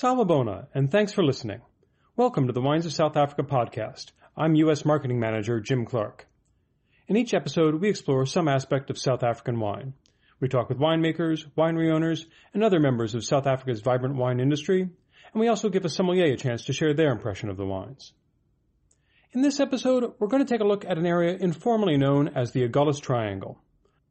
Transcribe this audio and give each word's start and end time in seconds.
Sawubona, 0.00 0.68
and 0.74 0.92
thanks 0.92 1.12
for 1.12 1.24
listening. 1.24 1.60
Welcome 2.14 2.46
to 2.46 2.52
the 2.52 2.60
Wines 2.60 2.86
of 2.86 2.92
South 2.92 3.16
Africa 3.16 3.42
podcast. 3.42 4.12
I'm 4.36 4.54
U.S. 4.54 4.84
Marketing 4.84 5.18
Manager 5.18 5.58
Jim 5.58 5.84
Clark. 5.84 6.28
In 7.08 7.16
each 7.16 7.34
episode, 7.34 7.80
we 7.80 7.88
explore 7.88 8.24
some 8.24 8.46
aspect 8.46 8.90
of 8.90 8.98
South 8.98 9.24
African 9.24 9.58
wine. 9.58 9.94
We 10.38 10.46
talk 10.46 10.68
with 10.68 10.78
winemakers, 10.78 11.46
winery 11.58 11.92
owners, 11.92 12.28
and 12.54 12.62
other 12.62 12.78
members 12.78 13.16
of 13.16 13.24
South 13.24 13.48
Africa's 13.48 13.80
vibrant 13.80 14.14
wine 14.14 14.38
industry, 14.38 14.82
and 14.82 15.40
we 15.40 15.48
also 15.48 15.68
give 15.68 15.84
a 15.84 15.88
sommelier 15.88 16.32
a 16.32 16.36
chance 16.36 16.66
to 16.66 16.72
share 16.72 16.94
their 16.94 17.10
impression 17.10 17.48
of 17.48 17.56
the 17.56 17.66
wines. 17.66 18.12
In 19.32 19.40
this 19.42 19.58
episode, 19.58 20.12
we're 20.20 20.28
going 20.28 20.46
to 20.46 20.48
take 20.48 20.60
a 20.60 20.68
look 20.68 20.84
at 20.84 20.98
an 20.98 21.06
area 21.06 21.36
informally 21.40 21.96
known 21.96 22.28
as 22.36 22.52
the 22.52 22.68
Agulhas 22.68 23.02
Triangle. 23.02 23.58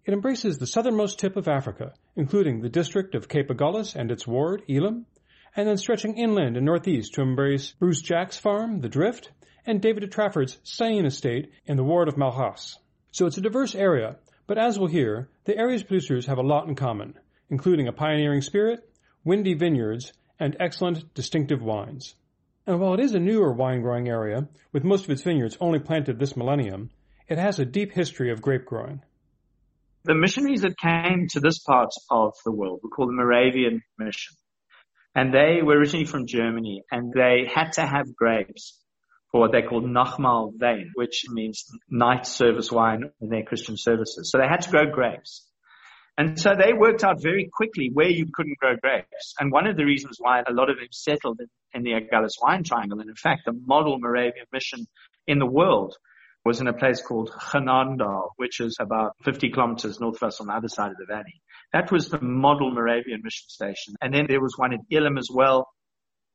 It 0.03 0.13
embraces 0.13 0.57
the 0.57 0.67
southernmost 0.67 1.17
tip 1.17 1.37
of 1.37 1.47
Africa, 1.47 1.93
including 2.17 2.59
the 2.59 2.67
district 2.67 3.15
of 3.15 3.29
Cape 3.29 3.47
Agulhas 3.47 3.95
and 3.95 4.11
its 4.11 4.27
ward, 4.27 4.63
Elim, 4.67 5.05
and 5.57 5.67
then 5.67 5.77
stretching 5.77 6.15
inland 6.15 6.55
and 6.55 6.65
northeast 6.65 7.15
to 7.15 7.21
embrace 7.21 7.73
Bruce 7.79 8.01
Jack's 8.01 8.37
farm, 8.37 8.79
The 8.79 8.89
Drift, 8.89 9.31
and 9.65 9.81
David 9.81 10.09
Trafford's 10.11 10.59
Sijnn 10.63 11.05
estate 11.05 11.51
in 11.65 11.77
the 11.77 11.83
ward 11.83 12.07
of 12.07 12.15
Malgas. 12.15 12.75
So 13.11 13.25
it's 13.25 13.39
a 13.39 13.41
diverse 13.41 13.73
area, 13.73 14.17
but 14.45 14.59
as 14.59 14.77
we'll 14.77 14.87
hear, 14.87 15.29
the 15.45 15.57
area's 15.57 15.81
producers 15.81 16.27
have 16.27 16.37
a 16.37 16.43
lot 16.43 16.67
in 16.67 16.75
common, 16.75 17.15
including 17.49 17.87
a 17.87 17.91
pioneering 17.91 18.43
spirit, 18.43 18.87
windy 19.25 19.55
vineyards, 19.55 20.13
and 20.39 20.55
excellent 20.59 21.11
distinctive 21.15 21.63
wines. 21.63 22.13
And 22.67 22.79
while 22.79 22.93
it 22.93 22.99
is 22.99 23.15
a 23.15 23.19
newer 23.19 23.51
wine 23.51 23.81
growing 23.81 24.07
area, 24.07 24.47
with 24.71 24.83
most 24.83 25.05
of 25.05 25.09
its 25.09 25.23
vineyards 25.23 25.57
only 25.59 25.79
planted 25.79 26.19
this 26.19 26.37
millennium, 26.37 26.91
it 27.27 27.39
has 27.39 27.57
a 27.57 27.65
deep 27.65 27.93
history 27.93 28.31
of 28.31 28.43
grape 28.43 28.65
growing. 28.65 29.01
The 30.03 30.13
missionaries 30.13 30.61
that 30.61 30.77
came 30.77 31.27
to 31.31 31.39
this 31.39 31.57
part 31.59 31.89
of 32.11 32.33
the 32.45 32.51
world 32.51 32.81
were 32.83 32.89
called 32.89 33.09
the 33.09 33.13
Moravian 33.13 33.81
Mission. 33.97 34.35
And 35.17 35.33
they 35.33 35.63
were 35.63 35.75
originally 35.75 36.05
from 36.05 36.27
Germany 36.27 36.83
and 36.91 37.11
they 37.11 37.49
had 37.51 37.71
to 37.73 37.81
have 37.81 38.15
grapes 38.15 38.79
for 39.31 39.41
what 39.41 39.51
they 39.51 39.63
called 39.63 39.83
Nachtmaal 39.83 40.53
Wein, 40.59 40.91
which 40.93 41.25
means 41.27 41.65
night 41.89 42.27
service 42.27 42.71
wine 42.71 43.09
in 43.19 43.29
their 43.29 43.41
Christian 43.41 43.77
services. 43.77 44.29
So 44.31 44.37
they 44.37 44.47
had 44.47 44.61
to 44.61 44.69
grow 44.69 44.85
grapes. 44.85 45.43
And 46.19 46.39
so 46.39 46.55
they 46.55 46.71
worked 46.71 47.03
out 47.03 47.19
very 47.19 47.49
quickly 47.51 47.89
where 47.91 48.09
you 48.09 48.27
couldn't 48.31 48.59
grow 48.59 48.75
grapes. 48.75 49.33
And 49.39 49.51
one 49.51 49.65
of 49.65 49.75
the 49.75 49.85
reasons 49.85 50.17
why 50.19 50.43
a 50.47 50.53
lot 50.53 50.69
of 50.69 50.77
them 50.77 50.87
settled 50.91 51.39
in, 51.73 51.81
the 51.81 51.93
Agulhas 51.93 52.35
wine 52.39 52.63
triangle, 52.63 52.99
and 52.99 53.09
in 53.09 53.15
fact, 53.15 53.45
the 53.45 53.53
model 53.65 53.97
Moravian 53.99 54.45
mission 54.53 54.85
in 55.25 55.39
the 55.39 55.47
world 55.47 55.95
was 56.47 56.61
in 56.61 56.67
a 56.67 56.73
place 56.73 57.01
called 57.01 57.29
Genadendal, 57.29 58.29
which 58.37 58.59
is 58.61 58.77
about 58.79 59.11
50 59.23 59.49
kilometers 59.49 59.99
northwest 59.99 60.39
on 60.39 60.47
the 60.47 60.53
other 60.53 60.69
side 60.69 60.91
of 60.91 60.97
the 60.97 61.05
valley. 61.05 61.41
That 61.73 61.91
was 61.91 62.09
the 62.09 62.21
model 62.21 62.71
Moravian 62.71 63.21
mission 63.21 63.49
station. 63.49 63.95
And 64.01 64.13
then 64.13 64.27
there 64.29 64.41
was 64.41 64.53
one 64.57 64.73
in 64.73 64.79
Elim 64.89 65.17
as 65.17 65.27
well, 65.31 65.67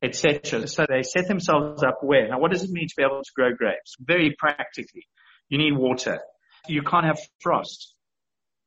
etc. 0.03 0.69
So 0.69 0.85
they 0.87 1.03
set 1.03 1.29
themselves 1.29 1.83
up 1.83 1.99
where? 2.03 2.29
Now 2.29 2.39
what 2.39 2.53
does 2.53 2.63
it 2.63 2.71
mean 2.71 2.89
to 2.89 2.95
be 2.97 3.03
able 3.03 3.23
to 3.23 3.31
grow 3.35 3.55
grapes? 3.55 3.97
Very 3.99 4.35
practically. 4.39 5.07
You 5.49 5.59
need 5.59 5.77
water. 5.77 6.21
You 6.69 6.83
can't 6.83 7.07
have 7.07 7.19
frost. 7.41 7.95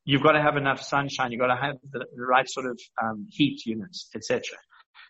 You've 0.03 0.23
got 0.23 0.33
to 0.33 0.41
have 0.41 0.57
enough 0.57 0.81
sunshine. 0.81 1.31
You've 1.31 1.41
got 1.41 1.53
to 1.53 1.61
have 1.61 1.75
the, 1.91 2.05
the 2.15 2.25
right 2.25 2.49
sort 2.49 2.67
of 2.67 2.79
um, 3.03 3.27
heat 3.29 3.65
units, 3.65 4.09
etc. 4.15 4.41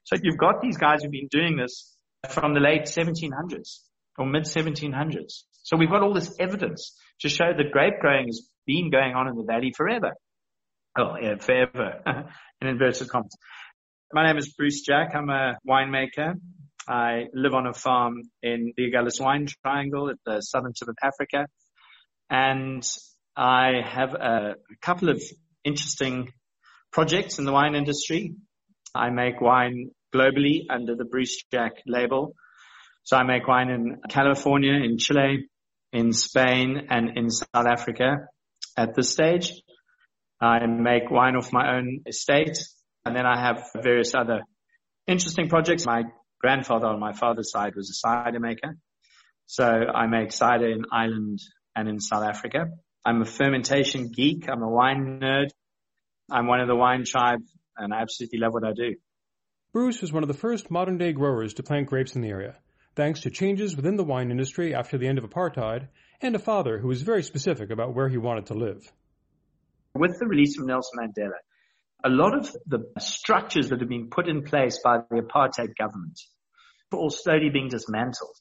So 0.04 0.16
you've 0.22 0.38
got 0.38 0.62
these 0.62 0.78
guys 0.78 1.02
who've 1.02 1.12
been 1.12 1.30
doing 1.30 1.58
this 1.58 1.96
from 2.30 2.54
the 2.54 2.60
late 2.60 2.84
1700s 2.84 3.80
or 4.18 4.26
mid 4.26 4.44
1700s. 4.44 5.44
So 5.66 5.78
we've 5.78 5.90
got 5.90 6.04
all 6.04 6.14
this 6.14 6.32
evidence 6.40 6.96
to 7.22 7.28
show 7.28 7.52
that 7.52 7.72
grape 7.72 7.96
growing 8.00 8.28
has 8.28 8.48
been 8.68 8.92
going 8.92 9.16
on 9.16 9.28
in 9.28 9.36
the 9.36 9.44
valley 9.44 9.74
forever. 9.76 10.12
Oh, 10.96 11.16
yeah, 11.20 11.38
forever. 11.40 12.04
in 12.62 12.68
inverted 12.68 13.10
commas. 13.10 13.36
My 14.14 14.28
name 14.28 14.38
is 14.38 14.54
Bruce 14.54 14.82
Jack. 14.82 15.16
I'm 15.16 15.28
a 15.32 15.58
winemaker. 15.68 16.36
I 16.88 17.24
live 17.34 17.56
on 17.56 17.66
a 17.66 17.74
farm 17.74 18.22
in 18.44 18.74
the 18.78 18.92
Agulhas 18.92 19.20
Wine 19.20 19.48
Triangle 19.66 20.12
at 20.12 20.18
the 20.24 20.42
southern 20.42 20.74
tip 20.74 20.88
of 20.88 20.98
Africa. 21.02 21.48
And 22.30 22.88
I 23.36 23.82
have 23.84 24.14
a, 24.14 24.56
a 24.72 24.78
couple 24.84 25.10
of 25.10 25.20
interesting 25.64 26.32
projects 26.94 27.40
in 27.40 27.46
the 27.46 27.52
wine 27.52 27.74
industry. 27.74 28.36
I 28.94 29.10
make 29.10 29.42
wine 29.42 29.90
globally 30.14 30.68
under 30.70 30.96
the 30.96 31.06
Bruce 31.06 31.44
Jack 31.52 31.72
label. 31.88 32.36
So 33.02 33.18
I 33.18 33.24
make 33.24 33.48
wine 33.48 33.70
in 33.70 34.02
California, 34.10 34.74
in 34.74 35.00
Chile, 35.00 35.48
in 35.96 36.12
Spain, 36.14 36.88
and 36.90 37.18
in 37.18 37.30
South 37.30 37.66
Africa 37.66 38.28
at 38.78 38.96
this 38.96 39.12
stage. 39.12 39.54
I 40.42 40.66
make 40.66 41.10
wine 41.10 41.36
off 41.38 41.54
my 41.54 41.78
own 41.78 42.02
estate, 42.06 42.58
and 43.06 43.16
then 43.16 43.26
I 43.26 43.40
have 43.40 43.64
various 43.82 44.14
other 44.14 44.42
interesting 45.08 45.48
projects. 45.48 45.86
My 45.86 46.04
grandfather 46.42 46.88
on 46.88 47.00
my 47.00 47.14
father's 47.14 47.50
side 47.50 47.74
was 47.76 47.90
a 47.90 47.94
cider 47.94 48.40
maker. 48.40 48.78
So 49.46 49.66
I 49.66 50.08
make 50.08 50.32
cider 50.32 50.70
in 50.70 50.84
Ireland 50.92 51.40
and 51.76 51.88
in 51.88 52.00
South 52.00 52.24
Africa. 52.24 52.68
I'm 53.06 53.22
a 53.22 53.26
fermentation 53.26 54.12
geek. 54.12 54.50
I'm 54.50 54.64
a 54.64 54.70
wine 54.70 55.20
nerd. 55.22 55.50
I'm 56.30 56.48
one 56.48 56.60
of 56.60 56.68
the 56.68 56.76
wine 56.76 57.04
tribe 57.06 57.40
and 57.78 57.94
I 57.94 58.02
absolutely 58.02 58.40
love 58.40 58.54
what 58.54 58.66
I 58.66 58.74
do. 58.74 58.96
Bruce 59.72 60.02
was 60.02 60.12
one 60.12 60.24
of 60.24 60.28
the 60.28 60.34
first 60.34 60.72
modern 60.72 60.98
day 60.98 61.14
growers 61.14 61.54
to 61.56 61.64
plant 61.64 61.88
grapes 61.88 62.16
in 62.16 62.22
the 62.22 62.30
area 62.30 62.56
thanks 62.96 63.22
to 63.22 63.30
changes 63.30 63.76
within 63.76 63.96
the 63.96 64.04
wine 64.04 64.32
industry 64.32 64.74
after 64.74 64.98
the 64.98 65.08
end 65.08 65.18
of 65.18 65.24
apartheid, 65.24 65.88
and 66.22 66.36
a 66.36 66.40
father 66.40 66.80
who 66.80 66.88
was 66.88 67.02
very 67.02 67.24
specific 67.24 67.70
about 67.70 67.94
where 67.94 68.10
he 68.10 68.18
wanted 68.18 68.48
to 68.48 68.54
live. 68.54 68.92
With 69.94 70.18
the 70.20 70.28
release 70.28 70.58
of 70.60 70.66
Nelson 70.66 71.00
Mandela, 71.00 71.40
a 72.04 72.10
lot 72.10 72.38
of 72.38 72.56
the 72.68 72.84
structures 73.00 73.70
that 73.70 73.80
have 73.80 73.90
been 73.90 74.10
put 74.10 74.28
in 74.28 74.44
place 74.44 74.80
by 74.84 75.00
the 75.10 75.22
apartheid 75.22 75.76
government 75.78 76.20
were 76.92 77.00
all 77.00 77.10
slowly 77.10 77.50
being 77.50 77.70
dismantled. 77.70 78.36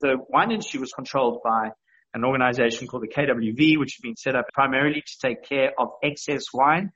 The 0.00 0.16
wine 0.28 0.50
industry 0.50 0.80
was 0.80 0.92
controlled 0.92 1.40
by 1.42 1.70
an 2.14 2.24
organization 2.24 2.88
called 2.88 3.04
the 3.04 3.08
KWV, 3.08 3.78
which 3.78 3.96
had 3.96 4.02
been 4.02 4.16
set 4.16 4.34
up 4.34 4.46
primarily 4.52 5.02
to 5.02 5.18
take 5.28 5.44
care 5.44 5.70
of 5.78 5.90
excess 6.02 6.44
wine 6.52 6.92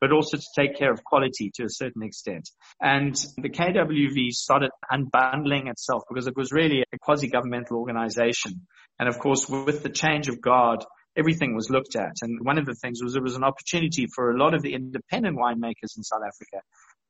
but 0.00 0.12
also 0.12 0.36
to 0.36 0.46
take 0.56 0.76
care 0.76 0.92
of 0.92 1.02
quality 1.04 1.50
to 1.54 1.64
a 1.64 1.70
certain 1.70 2.02
extent. 2.02 2.48
And 2.80 3.14
the 3.38 3.48
KWV 3.48 4.30
started 4.30 4.70
unbundling 4.92 5.70
itself 5.70 6.02
because 6.08 6.26
it 6.26 6.36
was 6.36 6.52
really 6.52 6.82
a 6.92 6.98
quasi-governmental 6.98 7.76
organization. 7.76 8.66
And 8.98 9.08
of 9.08 9.18
course, 9.18 9.48
with 9.48 9.82
the 9.82 9.90
change 9.90 10.28
of 10.28 10.40
guard, 10.40 10.84
everything 11.16 11.54
was 11.54 11.70
looked 11.70 11.96
at. 11.96 12.16
And 12.22 12.44
one 12.44 12.58
of 12.58 12.66
the 12.66 12.74
things 12.74 13.02
was 13.02 13.14
there 13.14 13.22
was 13.22 13.36
an 13.36 13.44
opportunity 13.44 14.06
for 14.14 14.30
a 14.30 14.38
lot 14.38 14.54
of 14.54 14.62
the 14.62 14.74
independent 14.74 15.38
winemakers 15.38 15.96
in 15.96 16.02
South 16.02 16.22
Africa 16.26 16.62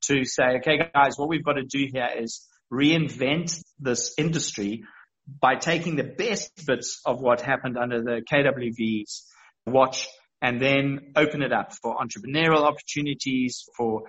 to 0.03 0.25
say, 0.25 0.59
okay, 0.59 0.91
guys, 0.95 1.15
what 1.17 1.29
we've 1.29 1.45
got 1.45 1.55
to 1.55 1.65
do 1.65 1.87
here 1.93 2.09
is 2.19 2.47
reinvent 2.73 3.61
this 3.79 4.15
industry 4.19 4.85
by 5.41 5.57
taking 5.57 5.97
the 5.97 6.05
best 6.05 6.67
bits 6.67 7.01
of 7.05 7.21
what 7.21 7.41
happened 7.41 7.77
under 7.77 8.01
the 8.01 8.23
KWV's 8.33 9.27
watch 9.67 10.09
and 10.43 10.61
then 10.61 11.13
open 11.17 11.43
it 11.43 11.53
up 11.53 11.73
for 11.73 11.97
entrepreneurial 11.97 12.63
opportunities, 12.63 13.65
for 13.77 14.03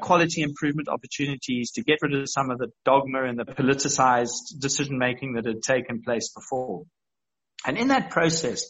quality 0.00 0.42
improvement 0.42 0.88
opportunities, 0.88 1.72
to 1.72 1.82
get 1.82 1.98
rid 2.02 2.14
of 2.14 2.28
some 2.28 2.50
of 2.50 2.58
the 2.58 2.68
dogma 2.84 3.24
and 3.24 3.38
the 3.38 3.44
politicized 3.44 4.60
decision 4.60 4.98
making 4.98 5.34
that 5.34 5.46
had 5.46 5.62
taken 5.62 6.02
place 6.02 6.32
before. 6.32 6.84
And 7.66 7.76
in 7.76 7.88
that 7.88 8.10
process, 8.10 8.68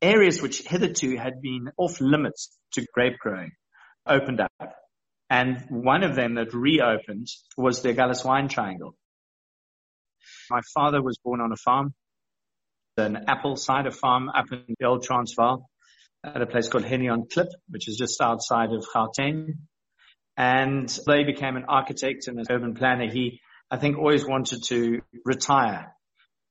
areas 0.00 0.40
which 0.40 0.62
hitherto 0.66 1.16
had 1.16 1.40
been 1.42 1.70
off 1.76 2.00
limits 2.00 2.56
to 2.72 2.86
grape 2.92 3.18
growing 3.18 3.52
opened 4.06 4.40
up. 4.40 4.74
And 5.30 5.66
one 5.68 6.04
of 6.04 6.14
them 6.14 6.34
that 6.36 6.54
reopened 6.54 7.26
was 7.56 7.82
the 7.82 7.92
Agulhas 7.92 8.24
Wine 8.24 8.48
Triangle. 8.48 8.94
My 10.50 10.60
father 10.74 11.02
was 11.02 11.18
born 11.22 11.40
on 11.40 11.52
a 11.52 11.56
farm, 11.56 11.92
an 12.96 13.24
apple 13.28 13.56
cider 13.56 13.90
farm 13.90 14.30
up 14.30 14.46
in 14.50 14.74
the 14.78 14.86
old 14.86 15.02
Transvaal 15.02 15.68
at 16.24 16.40
a 16.40 16.46
place 16.46 16.68
called 16.68 16.84
Henion 16.84 17.30
Klip, 17.30 17.48
which 17.68 17.88
is 17.88 17.96
just 17.96 18.20
outside 18.20 18.72
of 18.72 18.84
Gauteng. 18.94 19.58
And 20.36 20.88
they 21.06 21.24
became 21.24 21.56
an 21.56 21.64
architect 21.68 22.28
and 22.28 22.38
an 22.38 22.46
urban 22.50 22.74
planner. 22.74 23.10
He, 23.10 23.40
I 23.70 23.76
think, 23.76 23.98
always 23.98 24.26
wanted 24.26 24.62
to 24.68 25.00
retire 25.24 25.92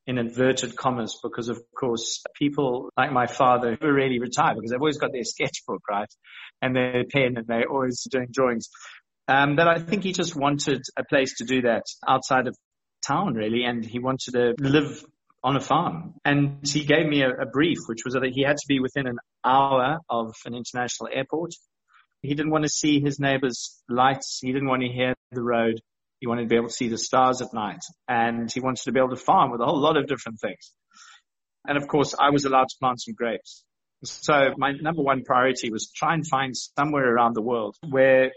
in 0.06 0.18
inverted 0.18 0.76
commas 0.76 1.20
because 1.22 1.50
of 1.50 1.62
course 1.78 2.24
people 2.38 2.90
like 2.96 3.12
my 3.12 3.28
father 3.28 3.72
never 3.72 3.94
really 3.94 4.20
retire 4.20 4.56
because 4.56 4.72
they've 4.72 4.80
always 4.80 4.98
got 4.98 5.12
their 5.12 5.26
sketchbook, 5.26 5.82
right? 5.90 6.08
And 6.62 6.76
their 6.76 7.04
pen 7.12 7.36
and 7.36 7.46
they're 7.46 7.70
always 7.70 8.08
doing 8.10 8.28
drawings. 8.32 8.70
Um, 9.28 9.58
but 9.58 9.68
I 9.68 9.80
think 9.80 10.04
he 10.04 10.14
just 10.14 10.36
wanted 10.36 10.82
a 10.98 11.04
place 11.04 11.36
to 11.40 11.46
do 11.46 11.64
that 11.64 11.84
outside 12.08 12.48
of 12.48 12.56
town 13.06 13.34
really 13.34 13.64
and 13.64 13.86
he 13.86 14.00
wanted 14.00 14.32
to 14.32 14.56
live 14.60 15.04
on 15.48 15.56
a 15.56 15.62
farm. 15.62 16.14
And 16.26 16.60
he 16.68 16.84
gave 16.84 17.06
me 17.06 17.22
a, 17.22 17.30
a, 17.30 17.46
brief, 17.46 17.78
which 17.88 18.04
was 18.04 18.16
that 18.16 18.26
he 18.34 18.44
had 18.44 18.58
to 18.58 18.66
be 18.68 18.82
within 18.82 19.08
an 19.08 19.18
hour 19.46 20.00
of 20.10 20.36
an 20.46 20.54
international 20.54 21.10
airport. 21.14 21.52
He 22.22 22.34
didn't 22.34 22.52
want 22.52 22.66
to 22.66 22.70
see 22.70 23.00
his 23.00 23.18
neighbor's 23.18 23.82
lights. 23.88 24.40
He 24.42 24.52
didn't 24.52 24.68
want 24.68 24.82
to 24.82 24.90
hear 24.90 25.14
the 25.32 25.42
road. 25.42 25.80
He 26.20 26.28
wanted 26.28 26.42
to 26.42 26.48
be 26.50 26.58
able 26.58 26.68
to 26.68 26.74
see 26.74 26.90
the 26.90 26.98
stars 26.98 27.42
at 27.42 27.54
night. 27.54 27.80
And 28.10 28.52
he 28.52 28.60
wanted 28.60 28.84
to 28.84 28.92
be 28.92 29.00
able 29.00 29.16
to 29.16 29.24
farm 29.24 29.52
with 29.52 29.62
a 29.62 29.66
whole 29.66 29.80
lot 29.80 29.96
of 29.96 30.08
different 30.08 30.40
things. 30.42 30.74
And 31.66 31.78
of 31.78 31.88
course, 31.88 32.14
I 32.20 32.32
was 32.32 32.44
allowed 32.44 32.68
to 32.68 32.76
plant 32.82 33.02
some 33.02 33.14
grapes. 33.16 33.64
So 34.04 34.54
my 34.58 34.74
number 34.74 35.02
one 35.02 35.24
priority 35.24 35.72
was 35.72 35.90
try 35.96 36.14
and 36.14 36.28
find 36.28 36.56
somewhere 36.58 37.10
around 37.10 37.36
the 37.36 37.42
world 37.42 37.78
where 37.88 38.32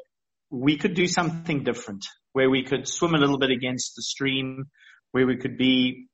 we 0.48 0.76
could 0.76 0.94
do 0.94 1.08
something 1.08 1.64
different 1.64 2.06
where 2.32 2.50
we 2.50 2.62
could 2.62 2.86
swim 2.86 3.14
a 3.14 3.18
little 3.18 3.38
bit 3.38 3.50
against 3.50 3.96
the 3.96 4.02
stream, 4.02 4.66
where 5.12 5.26
we 5.26 5.36
could 5.36 5.56
be 5.56 6.06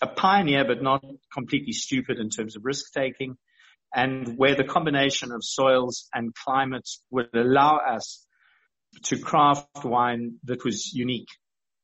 a 0.00 0.06
pioneer, 0.06 0.64
but 0.64 0.82
not 0.82 1.04
completely 1.32 1.72
stupid 1.72 2.18
in 2.18 2.30
terms 2.30 2.56
of 2.56 2.64
risk 2.64 2.92
taking, 2.92 3.36
and 3.94 4.36
where 4.36 4.54
the 4.54 4.64
combination 4.64 5.32
of 5.32 5.42
soils 5.42 6.08
and 6.14 6.34
climates 6.34 7.02
would 7.10 7.28
allow 7.34 7.78
us 7.78 8.26
to 9.04 9.18
craft 9.18 9.84
wine 9.84 10.36
that 10.44 10.64
was 10.64 10.92
unique 10.92 11.28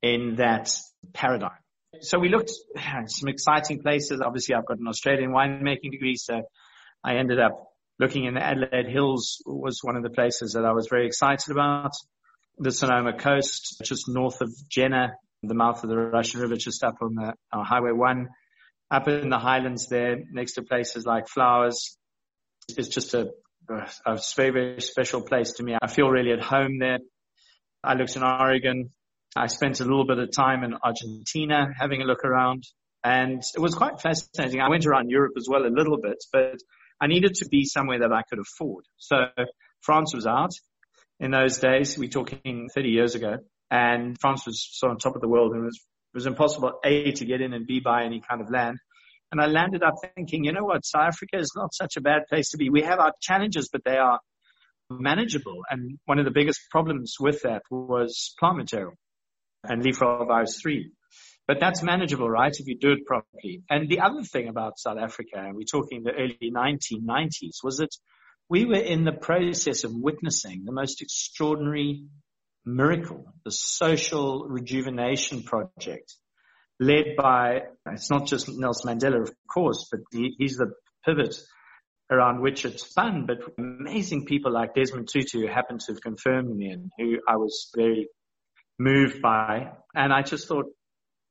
in 0.03 0.37
that 0.37 0.75
paradigm. 1.13 1.59
So 2.01 2.19
we 2.19 2.29
looked 2.29 2.53
at 2.77 3.11
some 3.11 3.29
exciting 3.29 3.81
places. 3.81 4.21
Obviously, 4.21 4.55
I've 4.55 4.67
got 4.67 4.79
an 4.79 4.89
Australian 4.89 5.31
winemaking 5.31 5.93
degree, 5.93 6.17
so 6.17 6.43
I 7.03 7.17
ended 7.17 7.41
up 7.41 7.73
looking 7.99 8.25
in 8.25 8.35
the 8.35 8.43
Adelaide 8.43 8.89
Hills 8.89 9.43
was 9.47 9.81
one 9.83 9.97
of 9.97 10.03
the 10.03 10.11
places 10.11 10.53
that 10.53 10.65
I 10.65 10.73
was 10.73 10.89
very 10.89 11.07
excited 11.07 11.51
about. 11.51 11.93
The 12.59 12.71
Sonoma 12.71 13.15
coast, 13.15 13.81
just 13.85 14.09
north 14.09 14.41
of 14.41 14.51
Jenner, 14.69 15.17
the 15.49 15.55
mouth 15.55 15.83
of 15.83 15.91
the 15.91 15.97
Russian 15.97 16.41
River, 16.41 16.57
just 16.57 16.83
up 16.85 16.97
on 17.01 17.15
the 17.15 17.35
uh, 17.53 17.65
Highway 17.65 17.93
1. 17.93 18.29
Up 18.91 19.09
in 19.09 19.31
the 19.31 19.39
highlands 19.39 19.89
there, 19.89 20.17
next 20.33 20.53
to 20.55 20.63
places 20.63 21.05
like 21.05 21.29
Flowers, 21.29 21.97
it's 22.69 22.89
just 22.89 23.15
a, 23.15 23.31
a 23.69 24.19
very, 24.37 24.51
very 24.51 24.81
special 24.81 25.23
place 25.23 25.55
to 25.55 25.65
me. 25.65 25.77
I 25.81 25.89
feel 25.89 26.09
really 26.09 26.33
at 26.33 26.41
home 26.41 26.79
there. 26.79 26.99
I 27.83 27.95
looked 27.95 28.17
in 28.17 28.23
Oregon. 28.23 28.91
I 29.37 29.49
spent 29.49 29.81
a 29.81 29.85
little 29.85 30.07
bit 30.07 30.19
of 30.19 30.31
time 30.31 30.63
in 30.65 30.75
Argentina 30.83 31.67
having 31.79 32.01
a 32.01 32.05
look 32.05 32.25
around 32.25 32.65
and 33.05 33.43
it 33.55 33.61
was 33.61 33.75
quite 33.75 34.01
fascinating. 34.01 34.61
I 34.61 34.69
went 34.69 34.87
around 34.87 35.11
Europe 35.11 35.35
as 35.37 35.47
well 35.49 35.65
a 35.65 35.71
little 35.71 35.99
bit, 35.99 36.17
but 36.33 36.57
I 37.01 37.07
needed 37.07 37.35
to 37.37 37.49
be 37.49 37.65
somewhere 37.65 38.01
that 38.01 38.13
I 38.13 38.23
could 38.29 38.39
afford. 38.41 38.85
So 38.97 39.27
France 39.81 40.15
was 40.15 40.27
out 40.27 40.51
in 41.21 41.31
those 41.31 41.59
days. 41.59 41.99
We're 41.99 42.09
talking 42.09 42.69
30 42.75 42.89
years 42.89 43.15
ago 43.15 43.37
and 43.71 44.17
France 44.21 44.47
was 44.47 44.69
so 44.73 44.89
on 44.89 44.99
top 44.99 45.15
of 45.15 45.21
the 45.21 45.29
world 45.29 45.53
and 45.53 45.63
it 45.63 45.65
was, 45.65 45.77
it 45.77 46.17
was 46.17 46.27
impossible 46.27 46.79
A 46.85 47.13
to 47.13 47.25
get 47.25 47.41
in 47.41 47.53
and 47.53 47.67
B 47.67 47.81
buy 47.81 48.05
any 48.05 48.21
kind 48.21 48.41
of 48.41 48.51
land. 48.51 48.79
And 49.33 49.41
I 49.41 49.47
landed 49.47 49.83
up 49.83 49.95
thinking, 50.15 50.45
you 50.45 50.53
know 50.53 50.65
what? 50.65 50.85
South 50.85 51.09
Africa 51.09 51.39
is 51.39 51.53
not 51.57 51.75
such 51.75 51.97
a 51.97 52.01
bad 52.01 52.23
place 52.29 52.51
to 52.51 52.57
be. 52.57 52.71
We 52.71 52.83
have 52.83 53.01
our 53.01 53.13
challenges, 53.21 53.69
but 53.73 53.83
they 53.85 53.97
are 53.97 54.21
manageable. 54.89 55.63
And 55.69 55.99
one 56.05 56.19
of 56.19 56.25
the 56.25 56.31
biggest 56.31 56.61
problems 56.71 57.17
with 57.19 57.43
that 57.43 57.63
was 57.71 58.35
plant 58.39 58.59
material 58.59 58.95
and 59.65 59.83
leaf 59.83 59.99
virus 59.99 60.61
3. 60.62 60.93
But 61.49 61.61
that's 61.61 61.83
manageable, 61.83 62.29
right? 62.29 62.55
If 62.57 62.67
you 62.67 62.77
do 62.77 62.93
it 62.93 63.07
properly. 63.07 63.62
And 63.71 63.89
the 63.89 64.01
other 64.01 64.23
thing 64.23 64.49
about 64.49 64.79
South 64.79 64.99
Africa, 64.99 65.37
and 65.37 65.55
we're 65.57 65.62
talking 65.62 66.03
the 66.03 66.12
early 66.12 66.53
1990s, 66.53 67.62
was 67.62 67.79
that 67.79 67.95
we 68.49 68.65
were 68.65 68.75
in 68.75 69.05
the 69.05 69.12
process 69.12 69.85
of 69.85 69.93
witnessing 69.95 70.65
the 70.65 70.73
most 70.73 71.03
extraordinary 71.03 72.05
miracle, 72.67 73.25
the 73.45 73.53
social 73.53 74.47
rejuvenation 74.49 75.45
project 75.45 76.15
led 76.79 77.17
by, 77.17 77.63
it's 77.87 78.11
not 78.11 78.27
just 78.27 78.49
Nelson 78.49 78.99
Mandela, 78.99 79.23
of 79.23 79.33
course, 79.53 79.89
but 79.91 80.01
he, 80.13 80.35
he's 80.39 80.57
the 80.57 80.73
pivot 81.05 81.35
around 82.11 82.41
which 82.41 82.65
it's 82.65 82.89
spun, 82.89 83.27
but 83.27 83.39
amazing 83.59 84.27
people 84.27 84.53
like 84.53 84.75
Desmond 84.75 85.09
Tutu 85.11 85.41
who 85.41 85.47
happened 85.47 85.81
to 85.81 85.93
have 85.93 86.03
confirmed 86.03 86.55
me 86.55 86.69
and 86.69 86.91
who 86.99 87.19
I 87.27 87.37
was 87.37 87.71
very 87.75 88.09
moved 88.79 89.23
by. 89.23 89.71
And 89.95 90.12
I 90.12 90.23
just 90.23 90.47
thought, 90.47 90.67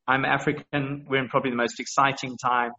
I'm 0.07 0.25
African. 0.25 1.05
We're 1.07 1.21
in 1.21 1.29
probably 1.29 1.51
the 1.51 1.57
most 1.57 1.79
exciting 1.79 2.37
time 2.37 2.71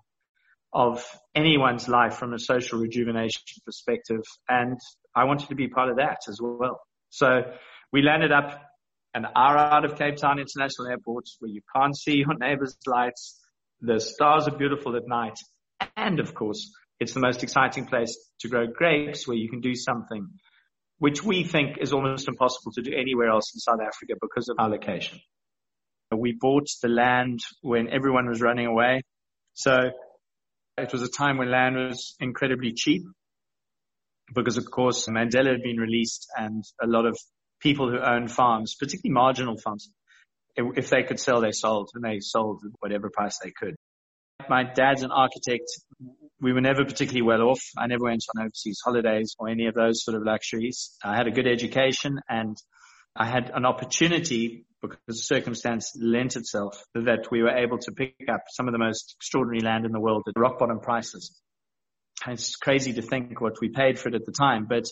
of 0.73 1.05
anyone's 1.35 1.88
life 1.88 2.14
from 2.17 2.35
a 2.35 2.38
social 2.38 2.79
rejuvenation 2.79 3.43
perspective. 3.64 4.23
And 4.49 4.79
I 5.14 5.25
wanted 5.25 5.49
to 5.49 5.55
be 5.55 5.69
part 5.69 5.88
of 5.88 5.97
that 5.97 6.19
as 6.29 6.38
well. 6.41 6.81
So 7.11 7.43
we 7.93 8.03
landed 8.03 8.33
up 8.33 8.62
an 9.15 9.27
hour 9.35 9.56
out 9.56 9.85
of 9.85 9.97
Cape 9.97 10.17
Town 10.17 10.38
International 10.38 10.88
Airport 10.88 11.25
where 11.38 11.50
you 11.50 11.62
can't 11.75 11.97
see 11.97 12.17
your 12.17 12.37
neighbor's 12.38 12.77
lights. 12.87 13.41
The 13.81 14.00
stars 14.00 14.47
are 14.49 14.56
beautiful 14.56 14.97
at 14.97 15.06
night. 15.06 15.38
And 15.97 16.21
of 16.21 16.35
course, 16.35 16.71
it's 17.00 17.15
the 17.15 17.21
most 17.21 17.43
exciting 17.43 17.87
place 17.87 18.17
to 18.41 18.49
grow 18.49 18.67
grapes 18.67 19.27
where 19.27 19.37
you 19.37 19.49
can 19.49 19.61
do 19.61 19.75
something 19.75 20.29
which 20.99 21.23
we 21.23 21.44
think 21.44 21.77
is 21.81 21.93
almost 21.93 22.29
impossible 22.29 22.73
to 22.73 22.83
do 22.83 22.91
anywhere 22.97 23.29
else 23.29 23.53
in 23.55 23.61
South 23.61 23.81
Africa 23.81 24.15
because 24.21 24.49
of 24.49 24.56
our 24.59 24.69
location. 24.69 25.21
We 26.11 26.37
bought 26.38 26.69
the 26.83 26.88
land 26.88 27.41
when 27.61 27.88
everyone 27.91 28.29
was 28.29 28.41
running 28.41 28.67
away. 28.67 29.03
So 29.55 29.77
it 30.79 30.93
was 30.93 31.03
a 31.03 31.09
time 31.09 31.38
when 31.38 31.50
land 31.50 31.77
was 31.77 32.15
incredibly 32.21 32.73
cheap 32.73 33.03
because 34.35 34.56
of 34.56 34.71
course 34.71 35.06
Mandela 35.09 35.53
had 35.53 35.62
been 35.62 35.79
released 35.79 36.27
and 36.37 36.65
a 36.83 36.87
lot 36.87 37.06
of 37.06 37.17
people 37.61 37.91
who 37.91 37.99
own 37.99 38.29
farms, 38.29 38.75
particularly 38.75 39.14
marginal 39.14 39.56
farms, 39.56 39.91
if 40.56 40.88
they 40.88 41.03
could 41.03 41.20
sell, 41.20 41.41
they 41.41 41.53
sold 41.53 41.91
and 41.94 42.05
they 42.05 42.20
sold 42.20 42.62
at 42.64 42.73
whatever 42.81 43.11
price 43.11 43.38
they 43.43 43.50
could. 43.50 43.76
My 44.49 44.64
dad's 44.64 45.03
an 45.03 45.11
architect. 45.11 45.64
We 46.41 46.53
were 46.53 46.61
never 46.61 46.85
particularly 46.85 47.23
well 47.23 47.43
off. 47.43 47.61
I 47.76 47.87
never 47.87 48.05
went 48.05 48.25
on 48.35 48.44
overseas 48.44 48.81
holidays 48.85 49.35
or 49.38 49.49
any 49.49 49.67
of 49.67 49.75
those 49.75 50.05
sort 50.05 50.17
of 50.17 50.23
luxuries. 50.23 50.97
I 51.03 51.17
had 51.17 51.26
a 51.26 51.31
good 51.31 51.47
education 51.47 52.20
and 52.29 52.56
I 53.14 53.26
had 53.26 53.50
an 53.55 53.64
opportunity 53.64 54.67
because 54.82 54.99
the 55.06 55.14
circumstance 55.14 55.93
lent 55.99 56.37
itself 56.37 56.82
that 56.94 57.31
we 57.31 57.43
were 57.43 57.56
able 57.56 57.79
to 57.79 57.93
pick 57.93 58.14
up 58.31 58.43
some 58.49 58.69
of 58.69 58.73
the 58.73 58.79
most 58.79 59.14
extraordinary 59.19 59.61
land 59.61 59.87
in 59.87 59.93
the 59.93 60.00
world 60.00 60.25
at 60.29 60.38
rock 60.38 60.59
bottom 60.59 60.81
prices. 60.81 61.35
And 62.25 62.35
it's 62.35 62.56
crazy 62.56 62.93
to 62.94 63.02
think 63.02 63.41
what 63.41 63.61
we 63.61 63.69
paid 63.70 63.99
for 63.99 64.11
it 64.11 64.14
at 64.14 64.26
the 64.26 64.32
time, 64.32 64.67
but 64.69 64.85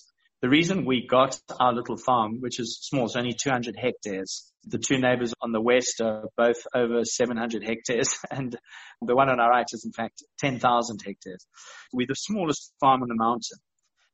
the 0.44 0.50
reason 0.50 0.84
we 0.84 1.06
got 1.06 1.40
our 1.58 1.72
little 1.72 1.96
farm, 1.96 2.42
which 2.42 2.60
is 2.60 2.78
small, 2.82 3.06
it's 3.06 3.16
only 3.16 3.32
200 3.32 3.76
hectares. 3.78 4.52
The 4.64 4.76
two 4.76 4.98
neighbors 4.98 5.32
on 5.40 5.52
the 5.52 5.60
west 5.60 6.02
are 6.02 6.28
both 6.36 6.58
over 6.74 7.02
700 7.02 7.64
hectares 7.64 8.18
and 8.30 8.54
the 9.00 9.16
one 9.16 9.30
on 9.30 9.40
our 9.40 9.48
right 9.48 9.64
is 9.72 9.86
in 9.86 9.92
fact 9.92 10.22
10,000 10.40 11.00
hectares. 11.02 11.46
We're 11.94 12.06
the 12.06 12.14
smallest 12.14 12.74
farm 12.78 13.00
on 13.00 13.08
the 13.08 13.14
mountain. 13.14 13.56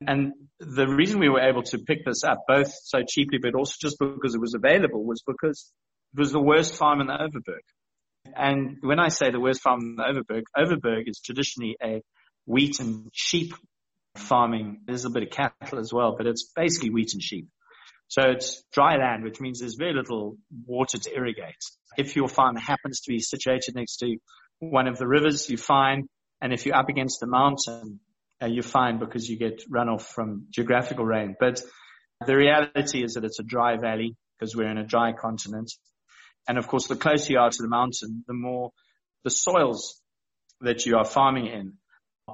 And 0.06 0.32
the 0.60 0.86
reason 0.86 1.18
we 1.18 1.28
were 1.28 1.40
able 1.40 1.64
to 1.64 1.78
pick 1.78 2.04
this 2.06 2.22
up 2.22 2.44
both 2.46 2.72
so 2.84 3.00
cheaply, 3.02 3.38
but 3.42 3.56
also 3.56 3.74
just 3.80 3.96
because 3.98 4.36
it 4.36 4.40
was 4.40 4.54
available 4.54 5.04
was 5.04 5.24
because 5.26 5.72
it 6.14 6.20
was 6.20 6.30
the 6.30 6.40
worst 6.40 6.76
farm 6.76 7.00
in 7.00 7.08
the 7.08 7.14
Overberg. 7.14 7.66
And 8.36 8.76
when 8.82 9.00
I 9.00 9.08
say 9.08 9.32
the 9.32 9.40
worst 9.40 9.62
farm 9.62 9.80
in 9.80 9.96
the 9.96 10.04
Overberg, 10.04 10.44
Overberg 10.56 11.08
is 11.08 11.18
traditionally 11.18 11.76
a 11.82 12.02
wheat 12.46 12.78
and 12.78 13.08
sheep 13.12 13.52
farming. 14.16 14.80
There's 14.86 15.04
a 15.04 15.10
bit 15.10 15.22
of 15.22 15.30
cattle 15.30 15.78
as 15.78 15.92
well, 15.92 16.14
but 16.16 16.26
it's 16.26 16.50
basically 16.54 16.90
wheat 16.90 17.12
and 17.12 17.22
sheep. 17.22 17.48
So 18.08 18.22
it's 18.22 18.62
dry 18.72 18.96
land, 18.96 19.22
which 19.22 19.40
means 19.40 19.60
there's 19.60 19.76
very 19.76 19.94
little 19.94 20.36
water 20.66 20.98
to 20.98 21.14
irrigate. 21.14 21.62
If 21.96 22.16
your 22.16 22.28
farm 22.28 22.56
happens 22.56 23.02
to 23.02 23.12
be 23.12 23.20
situated 23.20 23.76
next 23.76 23.98
to 23.98 24.16
one 24.58 24.88
of 24.88 24.98
the 24.98 25.06
rivers, 25.06 25.48
you're 25.48 25.58
fine. 25.58 26.08
And 26.40 26.52
if 26.52 26.66
you're 26.66 26.76
up 26.76 26.88
against 26.88 27.20
the 27.20 27.26
mountain, 27.26 28.00
uh, 28.42 28.46
you're 28.46 28.62
fine 28.62 28.98
because 28.98 29.28
you 29.28 29.38
get 29.38 29.62
runoff 29.70 30.02
from 30.02 30.46
geographical 30.50 31.04
rain. 31.04 31.36
But 31.38 31.62
the 32.26 32.36
reality 32.36 33.04
is 33.04 33.14
that 33.14 33.24
it's 33.24 33.38
a 33.38 33.44
dry 33.44 33.76
valley 33.76 34.16
because 34.38 34.56
we're 34.56 34.70
in 34.70 34.78
a 34.78 34.86
dry 34.86 35.12
continent. 35.12 35.70
And 36.48 36.58
of 36.58 36.66
course, 36.66 36.86
the 36.88 36.96
closer 36.96 37.32
you 37.32 37.38
are 37.38 37.50
to 37.50 37.62
the 37.62 37.68
mountain, 37.68 38.24
the 38.26 38.34
more 38.34 38.70
the 39.24 39.30
soils 39.30 40.00
that 40.62 40.86
you 40.86 40.96
are 40.96 41.04
farming 41.04 41.46
in 41.46 41.74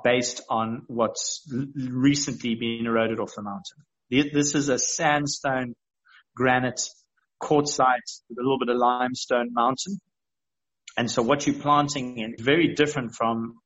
based 0.03 0.43
on 0.49 0.83
what's 0.87 1.47
recently 1.75 2.55
been 2.55 2.87
eroded 2.87 3.21
off 3.21 3.35
the 3.35 3.43
mountain. 3.43 3.85
This 4.33 4.55
is 4.55 4.69
a 4.69 4.79
sandstone 4.79 5.75
granite 6.37 6.81
quartzite 7.43 8.21
with 8.29 8.39
a 8.39 8.43
little 8.43 8.59
bit 8.59 8.69
of 8.69 8.77
limestone 8.77 9.53
mountain. 9.53 9.99
And 10.97 11.11
so 11.11 11.23
what 11.23 11.47
you're 11.47 11.61
planting 11.61 12.19
in 12.19 12.37
very 12.39 12.75
different 12.75 13.15
from 13.15 13.59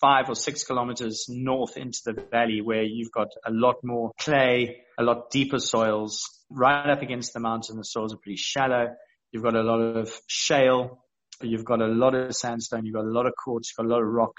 five 0.00 0.28
or 0.28 0.34
six 0.34 0.64
kilometers 0.64 1.26
north 1.28 1.76
into 1.76 2.00
the 2.04 2.12
valley 2.30 2.60
where 2.60 2.82
you've 2.82 3.12
got 3.12 3.28
a 3.46 3.50
lot 3.50 3.76
more 3.82 4.12
clay, 4.18 4.82
a 4.98 5.02
lot 5.02 5.30
deeper 5.30 5.58
soils 5.58 6.22
right 6.50 6.90
up 6.90 7.02
against 7.02 7.32
the 7.32 7.40
mountain. 7.40 7.76
The 7.76 7.82
soils 7.82 8.14
are 8.14 8.18
pretty 8.18 8.36
shallow. 8.36 8.88
You've 9.32 9.42
got 9.42 9.56
a 9.56 9.62
lot 9.62 9.80
of 9.80 10.12
shale. 10.26 11.02
You've 11.42 11.64
got 11.64 11.82
a 11.82 11.86
lot 11.86 12.14
of 12.14 12.34
sandstone. 12.34 12.86
You've 12.86 12.94
got 12.94 13.04
a 13.04 13.10
lot 13.10 13.26
of 13.26 13.32
quartz. 13.42 13.70
You've 13.70 13.86
got 13.86 13.92
a 13.92 13.94
lot 13.94 14.02
of 14.02 14.08
rock 14.08 14.34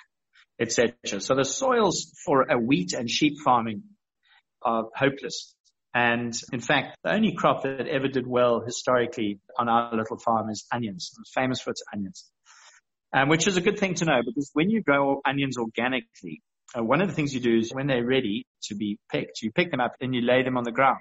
etc. 0.60 0.94
So 1.20 1.36
the 1.36 1.46
soils 1.46 2.12
for 2.26 2.44
a 2.50 2.58
wheat 2.58 2.94
and 2.94 3.10
sheep 3.10 3.38
farming 3.44 3.84
are 4.62 4.86
hopeless. 4.96 5.54
And 5.94 6.34
in 6.54 6.60
fact, 6.60 6.98
the 7.04 7.12
only 7.12 7.34
crop 7.34 7.64
that 7.64 7.88
ever 7.88 8.08
did 8.08 8.28
well 8.28 8.62
historically 8.62 9.40
on 9.58 9.68
our 9.68 9.96
little 9.96 10.18
farm 10.18 10.50
is 10.50 10.66
onions. 10.72 11.12
It's 11.20 11.32
famous 11.34 11.62
for 11.62 11.72
its 11.72 11.84
onions. 11.94 12.30
Um, 13.14 13.30
which 13.30 13.48
is 13.48 13.56
a 13.56 13.62
good 13.62 13.80
thing 13.80 13.96
to 13.96 14.06
know 14.06 14.22
because 14.24 14.52
when 14.54 14.70
you 14.70 14.84
grow 14.84 15.22
onions 15.26 15.58
organically, 15.58 16.42
uh, 16.78 16.84
one 16.84 17.02
of 17.02 17.08
the 17.08 17.14
things 17.14 17.34
you 17.34 17.40
do 17.40 17.58
is 17.58 17.72
when 17.74 17.88
they're 17.88 18.06
ready 18.06 18.46
to 18.64 18.76
be 18.76 19.00
picked, 19.10 19.42
you 19.42 19.52
pick 19.52 19.72
them 19.72 19.80
up 19.80 19.94
and 20.02 20.14
you 20.14 20.22
lay 20.22 20.44
them 20.44 20.58
on 20.58 20.66
the 20.66 20.72
ground. 20.72 21.00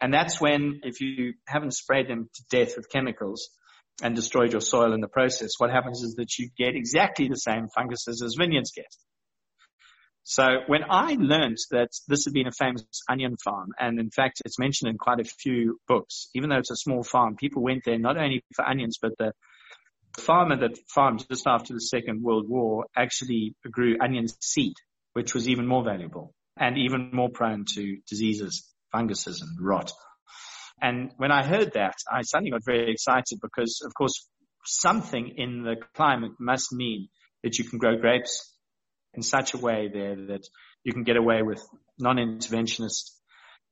And 0.00 0.12
that's 0.12 0.40
when, 0.40 0.80
if 0.82 1.00
you 1.00 1.34
haven't 1.46 1.74
sprayed 1.74 2.08
them 2.08 2.28
to 2.34 2.42
death 2.50 2.76
with 2.76 2.90
chemicals, 2.90 3.48
and 4.02 4.14
destroyed 4.14 4.52
your 4.52 4.60
soil 4.60 4.92
in 4.92 5.00
the 5.00 5.08
process, 5.08 5.52
what 5.58 5.70
happens 5.70 6.02
is 6.02 6.14
that 6.14 6.38
you 6.38 6.50
get 6.56 6.74
exactly 6.74 7.28
the 7.28 7.36
same 7.36 7.68
funguses 7.74 8.22
as 8.22 8.34
vineyards 8.38 8.72
get. 8.74 8.86
So 10.22 10.46
when 10.66 10.82
I 10.88 11.16
learned 11.18 11.56
that 11.70 11.88
this 12.06 12.24
had 12.24 12.34
been 12.34 12.46
a 12.46 12.52
famous 12.52 12.84
onion 13.08 13.36
farm, 13.42 13.70
and 13.78 13.98
in 13.98 14.10
fact 14.10 14.42
it's 14.44 14.58
mentioned 14.58 14.90
in 14.90 14.98
quite 14.98 15.20
a 15.20 15.24
few 15.24 15.80
books, 15.88 16.28
even 16.34 16.50
though 16.50 16.58
it's 16.58 16.70
a 16.70 16.76
small 16.76 17.02
farm, 17.02 17.36
people 17.36 17.62
went 17.62 17.82
there 17.84 17.98
not 17.98 18.16
only 18.16 18.44
for 18.54 18.64
onions, 18.64 18.98
but 19.00 19.12
the 19.18 19.32
farmer 20.18 20.56
that 20.56 20.78
farmed 20.94 21.26
just 21.28 21.46
after 21.46 21.72
the 21.72 21.80
Second 21.80 22.22
World 22.22 22.48
War 22.48 22.86
actually 22.96 23.54
grew 23.70 23.96
onion 24.00 24.26
seed, 24.40 24.74
which 25.14 25.34
was 25.34 25.48
even 25.48 25.66
more 25.66 25.84
valuable 25.84 26.34
and 26.56 26.76
even 26.76 27.10
more 27.12 27.30
prone 27.30 27.64
to 27.74 27.98
diseases, 28.08 28.68
funguses 28.92 29.40
and 29.40 29.56
rot. 29.60 29.92
And 30.80 31.12
when 31.16 31.30
I 31.30 31.44
heard 31.44 31.72
that, 31.74 31.96
I 32.10 32.22
suddenly 32.22 32.50
got 32.50 32.64
very 32.64 32.90
excited 32.90 33.38
because, 33.42 33.82
of 33.84 33.92
course, 33.94 34.26
something 34.64 35.34
in 35.36 35.62
the 35.62 35.76
climate 35.94 36.32
must 36.38 36.72
mean 36.72 37.08
that 37.42 37.58
you 37.58 37.64
can 37.64 37.78
grow 37.78 37.96
grapes 37.96 38.54
in 39.14 39.22
such 39.22 39.54
a 39.54 39.58
way 39.58 39.88
there 39.92 40.16
that 40.28 40.46
you 40.84 40.92
can 40.92 41.02
get 41.02 41.16
away 41.16 41.42
with 41.42 41.62
non-interventionist 41.98 43.10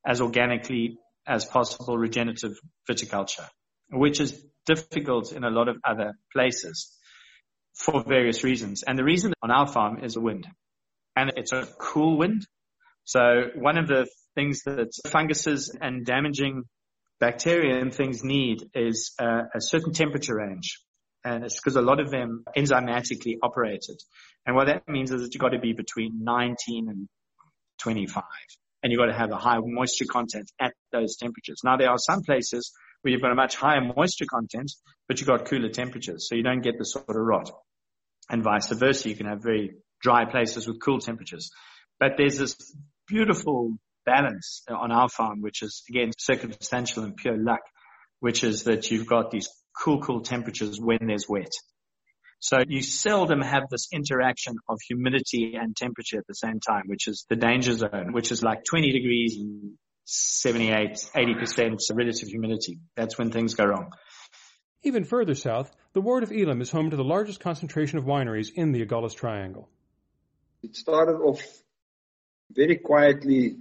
as 0.06 0.20
organically 0.20 0.98
as 1.26 1.44
possible 1.44 1.96
regenerative 1.96 2.52
viticulture, 2.88 3.46
which 3.90 4.20
is 4.20 4.42
difficult 4.66 5.32
in 5.32 5.44
a 5.44 5.50
lot 5.50 5.68
of 5.68 5.76
other 5.84 6.12
places 6.32 6.94
for 7.74 8.02
various 8.02 8.42
reasons. 8.42 8.82
And 8.82 8.98
the 8.98 9.04
reason 9.04 9.32
on 9.42 9.50
our 9.50 9.66
farm 9.66 10.02
is 10.02 10.14
the 10.14 10.20
wind. 10.20 10.46
And 11.16 11.32
it's 11.36 11.52
a 11.52 11.68
cool 11.78 12.18
wind. 12.18 12.46
So 13.04 13.50
one 13.54 13.78
of 13.78 13.88
the 13.88 14.08
things 14.34 14.62
that 14.64 14.90
funguses 15.06 15.76
and 15.80 16.04
damaging 16.04 16.64
bacteria 17.20 17.80
and 17.80 17.92
things 17.92 18.22
need 18.22 18.64
is 18.74 19.12
a, 19.18 19.42
a 19.54 19.60
certain 19.60 19.92
temperature 19.92 20.36
range. 20.36 20.80
And 21.24 21.44
it's 21.44 21.60
because 21.60 21.76
a 21.76 21.82
lot 21.82 22.00
of 22.00 22.10
them 22.10 22.44
enzymatically 22.56 23.36
operated. 23.42 23.96
And 24.46 24.54
what 24.54 24.66
that 24.66 24.88
means 24.88 25.10
is 25.10 25.22
that 25.22 25.34
you've 25.34 25.40
got 25.40 25.50
to 25.50 25.58
be 25.58 25.72
between 25.72 26.22
19 26.22 26.88
and 26.88 27.08
25. 27.82 28.22
And 28.82 28.92
you've 28.92 29.00
got 29.00 29.06
to 29.06 29.18
have 29.18 29.30
a 29.32 29.36
high 29.36 29.58
moisture 29.60 30.04
content 30.08 30.50
at 30.60 30.72
those 30.92 31.16
temperatures. 31.16 31.60
Now 31.64 31.76
there 31.76 31.90
are 31.90 31.98
some 31.98 32.22
places 32.22 32.72
where 33.02 33.12
you've 33.12 33.22
got 33.22 33.32
a 33.32 33.34
much 33.34 33.56
higher 33.56 33.80
moisture 33.80 34.26
content, 34.30 34.70
but 35.08 35.20
you've 35.20 35.28
got 35.28 35.46
cooler 35.46 35.68
temperatures. 35.68 36.28
So 36.28 36.36
you 36.36 36.42
don't 36.42 36.60
get 36.60 36.78
the 36.78 36.84
sort 36.84 37.08
of 37.08 37.16
rot. 37.16 37.50
And 38.30 38.42
vice 38.42 38.70
versa. 38.72 39.08
You 39.08 39.16
can 39.16 39.26
have 39.26 39.42
very 39.42 39.76
dry 40.00 40.24
places 40.24 40.68
with 40.68 40.80
cool 40.80 41.00
temperatures. 41.00 41.50
But 41.98 42.12
there's 42.16 42.38
this 42.38 42.56
beautiful 43.06 43.78
balance 44.08 44.62
on 44.68 44.90
our 44.90 45.08
farm, 45.08 45.42
which 45.42 45.62
is 45.62 45.82
again 45.90 46.12
circumstantial 46.18 47.04
and 47.04 47.14
pure 47.16 47.36
luck, 47.36 47.60
which 48.20 48.42
is 48.42 48.64
that 48.64 48.90
you've 48.90 49.06
got 49.06 49.30
these 49.30 49.48
cool, 49.78 50.00
cool 50.00 50.22
temperatures 50.22 50.78
when 50.80 51.06
there's 51.06 51.28
wet. 51.28 51.52
So 52.40 52.58
you 52.66 52.82
seldom 52.82 53.40
have 53.40 53.64
this 53.68 53.88
interaction 53.92 54.56
of 54.68 54.78
humidity 54.86 55.54
and 55.60 55.76
temperature 55.76 56.18
at 56.18 56.26
the 56.26 56.34
same 56.34 56.60
time, 56.60 56.84
which 56.86 57.08
is 57.08 57.26
the 57.28 57.36
danger 57.36 57.74
zone, 57.74 58.12
which 58.12 58.30
is 58.30 58.42
like 58.42 58.64
20 58.64 58.92
degrees 58.92 59.36
and 59.36 59.72
78, 60.04 60.92
80% 61.14 61.80
relative 61.92 62.28
humidity. 62.28 62.78
That's 62.96 63.18
when 63.18 63.30
things 63.30 63.54
go 63.54 63.64
wrong. 63.64 63.90
Even 64.84 65.04
further 65.04 65.34
south, 65.34 65.74
the 65.92 66.00
ward 66.00 66.22
of 66.22 66.30
Elim 66.30 66.60
is 66.60 66.70
home 66.70 66.90
to 66.90 66.96
the 66.96 67.04
largest 67.04 67.40
concentration 67.40 67.98
of 67.98 68.04
wineries 68.04 68.50
in 68.54 68.70
the 68.72 68.86
Agulhas 68.86 69.16
Triangle. 69.16 69.68
It 70.62 70.76
started 70.76 71.16
off 71.16 71.42
very 72.50 72.76
quietly 72.76 73.56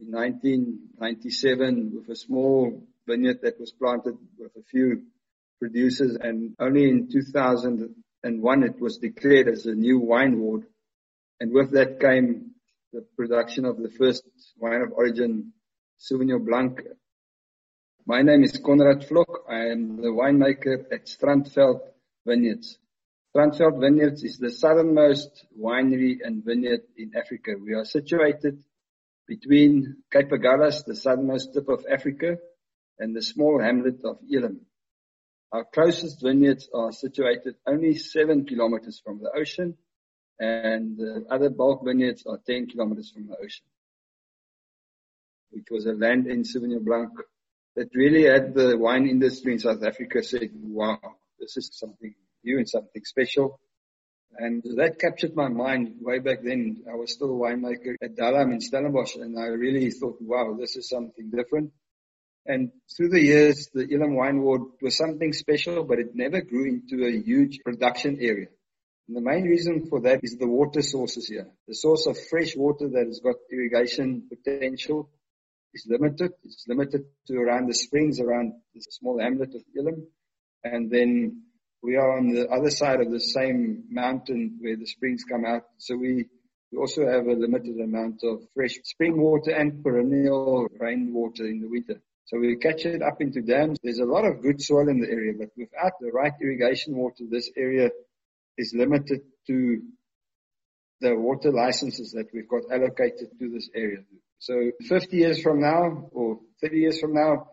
in 0.00 0.12
1997 0.12 1.92
with 1.94 2.08
a 2.08 2.16
small 2.16 2.82
vineyard 3.06 3.40
that 3.42 3.60
was 3.60 3.72
planted 3.72 4.16
with 4.38 4.52
a 4.56 4.62
few 4.70 5.02
producers 5.58 6.16
and 6.20 6.54
only 6.58 6.88
in 6.88 7.08
2001 7.12 8.62
it 8.62 8.80
was 8.80 8.98
declared 8.98 9.48
as 9.48 9.66
a 9.66 9.74
new 9.74 9.98
wine 9.98 10.38
ward. 10.40 10.64
And 11.38 11.52
with 11.52 11.72
that 11.72 12.00
came 12.00 12.52
the 12.92 13.04
production 13.16 13.64
of 13.64 13.76
the 13.76 13.90
first 13.90 14.24
wine 14.56 14.80
of 14.80 14.92
origin, 14.92 15.52
Sauvignon 15.98 16.44
Blanc. 16.44 16.80
My 18.06 18.22
name 18.22 18.42
is 18.42 18.58
Conrad 18.64 19.06
Vlok. 19.08 19.48
I 19.48 19.66
am 19.66 19.96
the 19.96 20.08
winemaker 20.08 20.84
at 20.90 21.06
Strandveld 21.06 21.80
Vineyards. 22.26 22.78
Strandveld 23.34 23.80
Vineyards 23.80 24.24
is 24.24 24.38
the 24.38 24.50
southernmost 24.50 25.46
winery 25.56 26.16
and 26.24 26.44
vineyard 26.44 26.80
in 26.96 27.12
Africa. 27.16 27.52
We 27.62 27.74
are 27.74 27.84
situated 27.84 28.64
between 29.30 30.02
Cape 30.12 30.32
Agulhas, 30.32 30.84
the 30.84 30.96
southernmost 30.96 31.54
tip 31.54 31.68
of 31.68 31.86
Africa, 31.88 32.36
and 32.98 33.14
the 33.14 33.22
small 33.22 33.60
hamlet 33.62 34.00
of 34.04 34.18
Elim. 34.28 34.62
Our 35.52 35.64
closest 35.72 36.20
vineyards 36.20 36.68
are 36.74 36.90
situated 36.90 37.54
only 37.64 37.94
seven 37.94 38.44
kilometers 38.44 39.00
from 39.04 39.20
the 39.22 39.30
ocean, 39.30 39.76
and 40.40 40.98
the 40.98 41.26
other 41.30 41.48
bulk 41.48 41.84
vineyards 41.84 42.24
are 42.26 42.40
10 42.44 42.70
kilometers 42.70 43.12
from 43.12 43.28
the 43.28 43.36
ocean. 43.36 43.66
It 45.52 45.68
was 45.70 45.86
a 45.86 45.92
land 45.92 46.26
in 46.26 46.42
Sauvignon 46.42 46.84
Blanc 46.84 47.12
that 47.76 47.94
really 47.94 48.24
had 48.24 48.52
the 48.52 48.76
wine 48.76 49.06
industry 49.06 49.52
in 49.52 49.60
South 49.60 49.84
Africa 49.84 50.24
said, 50.24 50.50
wow, 50.54 50.98
this 51.38 51.56
is 51.56 51.70
something 51.72 52.16
new 52.42 52.58
and 52.58 52.68
something 52.68 53.04
special. 53.04 53.60
And 54.36 54.62
that 54.76 54.98
captured 54.98 55.34
my 55.34 55.48
mind 55.48 55.96
way 56.00 56.18
back 56.18 56.42
then. 56.42 56.84
I 56.90 56.94
was 56.94 57.12
still 57.12 57.30
a 57.30 57.38
winemaker 57.38 57.96
at 58.02 58.16
Dallam 58.16 58.52
in 58.52 58.60
Stellenbosch 58.60 59.16
and 59.16 59.38
I 59.38 59.46
really 59.46 59.90
thought, 59.90 60.18
wow, 60.20 60.56
this 60.58 60.76
is 60.76 60.88
something 60.88 61.30
different. 61.30 61.72
And 62.46 62.70
through 62.96 63.10
the 63.10 63.20
years, 63.20 63.68
the 63.72 63.86
Elim 63.92 64.16
Wine 64.16 64.40
Ward 64.40 64.62
was 64.80 64.96
something 64.96 65.32
special, 65.32 65.84
but 65.84 65.98
it 65.98 66.14
never 66.14 66.40
grew 66.40 66.66
into 66.66 67.04
a 67.06 67.20
huge 67.20 67.58
production 67.64 68.18
area. 68.20 68.46
And 69.08 69.16
the 69.16 69.20
main 69.20 69.44
reason 69.44 69.86
for 69.88 70.00
that 70.02 70.20
is 70.22 70.36
the 70.36 70.46
water 70.46 70.82
sources 70.82 71.28
here. 71.28 71.48
The 71.68 71.74
source 71.74 72.06
of 72.06 72.16
fresh 72.30 72.56
water 72.56 72.88
that 72.88 73.06
has 73.06 73.20
got 73.20 73.36
irrigation 73.52 74.28
potential 74.28 75.10
is 75.74 75.84
limited. 75.88 76.32
It's 76.44 76.64
limited 76.66 77.04
to 77.26 77.36
around 77.36 77.68
the 77.68 77.74
springs 77.74 78.20
around 78.20 78.54
the 78.74 78.80
small 78.80 79.20
hamlet 79.20 79.54
of 79.54 79.62
Elim. 79.76 80.06
And 80.64 80.90
then 80.90 81.42
we 81.82 81.96
are 81.96 82.18
on 82.18 82.32
the 82.32 82.48
other 82.48 82.70
side 82.70 83.00
of 83.00 83.10
the 83.10 83.20
same 83.20 83.84
mountain 83.90 84.58
where 84.60 84.76
the 84.76 84.86
springs 84.86 85.24
come 85.24 85.44
out. 85.44 85.62
So 85.78 85.96
we, 85.96 86.26
we 86.70 86.78
also 86.78 87.06
have 87.06 87.26
a 87.26 87.32
limited 87.32 87.80
amount 87.80 88.20
of 88.22 88.42
fresh 88.54 88.74
spring 88.84 89.20
water 89.20 89.50
and 89.50 89.82
perennial 89.82 90.68
rainwater 90.78 91.46
in 91.46 91.60
the 91.60 91.68
winter. 91.68 92.00
So 92.26 92.38
we 92.38 92.56
catch 92.56 92.84
it 92.84 93.02
up 93.02 93.20
into 93.20 93.40
dams. 93.40 93.78
There's 93.82 93.98
a 93.98 94.04
lot 94.04 94.24
of 94.24 94.42
good 94.42 94.60
soil 94.60 94.88
in 94.88 95.00
the 95.00 95.08
area, 95.08 95.32
but 95.36 95.48
without 95.56 95.92
the 96.00 96.12
right 96.12 96.32
irrigation 96.40 96.96
water, 96.96 97.24
this 97.28 97.50
area 97.56 97.90
is 98.56 98.74
limited 98.76 99.22
to 99.46 99.82
the 101.00 101.16
water 101.16 101.50
licenses 101.50 102.12
that 102.12 102.26
we've 102.32 102.48
got 102.48 102.70
allocated 102.70 103.30
to 103.38 103.50
this 103.50 103.70
area. 103.74 104.04
So 104.38 104.70
50 104.86 105.16
years 105.16 105.42
from 105.42 105.60
now 105.60 106.08
or 106.12 106.40
30 106.60 106.76
years 106.76 107.00
from 107.00 107.14
now, 107.14 107.48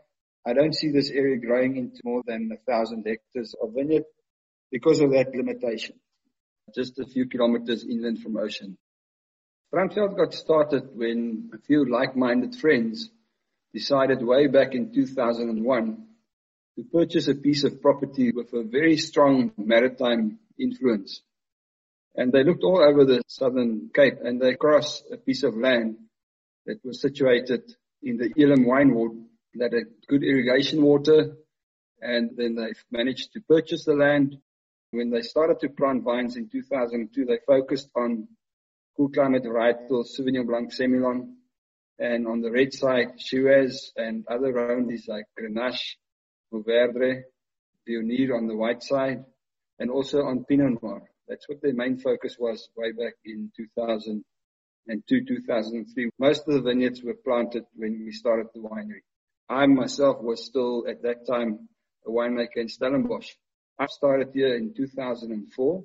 I 0.45 0.53
don't 0.53 0.75
see 0.75 0.91
this 0.91 1.09
area 1.09 1.37
growing 1.37 1.77
into 1.77 1.99
more 2.03 2.21
than 2.25 2.51
a 2.53 2.71
thousand 2.71 3.05
hectares 3.07 3.55
of 3.61 3.73
vineyard 3.73 4.03
because 4.71 4.99
of 4.99 5.11
that 5.11 5.33
limitation. 5.33 5.95
Just 6.75 6.99
a 6.99 7.05
few 7.05 7.27
kilometers 7.27 7.85
inland 7.85 8.19
from 8.19 8.37
ocean. 8.37 8.77
Strandveld 9.73 10.17
got 10.17 10.33
started 10.33 10.95
when 10.95 11.49
a 11.53 11.57
few 11.57 11.89
like-minded 11.89 12.55
friends 12.55 13.09
decided 13.73 14.25
way 14.25 14.47
back 14.47 14.73
in 14.73 14.93
2001 14.93 16.07
to 16.77 16.83
purchase 16.83 17.27
a 17.27 17.35
piece 17.35 17.63
of 17.63 17.81
property 17.81 18.31
with 18.31 18.53
a 18.53 18.63
very 18.63 18.97
strong 18.97 19.51
maritime 19.57 20.39
influence. 20.59 21.21
And 22.15 22.31
they 22.31 22.43
looked 22.43 22.63
all 22.63 22.81
over 22.81 23.05
the 23.05 23.21
southern 23.27 23.89
Cape 23.93 24.19
and 24.23 24.41
they 24.41 24.55
crossed 24.55 25.03
a 25.11 25.17
piece 25.17 25.43
of 25.43 25.55
land 25.55 25.97
that 26.65 26.83
was 26.83 27.01
situated 27.01 27.63
in 28.01 28.17
the 28.17 28.31
Elim 28.35 28.65
wine 28.65 28.93
ward 28.93 29.11
that 29.55 29.73
had 29.73 29.87
good 30.07 30.23
irrigation 30.23 30.81
water. 30.81 31.35
And 32.01 32.31
then 32.37 32.55
they 32.55 32.73
managed 32.91 33.33
to 33.33 33.41
purchase 33.41 33.85
the 33.85 33.95
land 33.95 34.37
when 34.97 35.11
they 35.11 35.21
started 35.21 35.59
to 35.61 35.69
plant 35.69 36.03
vines 36.03 36.35
in 36.35 36.49
2002, 36.49 37.25
they 37.25 37.39
focused 37.45 37.89
on 37.95 38.27
cool 38.95 39.09
climate 39.09 39.43
varietals, 39.43 40.07
Sauvignon 40.17 40.47
Blanc, 40.47 40.73
Semillon, 40.73 41.35
and 41.99 42.27
on 42.27 42.41
the 42.41 42.51
red 42.51 42.73
side, 42.73 43.19
Shiraz 43.19 43.91
and 43.95 44.25
other 44.27 44.51
varieties 44.51 45.05
like 45.07 45.25
Grenache, 45.39 45.95
Mourvedre, 46.51 47.23
Viognier 47.87 48.35
on 48.35 48.47
the 48.47 48.55
white 48.55 48.83
side, 48.83 49.23
and 49.79 49.89
also 49.89 50.23
on 50.23 50.45
Pinot 50.45 50.81
Noir. 50.81 51.03
That's 51.27 51.47
what 51.47 51.61
their 51.61 51.73
main 51.73 51.97
focus 51.97 52.37
was 52.39 52.69
way 52.75 52.91
back 52.91 53.13
in 53.25 53.51
2002, 53.55 55.25
2003. 55.25 56.09
Most 56.19 56.47
of 56.47 56.53
the 56.53 56.61
vineyards 56.61 57.03
were 57.03 57.15
planted 57.23 57.63
when 57.75 58.03
we 58.05 58.11
started 58.11 58.47
the 58.53 58.61
winery. 58.61 59.03
I 59.49 59.65
myself 59.67 60.21
was 60.21 60.45
still 60.45 60.85
at 60.89 61.03
that 61.03 61.27
time 61.27 61.69
a 62.05 62.09
winemaker 62.09 62.57
in 62.57 62.69
Stellenbosch. 62.69 63.29
I 63.79 63.85
started 63.85 64.29
here 64.33 64.55
in 64.55 64.73
2004 64.75 65.83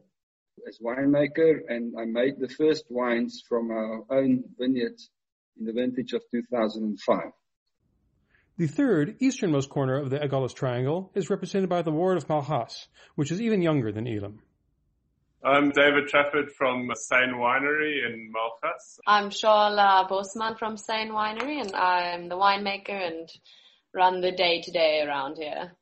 as 0.67 0.79
winemaker 0.79 1.61
and 1.69 1.95
I 1.99 2.07
made 2.07 2.39
the 2.39 2.49
first 2.49 2.85
wines 2.89 3.43
from 3.47 3.71
our 3.71 4.05
own 4.09 4.45
vineyards 4.59 5.11
in 5.59 5.67
the 5.67 5.75
vintage 5.75 6.15
of 6.15 6.23
2005. 6.31 7.19
The 8.57 8.67
third, 8.67 9.17
easternmost 9.21 9.69
corner 9.69 9.99
of 9.99 10.09
the 10.09 10.19
Agulhas 10.19 10.55
Triangle 10.55 11.11
is 11.15 11.29
represented 11.29 11.69
by 11.69 11.83
the 11.83 11.93
ward 11.93 12.17
of 12.17 12.29
Malgas, 12.29 12.87
which 13.15 13.31
is 13.31 13.43
even 13.43 13.61
younger 13.61 13.93
than 13.93 14.07
Elim. 14.07 14.41
I'm 15.45 15.71
David 15.71 16.09
Trafford 16.09 16.51
from 16.53 16.89
Sijnn 16.89 17.35
Winery 17.35 18.07
in 18.07 18.33
Malgas. 18.33 19.01
I'm 19.07 19.29
Charla 19.29 20.09
Bosman 20.09 20.57
from 20.57 20.77
Sijnn 20.77 21.11
Winery 21.11 21.61
and 21.61 21.75
I'm 21.75 22.31
the 22.31 22.37
winemaker 22.37 23.07
and 23.07 23.29
run 23.93 24.23
the 24.23 24.33
day 24.33 24.63
to 24.63 24.71
day 24.71 25.03
around 25.07 25.37
here. 25.37 25.73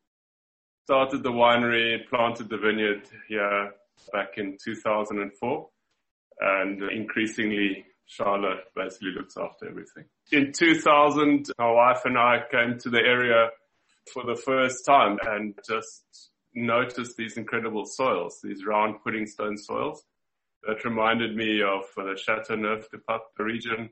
Started 0.90 1.22
the 1.22 1.30
winery, 1.30 2.04
planted 2.08 2.48
the 2.48 2.56
vineyard 2.56 3.02
here 3.28 3.70
back 4.12 4.38
in 4.38 4.58
2004 4.60 5.68
and 6.40 6.82
increasingly 6.82 7.84
Charla 8.08 8.56
basically 8.74 9.12
looks 9.16 9.36
after 9.36 9.68
everything. 9.68 10.06
In 10.32 10.52
2000, 10.52 11.46
my 11.60 11.70
wife 11.70 12.00
and 12.06 12.18
I 12.18 12.40
came 12.50 12.76
to 12.80 12.90
the 12.90 12.98
area 12.98 13.50
for 14.12 14.24
the 14.26 14.34
first 14.34 14.84
time 14.84 15.16
and 15.28 15.56
just 15.64 16.32
noticed 16.56 17.16
these 17.16 17.36
incredible 17.36 17.84
soils, 17.86 18.40
these 18.42 18.64
round 18.66 18.96
pudding 19.04 19.26
stone 19.26 19.58
soils 19.58 20.02
that 20.66 20.84
reminded 20.84 21.36
me 21.36 21.62
of 21.62 21.84
the 21.94 22.18
Châteauneuf-du-Pape 22.28 23.38
region 23.38 23.90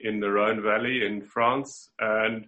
in 0.00 0.20
the 0.20 0.30
Rhone 0.30 0.62
Valley 0.62 1.04
in 1.04 1.20
France. 1.20 1.90
And 2.00 2.46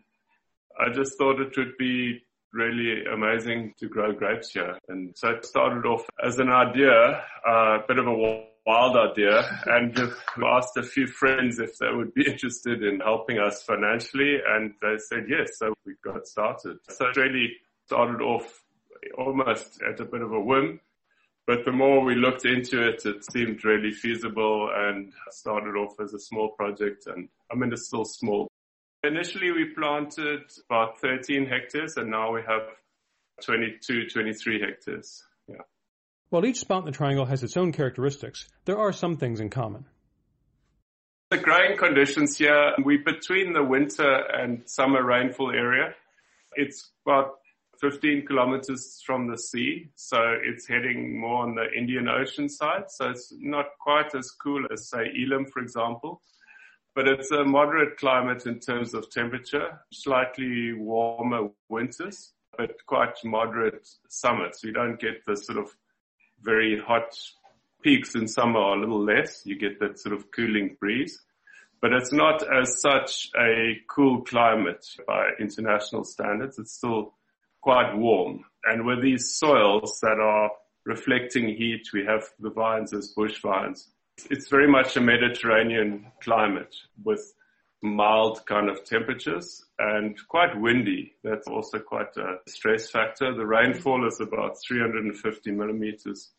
I 0.80 0.90
just 0.94 1.18
thought 1.18 1.42
it 1.42 1.54
would 1.58 1.76
be 1.78 2.22
really 2.52 3.04
amazing 3.12 3.74
to 3.78 3.88
grow 3.88 4.12
grapes 4.12 4.50
here. 4.50 4.78
And 4.88 5.16
so 5.16 5.30
it 5.30 5.44
started 5.44 5.86
off 5.86 6.04
as 6.24 6.38
an 6.38 6.50
idea, 6.50 7.22
a 7.46 7.50
uh, 7.50 7.78
bit 7.86 7.98
of 7.98 8.06
a 8.06 8.44
wild 8.66 8.96
idea 8.96 9.42
and 9.66 9.98
asked 10.46 10.76
a 10.76 10.82
few 10.82 11.06
friends 11.06 11.58
if 11.58 11.78
they 11.78 11.90
would 11.92 12.14
be 12.14 12.26
interested 12.30 12.82
in 12.82 13.00
helping 13.00 13.38
us 13.38 13.62
financially 13.62 14.38
and 14.46 14.74
they 14.82 14.96
said 14.98 15.24
yes. 15.28 15.58
So 15.58 15.74
we 15.84 15.94
got 16.04 16.26
started. 16.26 16.78
So 16.88 17.08
it 17.08 17.16
really 17.16 17.52
started 17.86 18.22
off 18.22 18.62
almost 19.16 19.80
at 19.82 20.00
a 20.00 20.04
bit 20.04 20.22
of 20.22 20.32
a 20.32 20.40
whim. 20.40 20.80
But 21.46 21.64
the 21.64 21.72
more 21.72 22.04
we 22.04 22.14
looked 22.14 22.44
into 22.44 22.86
it, 22.86 23.04
it 23.04 23.24
seemed 23.32 23.64
really 23.64 23.90
feasible 23.90 24.70
and 24.72 25.12
started 25.30 25.74
off 25.74 25.94
as 26.00 26.14
a 26.14 26.20
small 26.20 26.50
project 26.50 27.06
and 27.06 27.28
I 27.50 27.56
mean, 27.56 27.72
it's 27.72 27.86
still 27.86 28.04
small. 28.04 28.49
Initially 29.02 29.50
we 29.50 29.64
planted 29.64 30.42
about 30.68 31.00
13 31.00 31.46
hectares 31.46 31.96
and 31.96 32.10
now 32.10 32.34
we 32.34 32.42
have 32.46 32.62
22, 33.42 34.08
23 34.10 34.60
hectares. 34.60 35.24
Yeah. 35.48 35.56
While 36.28 36.44
each 36.44 36.58
spot 36.58 36.80
in 36.80 36.86
the 36.86 36.92
triangle 36.92 37.24
has 37.24 37.42
its 37.42 37.56
own 37.56 37.72
characteristics, 37.72 38.46
there 38.66 38.78
are 38.78 38.92
some 38.92 39.16
things 39.16 39.40
in 39.40 39.48
common. 39.48 39.86
The 41.30 41.38
growing 41.38 41.78
conditions 41.78 42.36
here, 42.36 42.74
we 42.84 42.98
between 42.98 43.54
the 43.54 43.64
winter 43.64 44.16
and 44.34 44.68
summer 44.68 45.02
rainfall 45.02 45.52
area. 45.52 45.94
It's 46.56 46.90
about 47.06 47.38
15 47.80 48.26
kilometers 48.26 49.00
from 49.06 49.30
the 49.30 49.38
sea, 49.38 49.90
so 49.94 50.18
it's 50.44 50.68
heading 50.68 51.18
more 51.18 51.44
on 51.44 51.54
the 51.54 51.72
Indian 51.72 52.08
Ocean 52.08 52.48
side. 52.48 52.90
So 52.90 53.10
it's 53.10 53.32
not 53.38 53.66
quite 53.80 54.14
as 54.14 54.30
cool 54.32 54.66
as 54.70 54.90
say 54.90 55.10
Elim, 55.16 55.46
for 55.46 55.62
example, 55.62 56.20
but 56.94 57.06
it's 57.06 57.30
a 57.30 57.44
moderate 57.44 57.96
climate 57.98 58.46
in 58.46 58.58
terms 58.58 58.94
of 58.94 59.10
temperature, 59.10 59.80
slightly 59.92 60.72
warmer 60.72 61.48
winters, 61.68 62.32
but 62.56 62.72
quite 62.86 63.16
moderate 63.24 63.88
summers. 64.08 64.60
You 64.62 64.72
don't 64.72 65.00
get 65.00 65.24
the 65.26 65.36
sort 65.36 65.58
of 65.58 65.70
very 66.42 66.78
hot 66.78 67.16
peaks 67.82 68.14
in 68.14 68.28
summer 68.28 68.60
are 68.60 68.76
a 68.76 68.80
little 68.80 69.02
less. 69.02 69.42
You 69.44 69.58
get 69.58 69.80
that 69.80 69.98
sort 69.98 70.14
of 70.14 70.30
cooling 70.30 70.76
breeze, 70.78 71.18
but 71.80 71.92
it's 71.92 72.12
not 72.12 72.42
as 72.42 72.80
such 72.80 73.30
a 73.38 73.80
cool 73.88 74.22
climate 74.22 74.84
by 75.06 75.30
international 75.38 76.04
standards. 76.04 76.58
It's 76.58 76.74
still 76.74 77.14
quite 77.60 77.96
warm. 77.96 78.44
And 78.64 78.84
with 78.84 79.02
these 79.02 79.34
soils 79.36 79.98
that 80.02 80.18
are 80.20 80.50
reflecting 80.84 81.48
heat, 81.48 81.88
we 81.92 82.04
have 82.04 82.24
the 82.38 82.50
vines 82.50 82.92
as 82.92 83.08
bush 83.08 83.40
vines. 83.40 83.88
It's 84.30 84.48
very 84.48 84.68
much 84.68 84.96
a 84.96 85.00
Mediterranean 85.00 86.06
climate 86.22 86.74
with 87.02 87.32
mild 87.82 88.44
kind 88.46 88.68
of 88.68 88.84
temperatures 88.84 89.64
and 89.78 90.16
quite 90.28 90.60
windy. 90.60 91.14
That's 91.24 91.46
also 91.46 91.78
quite 91.78 92.16
a 92.16 92.36
stress 92.48 92.90
factor. 92.90 93.34
The 93.34 93.46
rainfall 93.46 94.06
is 94.06 94.20
about 94.20 94.56
350 94.66 95.50
millimeters 95.52 96.30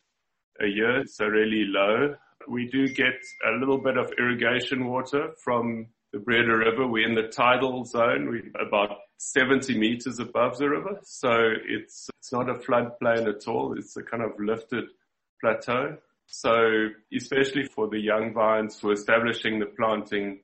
a 0.60 0.66
year, 0.66 1.04
so 1.06 1.26
really 1.26 1.64
low. 1.66 2.14
We 2.48 2.68
do 2.68 2.88
get 2.88 3.14
a 3.46 3.58
little 3.58 3.78
bit 3.78 3.96
of 3.96 4.12
irrigation 4.18 4.86
water 4.86 5.30
from 5.42 5.86
the 6.12 6.18
Breede 6.18 6.48
River. 6.48 6.86
We're 6.86 7.08
in 7.08 7.14
the 7.14 7.28
tidal 7.28 7.84
zone. 7.84 8.28
We're 8.28 8.66
about 8.66 8.98
70 9.18 9.78
meters 9.78 10.18
above 10.18 10.58
the 10.58 10.68
river. 10.68 11.00
So 11.02 11.30
it's, 11.68 12.08
it's 12.18 12.32
not 12.32 12.50
a 12.50 12.54
floodplain 12.54 13.28
at 13.28 13.48
all. 13.48 13.74
It's 13.78 13.96
a 13.96 14.02
kind 14.02 14.22
of 14.22 14.32
lifted 14.38 14.84
plateau. 15.40 15.96
So 16.34 16.88
especially 17.14 17.64
for 17.64 17.88
the 17.88 17.98
young 17.98 18.32
vines 18.32 18.80
for 18.80 18.92
establishing 18.92 19.58
the 19.58 19.66
planting 19.66 20.40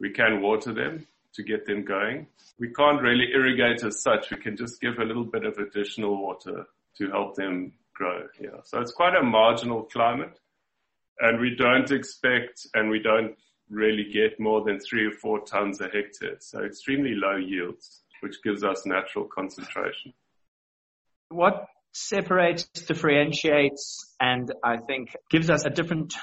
we 0.00 0.10
can 0.10 0.40
water 0.40 0.72
them 0.72 1.06
to 1.34 1.42
get 1.42 1.66
them 1.66 1.84
going. 1.84 2.26
We 2.58 2.72
can't 2.72 3.02
really 3.02 3.26
irrigate 3.34 3.84
as 3.84 4.02
such. 4.02 4.30
We 4.30 4.38
can 4.38 4.56
just 4.56 4.80
give 4.80 4.98
a 4.98 5.04
little 5.04 5.24
bit 5.24 5.44
of 5.44 5.58
additional 5.58 6.22
water 6.22 6.66
to 6.98 7.10
help 7.10 7.34
them 7.36 7.72
grow. 7.94 8.26
Yeah. 8.40 8.60
So 8.64 8.80
it's 8.80 8.92
quite 8.92 9.14
a 9.14 9.22
marginal 9.22 9.82
climate 9.82 10.38
and 11.20 11.38
we 11.38 11.54
don't 11.54 11.90
expect 11.90 12.66
and 12.74 12.88
we 12.88 13.00
don't 13.00 13.36
really 13.68 14.10
get 14.10 14.40
more 14.40 14.64
than 14.64 14.80
three 14.80 15.06
or 15.06 15.12
four 15.12 15.40
tons 15.40 15.80
a 15.80 15.88
hectare. 15.88 16.36
So 16.40 16.64
extremely 16.64 17.14
low 17.14 17.36
yields, 17.36 18.02
which 18.20 18.42
gives 18.42 18.64
us 18.64 18.86
natural 18.86 19.26
concentration. 19.26 20.14
What 21.28 21.66
separates, 21.96 22.64
differentiates, 22.86 24.14
and 24.20 24.52
I 24.62 24.76
think 24.76 25.16
gives 25.30 25.48
us 25.48 25.64
a 25.64 25.70
different 25.70 26.14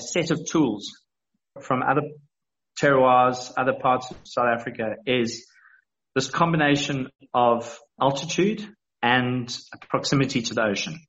set 0.00 0.30
of 0.30 0.44
tools 0.46 0.92
from 1.62 1.82
other 1.82 2.02
terroirs, 2.80 3.52
other 3.56 3.72
parts 3.80 4.10
of 4.10 4.18
South 4.24 4.48
Africa 4.54 4.96
is 5.06 5.46
this 6.14 6.28
combination 6.28 7.08
of 7.32 7.78
altitude 8.00 8.68
and 9.02 9.56
proximity 9.88 10.42
to 10.42 10.54
the 10.54 10.62
ocean. 10.62 11.00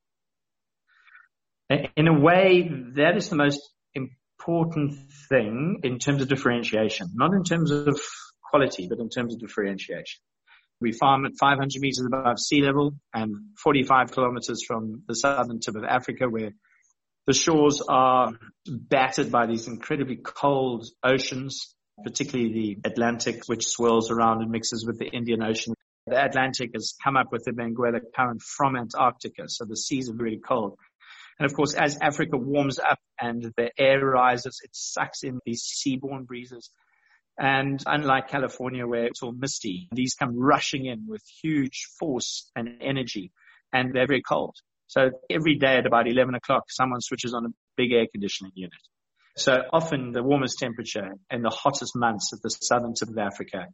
In 1.96 2.08
a 2.08 2.20
way, 2.20 2.70
that 2.96 3.18
is 3.18 3.30
the 3.30 3.36
most 3.36 3.60
important 3.94 4.96
thing 5.28 5.82
in 5.84 6.00
terms 6.00 6.22
of 6.22 6.30
differentiation, 6.30 7.10
not 7.14 7.34
in 7.34 7.44
terms 7.44 7.70
of 7.70 8.00
quality, 8.50 8.88
but 8.90 9.00
in 9.00 9.10
terms 9.10 9.36
of 9.36 9.40
differentiation. 9.40 10.22
We 10.82 10.94
farm 10.94 11.26
at 11.26 11.34
500 11.38 11.82
meters 11.82 12.06
above 12.06 12.40
sea 12.40 12.62
level 12.62 12.94
and 13.14 13.36
45 13.58 14.12
kilometers 14.12 14.64
from 14.66 15.04
the 15.08 15.16
southern 15.16 15.60
tip 15.60 15.76
of 15.76 15.84
Africa 15.84 16.30
where 16.30 16.52
the 17.28 17.34
shores 17.34 17.82
are 17.88 18.32
battered 18.66 19.32
by 19.32 19.46
these 19.46 19.68
incredibly 19.68 20.16
cold 20.16 20.88
oceans, 21.04 21.76
particularly 22.04 22.54
the 22.54 22.90
Atlantic, 22.90 23.44
which 23.48 23.68
swirls 23.68 24.10
around 24.10 24.42
and 24.42 24.52
mixes 24.52 24.86
with 24.88 24.98
the 25.00 25.08
Indian 25.08 25.44
Ocean. 25.44 25.74
The 26.08 26.24
Atlantic 26.24 26.72
has 26.74 26.96
come 27.04 27.18
up 27.18 27.32
with 27.32 27.44
the 27.44 27.52
Benguela 27.52 28.00
current 28.16 28.42
from 28.42 28.76
Antarctica, 28.76 29.44
so 29.48 29.66
the 29.66 29.76
seas 29.76 30.10
are 30.10 30.16
really 30.16 30.40
cold. 30.40 30.78
And 31.38 31.46
of 31.46 31.56
course, 31.56 31.74
as 31.74 31.98
Africa 32.02 32.38
warms 32.38 32.80
up 32.80 33.00
and 33.20 33.54
the 33.56 33.70
air 33.78 34.04
rises, 34.04 34.60
it 34.64 34.72
sucks 34.74 35.24
in 35.24 35.40
these 35.46 35.64
seaborne 35.64 36.26
breezes. 36.26 36.72
And 37.40 37.82
unlike 37.86 38.28
California 38.28 38.86
where 38.86 39.06
it's 39.06 39.24
all 39.24 39.32
misty, 39.32 39.88
these 39.94 40.14
come 40.14 40.38
rushing 40.38 40.86
in 40.86 41.06
with 41.08 41.22
huge 41.42 41.88
force 41.98 42.52
and 42.56 42.82
energy 42.82 43.32
and 43.72 43.94
they're 43.94 44.08
very 44.08 44.22
cold. 44.22 44.56
So 44.88 45.12
every 45.30 45.56
day 45.56 45.78
at 45.78 45.86
about 45.86 46.08
11 46.08 46.36
o'clock, 46.36 46.66
someone 46.70 47.00
switches 47.00 47.34
on 47.34 47.46
a 47.46 47.50
big 47.78 47.94
air 47.94 48.08
conditioning 48.12 48.52
unit. 48.56 48.74
So 49.38 49.62
often 49.72 50.12
the 50.12 50.24
warmest 50.24 50.60
temperature 50.60 51.12
and 51.30 51.46
the 51.46 51.50
hottest 51.50 51.94
months 51.96 52.34
at 52.34 52.42
the 52.42 52.50
southern 52.50 52.94
tip 52.94 53.08
of 53.08 53.18
Africa 53.18 53.68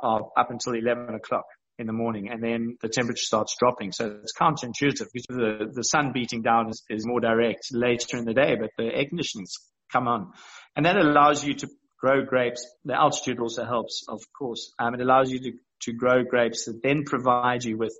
are 0.00 0.22
up 0.36 0.50
until 0.50 0.72
11 0.72 1.14
o'clock 1.14 1.44
in 1.78 1.86
the 1.86 1.92
morning 1.92 2.30
and 2.30 2.42
then 2.42 2.76
the 2.80 2.88
temperature 2.88 3.22
starts 3.22 3.56
dropping. 3.58 3.92
So 3.92 4.20
it's 4.22 4.32
counterintuitive 4.32 5.08
because 5.12 5.36
the, 5.36 5.70
the 5.70 5.84
sun 5.84 6.12
beating 6.14 6.40
down 6.40 6.70
is, 6.70 6.82
is 6.88 7.06
more 7.06 7.20
direct 7.20 7.66
later 7.72 8.16
in 8.16 8.24
the 8.24 8.32
day, 8.32 8.56
but 8.58 8.70
the 8.78 8.84
air 8.84 9.04
conditionings 9.04 9.50
come 9.92 10.08
on. 10.08 10.32
And 10.76 10.86
that 10.86 10.96
allows 10.96 11.44
you 11.44 11.54
to 11.54 11.68
grow 12.02 12.24
grapes. 12.24 12.66
The 12.84 12.94
altitude 12.94 13.38
also 13.38 13.64
helps, 13.64 14.04
of 14.08 14.20
course. 14.36 14.72
Um, 14.78 14.94
it 14.94 15.00
allows 15.00 15.30
you 15.30 15.38
to, 15.40 15.52
to 15.82 15.92
grow 15.92 16.24
grapes 16.24 16.64
that 16.66 16.82
then 16.82 17.04
provide 17.04 17.64
you 17.64 17.78
with 17.78 17.96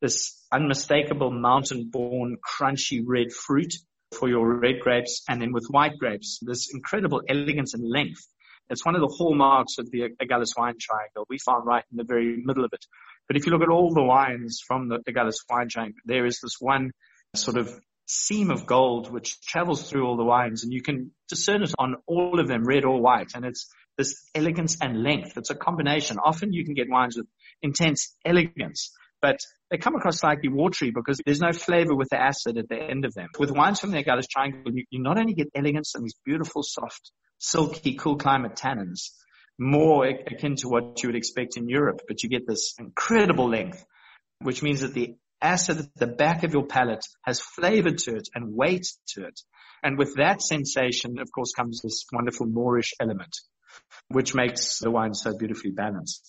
this 0.00 0.44
unmistakable 0.52 1.30
mountain 1.30 1.88
born 1.90 2.36
crunchy 2.36 3.02
red 3.04 3.32
fruit 3.32 3.72
for 4.12 4.28
your 4.28 4.58
red 4.58 4.80
grapes 4.80 5.22
and 5.28 5.40
then 5.40 5.52
with 5.52 5.66
white 5.70 5.98
grapes, 5.98 6.38
this 6.42 6.68
incredible 6.72 7.22
elegance 7.28 7.72
and 7.74 7.82
length. 7.82 8.26
It's 8.68 8.84
one 8.84 8.94
of 8.94 9.00
the 9.00 9.14
hallmarks 9.16 9.78
of 9.78 9.90
the 9.90 10.10
Agulhas 10.20 10.52
wine 10.56 10.74
triangle. 10.78 11.24
We 11.28 11.38
farm 11.38 11.66
right 11.66 11.84
in 11.90 11.96
the 11.96 12.04
very 12.04 12.42
middle 12.44 12.64
of 12.64 12.72
it. 12.72 12.84
But 13.26 13.36
if 13.36 13.46
you 13.46 13.52
look 13.52 13.62
at 13.62 13.68
all 13.68 13.94
the 13.94 14.02
wines 14.02 14.60
from 14.66 14.88
the 14.88 14.98
Agulhas 15.08 15.36
wine 15.48 15.68
triangle, 15.68 16.00
there 16.04 16.26
is 16.26 16.40
this 16.42 16.56
one 16.60 16.90
sort 17.34 17.56
of 17.56 17.72
seam 18.06 18.50
of 18.50 18.66
gold 18.66 19.10
which 19.10 19.40
travels 19.40 19.88
through 19.88 20.06
all 20.06 20.16
the 20.16 20.24
wines 20.24 20.62
and 20.62 20.72
you 20.72 20.82
can 20.82 21.10
discern 21.28 21.62
it 21.62 21.72
on 21.78 21.96
all 22.06 22.40
of 22.40 22.48
them, 22.48 22.64
red 22.64 22.84
or 22.84 23.00
white. 23.00 23.32
And 23.34 23.44
it's 23.44 23.68
this 23.96 24.28
elegance 24.34 24.76
and 24.80 25.02
length. 25.02 25.36
It's 25.36 25.50
a 25.50 25.54
combination. 25.54 26.18
Often 26.18 26.52
you 26.52 26.64
can 26.64 26.74
get 26.74 26.88
wines 26.90 27.16
with 27.16 27.26
intense 27.62 28.14
elegance, 28.24 28.92
but 29.22 29.38
they 29.70 29.78
come 29.78 29.96
across 29.96 30.18
slightly 30.18 30.48
watery 30.48 30.90
because 30.90 31.20
there's 31.24 31.40
no 31.40 31.52
flavor 31.52 31.94
with 31.94 32.08
the 32.10 32.20
acid 32.20 32.58
at 32.58 32.68
the 32.68 32.76
end 32.76 33.04
of 33.04 33.14
them. 33.14 33.28
With 33.38 33.50
wines 33.50 33.80
from 33.80 33.90
the 33.90 34.02
Agulhas 34.02 34.28
Triangle, 34.28 34.72
you, 34.74 34.84
you 34.90 35.02
not 35.02 35.18
only 35.18 35.34
get 35.34 35.48
elegance 35.54 35.94
and 35.94 36.04
these 36.04 36.16
beautiful, 36.24 36.62
soft, 36.62 37.10
silky, 37.38 37.94
cool 37.94 38.16
climate 38.16 38.56
tannins, 38.56 39.10
more 39.58 40.06
akin 40.06 40.56
to 40.56 40.68
what 40.68 41.02
you 41.02 41.08
would 41.08 41.16
expect 41.16 41.56
in 41.56 41.68
Europe, 41.68 42.02
but 42.06 42.22
you 42.22 42.28
get 42.28 42.46
this 42.46 42.74
incredible 42.78 43.48
length, 43.48 43.84
which 44.42 44.62
means 44.62 44.82
that 44.82 44.92
the 44.92 45.16
acid 45.40 45.78
at 45.78 45.94
the 45.94 46.06
back 46.06 46.44
of 46.44 46.52
your 46.52 46.66
palate 46.66 47.04
has 47.22 47.40
flavor 47.40 47.90
to 47.90 48.16
it 48.16 48.28
and 48.34 48.54
weight 48.54 48.86
to 49.08 49.24
it. 49.24 49.40
And 49.82 49.98
with 49.98 50.16
that 50.16 50.42
sensation, 50.42 51.18
of 51.18 51.28
course, 51.32 51.52
comes 51.52 51.80
this 51.82 52.04
wonderful 52.12 52.46
moreish 52.46 52.92
element, 53.00 53.36
which 54.08 54.34
makes 54.34 54.78
the 54.78 54.90
wine 54.90 55.14
so 55.14 55.36
beautifully 55.36 55.70
balanced. 55.70 56.28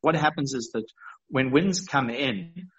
What 0.00 0.16
happens 0.16 0.54
is 0.54 0.70
that 0.72 0.86
when 1.28 1.50
winds 1.50 1.86
come 1.86 2.10
in 2.10 2.70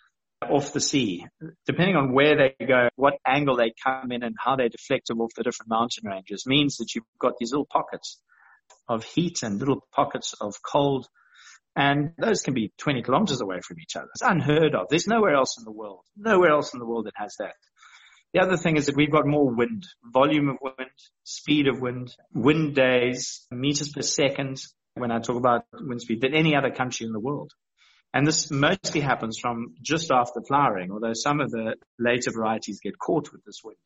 off 0.42 0.74
the 0.74 0.82
sea, 0.82 1.26
depending 1.66 1.96
on 1.96 2.14
where 2.14 2.36
they 2.36 2.66
go, 2.66 2.90
what 2.96 3.14
angle 3.26 3.56
they 3.56 3.74
come 3.84 4.12
in 4.12 4.24
and 4.24 4.36
how 4.40 4.56
they 4.56 4.70
deflect 4.70 5.08
them 5.08 5.22
off 5.22 5.32
the 5.36 5.44
different 5.44 5.70
mountain 5.70 6.10
ranges 6.10 6.46
means 6.48 6.78
that 6.78 6.96
you've 6.96 7.06
got 7.20 7.34
these 7.40 7.52
little 7.52 7.68
pockets 7.72 8.20
of 8.88 9.04
heat 9.04 9.44
and 9.44 9.60
little 9.60 9.86
pockets 9.94 10.34
of 10.42 10.56
cold. 10.64 11.08
And 11.76 12.12
those 12.18 12.42
can 12.42 12.54
be 12.54 12.74
20 12.80 13.04
kilometers 13.04 13.40
away 13.40 13.60
from 13.66 13.80
each 13.80 13.96
other. 13.96 14.10
It's 14.16 14.22
unheard 14.22 14.76
of. 14.76 14.88
There's 14.90 15.08
nowhere 15.08 15.36
else 15.36 15.58
in 15.58 15.64
the 15.64 15.72
world, 15.72 16.02
nowhere 16.18 16.50
else 16.50 16.74
in 16.74 16.80
the 16.80 16.86
world 16.86 17.06
that 17.06 17.14
has 17.16 17.36
that. 17.40 17.54
The 18.34 18.41
other 18.41 18.56
thing 18.56 18.78
is 18.78 18.86
that 18.86 18.96
we've 18.96 19.12
got 19.12 19.28
more 19.28 19.54
wind, 19.54 19.86
volume 20.04 20.50
of 20.50 20.58
wind, 20.62 20.91
speed 21.24 21.67
of 21.67 21.82
wind, 21.82 22.15
wind 22.34 22.76
days, 22.76 23.46
meters 23.52 23.91
per 23.91 24.02
second 24.02 24.62
when 24.96 25.12
I 25.12 25.20
talk 25.20 25.36
about 25.36 25.65
wind 25.74 26.02
speed 26.02 26.22
than 26.22 26.34
any 26.34 26.56
other 26.56 26.72
country 26.72 27.06
in 27.06 27.12
the 27.12 27.20
world. 27.20 27.52
And 28.13 28.26
this 28.26 28.52
mostly 28.52 29.02
happens 29.02 29.38
from 29.39 29.76
just 29.82 30.12
after 30.12 30.41
flowering, 30.41 30.91
although 30.91 31.13
some 31.13 31.39
of 31.39 31.50
the 31.52 31.76
later 31.98 32.32
varieties 32.32 32.80
get 32.82 32.98
caught 32.98 33.32
with 33.32 33.44
this 33.46 33.62
wind. 33.63 33.78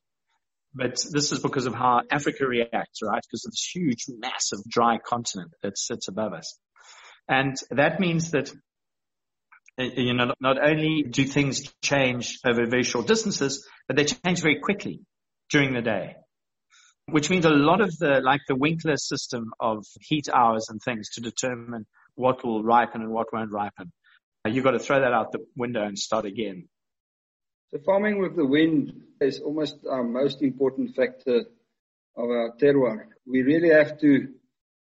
But 0.73 0.97
this 1.11 1.31
is 1.31 1.39
because 1.39 1.67
of 1.67 1.73
how 1.73 2.01
Africa 2.11 2.45
reacts, 2.45 3.01
right? 3.03 3.21
Because 3.21 3.45
of 3.45 3.51
this 3.51 3.69
huge, 3.73 4.05
massive, 4.09 4.59
dry 4.67 4.97
continent 4.97 5.51
that 5.63 5.77
sits 5.77 6.07
above 6.07 6.33
us. 6.33 6.59
And 7.27 7.55
that 7.71 7.99
means 7.99 8.31
that, 8.31 8.51
you 9.77 10.13
know, 10.13 10.33
not 10.39 10.63
only 10.63 11.03
do 11.03 11.25
things 11.25 11.63
change 11.81 12.39
over 12.45 12.65
very 12.65 12.83
short 12.83 13.07
distances, 13.07 13.67
but 13.87 13.97
they 13.97 14.05
change 14.05 14.41
very 14.41 14.59
quickly 14.59 15.01
during 15.49 15.73
the 15.73 15.81
day. 15.81 16.15
Which 17.07 17.29
means 17.29 17.45
a 17.45 17.49
lot 17.49 17.81
of 17.81 17.95
the, 17.97 18.19
like 18.23 18.41
the 18.47 18.55
Winkler 18.55 18.97
system 18.97 19.51
of 19.59 19.85
heat 20.01 20.27
hours 20.33 20.69
and 20.69 20.81
things 20.81 21.09
to 21.11 21.21
determine 21.21 21.85
what 22.15 22.43
will 22.43 22.63
ripen 22.63 23.01
and 23.01 23.11
what 23.11 23.31
won't 23.31 23.51
ripen 23.51 23.91
uh, 24.45 24.49
You've 24.49 24.63
got 24.63 24.71
to 24.71 24.79
throw 24.79 24.99
that 24.99 25.13
out 25.13 25.31
the 25.31 25.45
window 25.55 25.83
and 25.83 25.97
start 25.97 26.25
again. 26.25 26.67
So 27.71 27.79
farming 27.85 28.19
with 28.21 28.35
the 28.35 28.45
wind 28.45 28.93
is 29.19 29.39
almost 29.39 29.77
our 29.89 30.03
most 30.03 30.41
important 30.41 30.95
factor 30.95 31.45
of 32.17 32.29
our 32.29 32.53
terroir. 32.61 33.07
We 33.25 33.41
really 33.41 33.69
have 33.69 33.99
to 34.01 34.29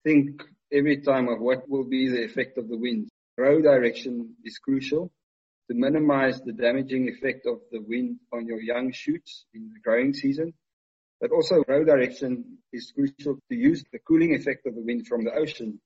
think 0.05 0.43
every 0.73 0.99
time 0.99 1.29
of 1.29 1.41
what 1.41 1.69
will 1.69 1.85
be 1.85 2.09
the 2.09 2.25
effect 2.25 2.59
of 2.59 2.69
the 2.69 2.77
wind. 2.77 3.09
Row 3.37 3.61
direction 3.61 4.35
is 4.45 4.59
crucial 4.59 5.13
to 5.69 5.77
minimize 5.77 6.41
the 6.41 6.53
damaging 6.53 7.09
effect 7.09 7.47
of 7.47 7.61
the 7.71 7.81
wind 7.81 8.19
on 8.33 8.47
your 8.47 8.61
young 8.61 8.93
shoots 8.93 9.47
in 9.55 9.71
the 9.73 9.81
growing 9.81 10.15
season. 10.15 10.55
But 11.21 11.31
also 11.33 11.65
row 11.67 11.85
direction 11.85 12.59
is 12.73 12.93
crucial 12.95 13.39
to 13.49 13.57
use 13.57 13.85
the 13.93 13.99
cooling 13.99 14.35
effect 14.35 14.67
of 14.67 14.75
the 14.75 14.83
wind 14.83 15.07
from 15.07 15.25
the 15.25 15.33
ocean 15.33 15.81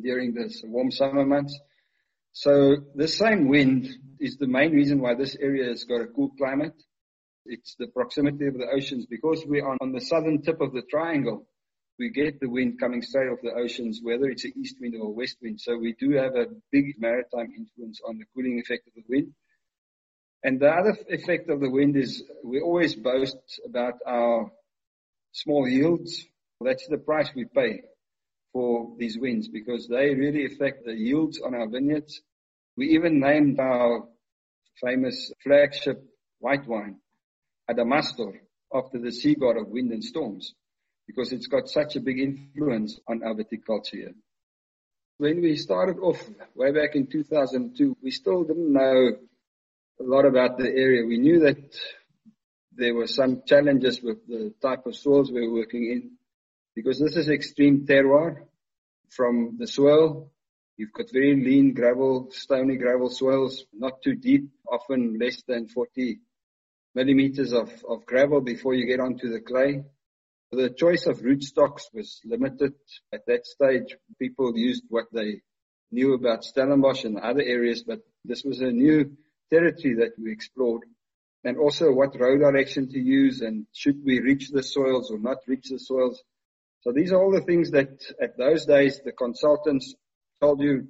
during 0.00 0.32
this 0.32 0.62
warm 0.64 0.90
summer 0.90 1.24
months 1.24 1.58
so 2.32 2.76
the 2.94 3.08
same 3.08 3.48
wind 3.48 3.88
is 4.18 4.38
the 4.38 4.46
main 4.46 4.72
reason 4.72 5.00
why 5.00 5.14
this 5.14 5.36
area 5.38 5.68
has 5.68 5.84
got 5.84 6.00
a 6.00 6.06
cool 6.06 6.30
climate. 6.38 6.74
It's 7.44 7.74
the 7.78 7.88
proximity 7.88 8.46
of 8.46 8.54
the 8.54 8.68
oceans 8.74 9.06
because 9.06 9.44
we're 9.46 9.66
on 9.66 9.92
the 9.92 10.00
southern 10.00 10.40
tip 10.40 10.60
of 10.60 10.72
the 10.72 10.82
triangle. 10.82 11.46
We 12.02 12.10
get 12.10 12.40
the 12.40 12.48
wind 12.48 12.80
coming 12.80 13.00
straight 13.00 13.28
off 13.28 13.38
the 13.44 13.52
oceans, 13.52 14.00
whether 14.02 14.28
it's 14.28 14.44
an 14.44 14.54
east 14.56 14.74
wind 14.80 14.96
or 14.96 15.06
a 15.06 15.10
west 15.10 15.36
wind. 15.40 15.60
So 15.60 15.78
we 15.78 15.94
do 16.00 16.10
have 16.16 16.34
a 16.34 16.46
big 16.72 16.96
maritime 16.98 17.52
influence 17.56 18.00
on 18.04 18.18
the 18.18 18.24
cooling 18.34 18.58
effect 18.58 18.88
of 18.88 18.94
the 18.94 19.04
wind. 19.08 19.32
And 20.42 20.58
the 20.58 20.68
other 20.68 20.96
effect 21.08 21.48
of 21.48 21.60
the 21.60 21.70
wind 21.70 21.96
is 21.96 22.24
we 22.42 22.60
always 22.60 22.96
boast 22.96 23.36
about 23.64 24.00
our 24.04 24.50
small 25.30 25.68
yields. 25.68 26.26
That's 26.60 26.88
the 26.88 26.98
price 26.98 27.30
we 27.36 27.44
pay 27.44 27.82
for 28.52 28.96
these 28.98 29.16
winds 29.16 29.46
because 29.46 29.86
they 29.86 30.12
really 30.12 30.44
affect 30.46 30.84
the 30.84 30.94
yields 30.94 31.40
on 31.40 31.54
our 31.54 31.68
vineyards. 31.68 32.20
We 32.76 32.96
even 32.96 33.20
named 33.20 33.60
our 33.60 34.08
famous 34.84 35.30
flagship 35.44 36.02
white 36.40 36.66
wine 36.66 36.96
Adamastor 37.70 38.40
after 38.74 38.98
the 38.98 39.12
sea 39.12 39.36
god 39.36 39.56
of 39.56 39.68
wind 39.68 39.92
and 39.92 40.02
storms 40.02 40.52
because 41.06 41.32
it's 41.32 41.46
got 41.46 41.68
such 41.68 41.96
a 41.96 42.00
big 42.00 42.18
influence 42.18 42.98
on 43.08 43.22
our 43.22 43.34
viticulture. 43.34 44.14
When 45.18 45.40
we 45.40 45.56
started 45.56 45.98
off 45.98 46.20
way 46.54 46.72
back 46.72 46.94
in 46.94 47.06
2002, 47.06 47.96
we 48.02 48.10
still 48.10 48.44
didn't 48.44 48.72
know 48.72 49.12
a 50.00 50.02
lot 50.02 50.24
about 50.24 50.58
the 50.58 50.68
area. 50.68 51.06
We 51.06 51.18
knew 51.18 51.40
that 51.40 51.76
there 52.74 52.94
were 52.94 53.06
some 53.06 53.42
challenges 53.46 54.02
with 54.02 54.26
the 54.26 54.54
type 54.62 54.86
of 54.86 54.96
soils 54.96 55.30
we 55.30 55.46
were 55.46 55.54
working 55.54 55.84
in 55.90 56.12
because 56.74 56.98
this 56.98 57.16
is 57.16 57.28
extreme 57.28 57.86
terroir 57.86 58.46
from 59.10 59.56
the 59.58 59.66
soil. 59.66 60.30
You've 60.76 60.92
got 60.92 61.12
very 61.12 61.36
lean 61.36 61.74
gravel, 61.74 62.28
stony 62.32 62.76
gravel 62.76 63.10
soils, 63.10 63.64
not 63.72 64.02
too 64.02 64.14
deep, 64.14 64.48
often 64.66 65.18
less 65.18 65.42
than 65.46 65.68
40 65.68 66.20
millimeters 66.94 67.52
of, 67.52 67.70
of 67.88 68.06
gravel 68.06 68.40
before 68.40 68.74
you 68.74 68.86
get 68.86 69.00
onto 69.00 69.30
the 69.30 69.40
clay. 69.40 69.84
The 70.52 70.68
choice 70.68 71.06
of 71.06 71.22
rootstocks 71.22 71.84
was 71.94 72.20
limited 72.26 72.74
at 73.10 73.24
that 73.26 73.46
stage. 73.46 73.96
People 74.18 74.52
used 74.54 74.84
what 74.90 75.06
they 75.10 75.40
knew 75.90 76.12
about 76.12 76.44
Stellenbosch 76.44 77.04
and 77.04 77.18
other 77.18 77.40
areas, 77.40 77.84
but 77.84 78.00
this 78.22 78.44
was 78.44 78.60
a 78.60 78.70
new 78.70 79.16
territory 79.50 79.94
that 79.94 80.12
we 80.22 80.30
explored. 80.30 80.82
And 81.42 81.56
also 81.56 81.90
what 81.90 82.20
row 82.20 82.36
direction 82.36 82.90
to 82.90 82.98
use 82.98 83.40
and 83.40 83.66
should 83.72 84.04
we 84.04 84.20
reach 84.20 84.50
the 84.50 84.62
soils 84.62 85.10
or 85.10 85.18
not 85.18 85.38
reach 85.46 85.70
the 85.70 85.78
soils. 85.78 86.22
So 86.82 86.92
these 86.92 87.12
are 87.12 87.22
all 87.22 87.32
the 87.32 87.46
things 87.46 87.70
that 87.70 88.02
at 88.20 88.36
those 88.36 88.66
days 88.66 89.00
the 89.02 89.12
consultants 89.12 89.94
told 90.38 90.60
you, 90.60 90.88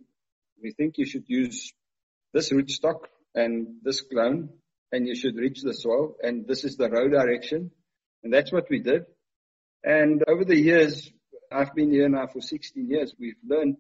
we 0.61 0.73
think 0.73 0.99
you 0.99 1.07
should 1.07 1.29
use 1.29 1.73
this 2.35 2.53
rootstock 2.53 3.05
and 3.37 3.77
this 3.85 4.01
clone 4.01 4.49
and 4.91 5.07
you 5.07 5.15
should 5.15 5.37
reach 5.37 5.63
the 5.63 5.73
soil 5.73 6.17
and 6.21 6.49
this 6.49 6.65
is 6.65 6.77
the 6.77 6.91
row 6.91 7.09
direction. 7.09 7.71
And 8.25 8.33
that's 8.33 8.51
what 8.51 8.69
we 8.69 8.81
did. 8.81 9.05
And 9.85 10.23
over 10.29 10.45
the 10.45 10.57
years, 10.57 11.11
I've 11.51 11.75
been 11.75 11.91
here 11.91 12.09
now 12.09 12.27
for 12.27 12.41
16 12.41 12.89
years, 12.89 13.15
we've 13.19 13.35
learned 13.47 13.77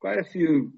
quite 0.00 0.18
a 0.18 0.24
few 0.24 0.72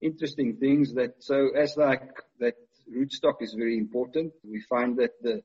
interesting 0.00 0.56
things 0.56 0.94
that, 0.94 1.14
so 1.20 1.50
as 1.56 1.76
like 1.76 2.10
that 2.40 2.54
rootstock 2.94 3.40
is 3.40 3.54
very 3.54 3.78
important. 3.78 4.32
We 4.44 4.60
find 4.68 4.98
that 4.98 5.12
the 5.22 5.42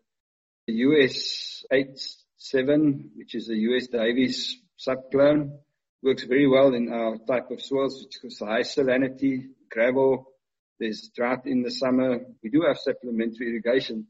US 0.68 1.63
8 1.72 2.00
7, 2.38 3.12
which 3.16 3.36
is 3.36 3.50
a 3.50 3.56
US 3.56 3.88
Davis 3.88 4.58
subclone. 4.78 5.60
Works 6.04 6.24
very 6.26 6.48
well 6.48 6.74
in 6.76 6.92
our 6.94 7.18
type 7.18 7.50
of 7.50 7.62
soils, 7.62 8.04
which 8.04 8.32
is 8.32 8.40
high 8.40 8.62
salinity, 8.62 9.48
gravel. 9.72 10.26
There's 10.80 11.10
drought 11.16 11.48
in 11.48 11.63
the 11.63 11.72
summer. 11.72 12.20
We 12.44 12.52
do 12.52 12.63
have 12.68 12.78
supplementary 12.78 13.50
irrigation. 13.50 14.06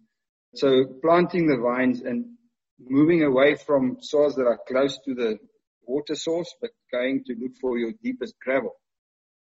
So 0.56 0.86
planting 1.02 1.48
the 1.48 1.58
vines 1.58 2.02
and 2.02 2.38
moving 2.80 3.24
away 3.24 3.56
from 3.56 3.98
soils 4.02 4.36
that 4.36 4.46
are 4.46 4.60
close 4.68 4.98
to 5.06 5.14
the 5.14 5.38
water 5.86 6.16
source, 6.16 6.54
but 6.62 6.72
going 6.92 7.24
to 7.26 7.36
look 7.40 7.54
for 7.60 7.78
your 7.78 7.92
deepest 8.04 8.36
gravel. 8.44 8.76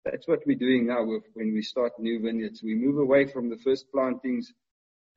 That's 0.04 0.28
what 0.28 0.40
we're 0.46 0.58
doing 0.58 0.88
now 0.88 1.04
when 1.34 1.54
we 1.54 1.64
start 1.64 1.94
new 1.98 2.22
vineyards. 2.22 2.62
We 2.64 2.76
move 2.76 3.00
away 3.00 3.26
from 3.26 3.50
the 3.50 3.58
first 3.58 3.86
plantings 3.92 4.52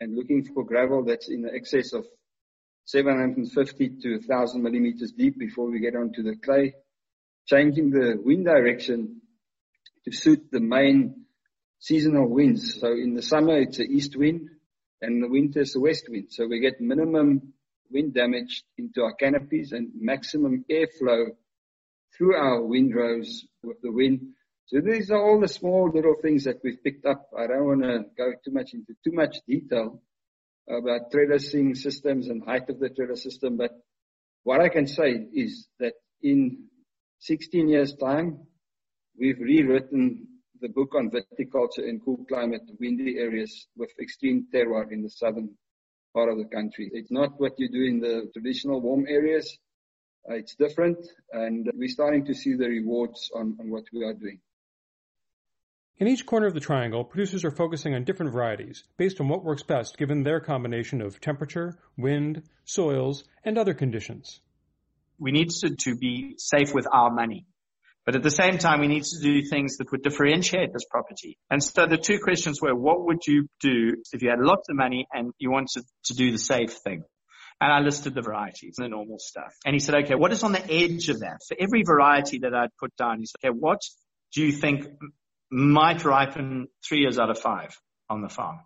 and 0.01 0.17
looking 0.17 0.45
for 0.45 0.65
gravel 0.65 1.05
that's 1.05 1.29
in 1.29 1.47
excess 1.53 1.93
of 1.93 2.07
750 2.87 3.89
to 4.03 4.17
1000 4.17 4.63
millimeters 4.63 5.13
deep 5.13 5.39
before 5.39 5.71
we 5.71 5.81
get 5.81 5.95
onto 5.95 6.23
the 6.23 6.37
clay, 6.43 6.75
changing 7.47 7.91
the 7.91 8.17
wind 8.19 8.47
direction 8.47 9.21
to 10.07 10.13
suit 10.13 10.51
the 10.51 10.61
main 10.61 11.27
seasonal 11.81 12.29
winds. 12.29 12.81
So 12.81 12.93
in 12.93 13.15
the 13.15 13.23
summer, 13.23 13.59
it's 13.59 13.77
the 13.77 13.85
east 13.85 14.17
wind 14.17 14.49
and 15.03 15.17
in 15.17 15.21
the 15.21 15.29
winter, 15.29 15.61
it's 15.61 15.75
the 15.75 15.81
west 15.81 16.07
wind. 16.09 16.29
So 16.31 16.47
we 16.47 16.61
get 16.61 16.81
minimum 16.81 17.53
wind 17.91 18.15
damage 18.15 18.65
into 18.77 19.03
our 19.03 19.15
canopies 19.15 19.73
and 19.73 19.91
maximum 19.95 20.65
airflow 20.71 21.27
through 22.17 22.37
our 22.37 22.63
windrows 22.63 23.47
with 23.63 23.81
the 23.83 23.93
wind. 23.93 24.21
So 24.67 24.81
these 24.81 25.11
are 25.11 25.21
all 25.21 25.41
the 25.41 25.49
small 25.49 25.91
little 25.93 26.17
things 26.21 26.45
that 26.45 26.61
we've 26.63 26.83
picked 26.83 27.07
up. 27.07 27.29
I 27.37 27.47
don't 27.47 27.65
want 27.65 27.83
to 27.83 28.05
go 28.17 28.33
too 28.45 28.53
much 28.53 28.75
into 28.75 28.95
too 29.05 29.13
much 29.13 29.39
detail, 29.47 30.03
about 30.69 31.11
trellising 31.11 31.77
systems 31.77 32.29
and 32.29 32.45
height 32.45 32.69
of 32.69 32.79
the 32.79 32.91
trellis 32.91 33.23
system, 33.23 33.57
but 33.57 33.71
what 34.43 34.61
I 34.61 34.69
can 34.69 34.87
say 34.87 35.13
is 35.33 35.69
that 35.81 35.95
in 36.23 36.65
16 37.21 37.69
years 37.69 37.95
time, 37.95 38.47
we've 39.19 39.39
rewritten 39.39 40.27
the 40.61 40.69
book 40.69 40.95
on 40.95 41.11
viticulture 41.11 41.89
in 41.89 42.01
cool 42.01 42.25
climate, 42.29 42.63
windy 42.79 43.19
areas 43.19 43.67
with 43.77 43.91
extreme 44.01 44.47
terroir 44.53 44.91
in 44.91 45.03
the 45.03 45.11
southern 45.11 45.51
part 46.19 46.31
of 46.33 46.39
the 46.39 46.51
country. 46.59 46.91
It's 46.93 47.13
not 47.21 47.31
what 47.43 47.53
you 47.61 47.69
do 47.69 47.83
in 47.93 48.01
the 48.01 48.15
traditional 48.33 48.81
warm 48.81 49.05
areas. 49.09 49.47
Uh, 50.29 50.35
it's 50.35 50.57
different, 50.57 50.99
and 51.33 51.71
we're 51.75 51.97
starting 51.99 52.25
to 52.27 52.35
see 52.35 52.55
the 52.55 52.69
rewards 52.79 53.31
on, 53.35 53.57
on 53.61 53.71
what 53.71 53.85
we 53.93 54.05
are 54.05 54.15
doing. 54.15 54.41
In 56.01 56.09
each 56.09 56.27
corner 56.27 56.47
of 56.47 56.55
the 56.55 56.67
triangle, 56.71 57.05
producers 57.05 57.45
are 57.45 57.57
focusing 57.63 57.95
on 57.95 58.05
different 58.05 58.33
varieties 58.33 58.85
based 58.97 59.21
on 59.21 59.29
what 59.29 59.45
works 59.45 59.63
best 59.63 59.97
given 59.97 60.23
their 60.23 60.41
combination 60.41 61.01
of 61.01 61.21
temperature, 61.21 61.79
wind, 61.97 62.43
soils, 62.65 63.25
and 63.45 63.57
other 63.57 63.75
conditions. 63.75 64.41
We 65.19 65.33
need 65.33 65.51
to, 65.61 65.69
to 65.85 65.97
be 65.97 66.35
safe 66.39 66.75
with 66.75 66.87
our 66.93 67.11
money. 67.11 67.47
But 68.09 68.17
at 68.17 68.23
the 68.23 68.31
same 68.31 68.57
time, 68.57 68.81
we 68.81 68.89
need 68.89 69.05
to 69.05 69.21
do 69.21 69.43
things 69.43 69.77
that 69.77 69.93
would 69.93 70.03
differentiate 70.03 70.73
this 70.73 70.87
property. 70.91 71.37
And 71.51 71.63
so 71.63 71.85
the 71.85 71.99
two 71.99 72.19
questions 72.19 72.59
were, 72.59 72.75
what 72.75 73.05
would 73.05 73.27
you 73.27 73.49
do 73.61 73.97
if 74.13 74.23
you 74.23 74.31
had 74.31 74.39
lots 74.41 74.71
of 74.71 74.77
money 74.77 75.07
and 75.13 75.35
you 75.39 75.51
wanted 75.51 75.85
to 76.05 76.15
do 76.15 76.33
the 76.33 76.39
safe 76.39 76.73
thing? 76.73 77.03
And 77.61 77.71
I 77.71 77.81
listed 77.81 78.15
the 78.15 78.23
varieties, 78.23 78.77
the 78.79 78.89
normal 78.89 79.19
stuff. 79.19 79.53
And 79.67 79.75
he 79.75 79.79
said, 79.79 79.95
okay, 80.05 80.15
what 80.15 80.33
is 80.33 80.43
on 80.43 80.53
the 80.53 80.73
edge 80.73 81.11
of 81.11 81.21
that? 81.21 81.41
For 81.47 81.55
every 81.61 81.83
variety 81.83 82.39
that 82.39 82.55
I'd 82.55 82.75
put 82.81 82.97
down, 82.97 83.19
he 83.19 83.27
said, 83.27 83.47
okay, 83.47 83.55
what 83.55 83.83
do 84.33 84.43
you 84.43 84.53
think 84.53 84.87
might 85.51 86.03
ripen 86.03 86.69
three 86.89 87.01
years 87.01 87.19
out 87.19 87.29
of 87.29 87.39
five 87.39 87.77
on 88.09 88.23
the 88.23 88.31
farm? 88.31 88.61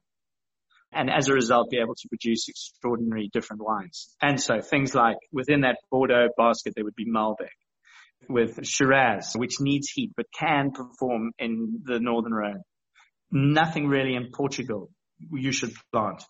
And 0.93 1.11
as 1.11 1.29
a 1.29 1.33
result, 1.33 1.69
be 1.69 1.79
able 1.79 1.97
to 1.97 2.09
produce 2.09 2.49
extraordinary 2.49 3.29
different 3.33 3.65
wines. 3.65 4.15
And 4.23 4.41
so 4.41 4.61
things 4.61 4.95
like 4.95 5.17
within 5.33 5.63
that 5.63 5.79
Bordeaux 5.91 6.29
basket, 6.37 6.75
there 6.77 6.85
would 6.85 6.95
be 6.95 7.11
Malbec 7.11 7.49
with 8.29 8.67
Shiraz, 8.67 9.33
which 9.35 9.61
needs 9.61 9.91
heat 9.91 10.13
but 10.17 10.27
can 10.37 10.73
perform 10.73 11.33
in 11.39 11.83
the 11.85 12.01
Northern 12.01 12.33
Rhone. 12.35 12.63
Nothing 13.31 13.87
really 13.87 14.15
in 14.15 14.31
Portugal 14.33 14.91
you 15.31 15.53
should 15.53 15.73
plant. 15.93 16.23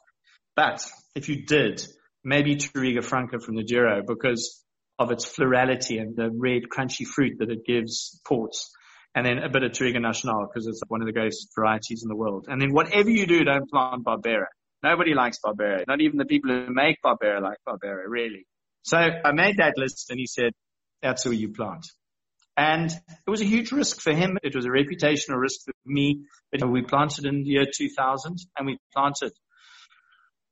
But 0.55 0.87
if 1.15 1.29
you 1.29 1.45
did, 1.47 1.83
maybe 2.25 2.57
Touriga 2.57 3.03
Franca 3.03 3.41
from 3.41 3.57
the 3.57 3.65
Douro 3.65 4.03
because 4.07 4.63
of 4.99 5.11
its 5.11 5.25
florality 5.25 5.99
and 5.99 6.15
the 6.15 6.31
red 6.31 6.63
crunchy 6.75 7.07
fruit 7.07 7.39
that 7.39 7.51
it 7.51 7.65
gives 7.65 8.21
ports. 8.27 8.71
And 9.15 9.27
then 9.27 9.39
a 9.39 9.49
bit 9.49 9.63
of 9.63 9.73
Touriga 9.73 10.01
Nacional 10.01 10.47
because 10.47 10.67
it's 10.67 10.81
one 10.89 11.03
of 11.03 11.07
the 11.07 11.13
greatest 11.13 11.49
varieties 11.55 12.03
in 12.03 12.09
the 12.09 12.17
world. 12.17 12.47
And 12.49 12.61
then 12.61 12.73
whatever 12.73 13.11
you 13.11 13.27
do, 13.27 13.45
don't 13.45 13.69
plant 13.69 14.05
Barbera. 14.05 14.47
Nobody 14.83 15.15
likes 15.15 15.39
Barbera. 15.45 15.85
Not 15.87 16.01
even 16.01 16.19
the 16.19 16.25
people 16.25 16.51
who 16.51 16.73
make 16.73 16.97
Barbera 17.05 17.41
like 17.43 17.59
Barbera, 17.67 18.05
really. 18.07 18.47
So 18.83 18.97
I 18.97 19.33
made 19.33 19.59
that 19.59 19.75
list 19.77 20.11
and 20.11 20.19
he 20.19 20.27
said, 20.27 20.53
that's 21.03 21.25
who 21.25 21.33
you 21.33 21.53
plant. 21.53 21.87
And 22.57 22.91
it 22.91 23.31
was 23.31 23.41
a 23.41 23.47
huge 23.47 23.73
risk 23.73 24.01
for 24.01 24.13
him. 24.13 24.39
It 24.43 24.55
was 24.55 24.67
a 24.67 24.69
reputational 24.69 25.41
risk 25.41 25.65
for 25.65 25.73
me. 25.87 26.27
But 26.51 26.69
we 26.69 26.83
planted 26.83 27.25
in 27.25 27.43
the 27.43 27.49
year 27.49 27.65
2000 27.65 28.39
and 28.59 28.67
we 28.67 28.79
planted 28.95 29.33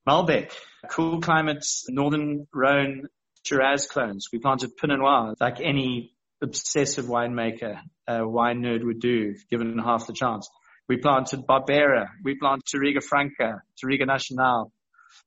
Malbec, 0.08 0.50
cool 0.90 1.20
climates, 1.20 1.84
Northern 1.88 2.46
Rhone 2.54 3.06
Shiraz 3.44 3.86
clones. 3.86 4.28
We 4.32 4.38
planted 4.38 4.76
Pinot 4.76 4.98
Noir 4.98 5.34
like 5.40 5.60
any 5.60 6.12
obsessive 6.42 7.04
winemaker, 7.04 7.80
uh, 8.08 8.20
wine 8.26 8.62
nerd 8.62 8.84
would 8.84 9.00
do 9.00 9.34
given 9.50 9.78
half 9.78 10.06
the 10.06 10.14
chance. 10.14 10.48
We 10.88 10.96
planted 10.96 11.46
Barbera. 11.46 12.08
We 12.24 12.36
planted 12.36 12.64
Touriga 12.64 13.02
Franca, 13.02 13.62
Touriga 13.82 14.06
Nacional, 14.06 14.72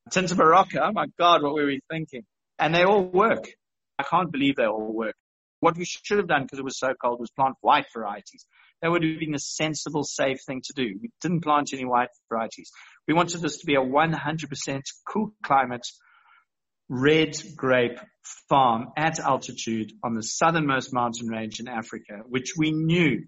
Tinta 0.10 0.36
Barocca. 0.36 0.82
Oh 0.82 0.92
my 0.92 1.06
God, 1.18 1.44
what 1.44 1.54
were 1.54 1.66
we 1.66 1.80
thinking? 1.90 2.24
And 2.60 2.74
they 2.74 2.84
all 2.84 3.04
work. 3.04 3.46
I 4.00 4.04
can't 4.04 4.32
believe 4.32 4.56
they 4.56 4.66
all 4.66 4.94
work. 4.94 5.16
What 5.60 5.78
we 5.78 5.86
should 5.86 6.18
have 6.18 6.28
done 6.28 6.44
because 6.44 6.60
it 6.60 6.66
was 6.66 6.78
so 6.78 6.94
cold 7.02 7.20
was 7.20 7.32
plant 7.32 7.56
white 7.62 7.86
varieties. 7.94 8.46
That 8.82 8.92
would 8.92 9.04
have 9.04 9.20
been 9.20 9.34
a 9.34 9.40
sensible, 9.40 10.04
safe 10.04 10.40
thing 10.46 10.62
to 10.66 10.74
do. 10.76 11.00
We 11.02 11.10
didn't 11.22 11.42
plant 11.42 11.72
any 11.74 11.86
white 11.86 12.10
varieties. 12.28 12.70
We 13.08 13.14
wanted 13.14 13.42
this 13.42 13.60
to 13.60 13.66
be 13.66 13.76
a 13.76 13.82
100% 13.82 14.82
cool 15.08 15.34
climate, 15.42 15.88
red 16.90 17.38
grape 17.56 18.00
farm 18.50 18.90
at 18.98 19.20
altitude 19.20 19.94
on 20.04 20.16
the 20.16 20.24
southernmost 20.24 20.94
mountain 20.94 21.28
range 21.28 21.62
in 21.62 21.70
Africa, 21.70 22.24
which 22.28 22.54
we 22.58 22.72
knew 22.72 23.24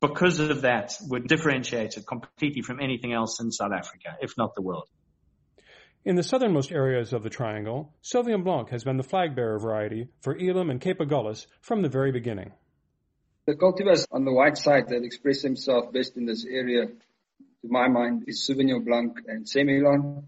because 0.00 0.38
of 0.38 0.62
that 0.62 0.96
would 1.08 1.26
differentiate 1.26 1.96
it 1.96 2.06
completely 2.06 2.62
from 2.62 2.80
anything 2.80 3.12
else 3.12 3.40
in 3.40 3.50
South 3.50 3.72
Africa, 3.72 4.16
if 4.20 4.36
not 4.36 4.54
the 4.54 4.62
world. 4.62 4.88
In 6.08 6.16
the 6.16 6.22
southernmost 6.22 6.72
areas 6.72 7.12
of 7.12 7.22
the 7.22 7.28
triangle, 7.28 7.92
Sauvignon 8.02 8.42
Blanc 8.42 8.70
has 8.70 8.82
been 8.82 8.96
the 8.96 9.02
flag 9.02 9.36
bearer 9.36 9.58
variety 9.58 10.08
for 10.22 10.34
Elim 10.34 10.70
and 10.70 10.80
Cape 10.80 11.00
Agulhas 11.00 11.46
from 11.60 11.82
the 11.82 11.90
very 11.90 12.12
beginning. 12.12 12.50
The 13.44 13.52
cultivars 13.52 14.06
on 14.10 14.24
the 14.24 14.32
white 14.32 14.56
side 14.56 14.88
that 14.88 15.04
express 15.04 15.42
themselves 15.42 15.88
best 15.92 16.16
in 16.16 16.24
this 16.24 16.46
area, 16.46 16.86
to 16.86 17.68
my 17.68 17.88
mind, 17.88 18.24
is 18.26 18.48
Sauvignon 18.48 18.86
Blanc 18.86 19.18
and 19.26 19.44
Semillon, 19.44 20.24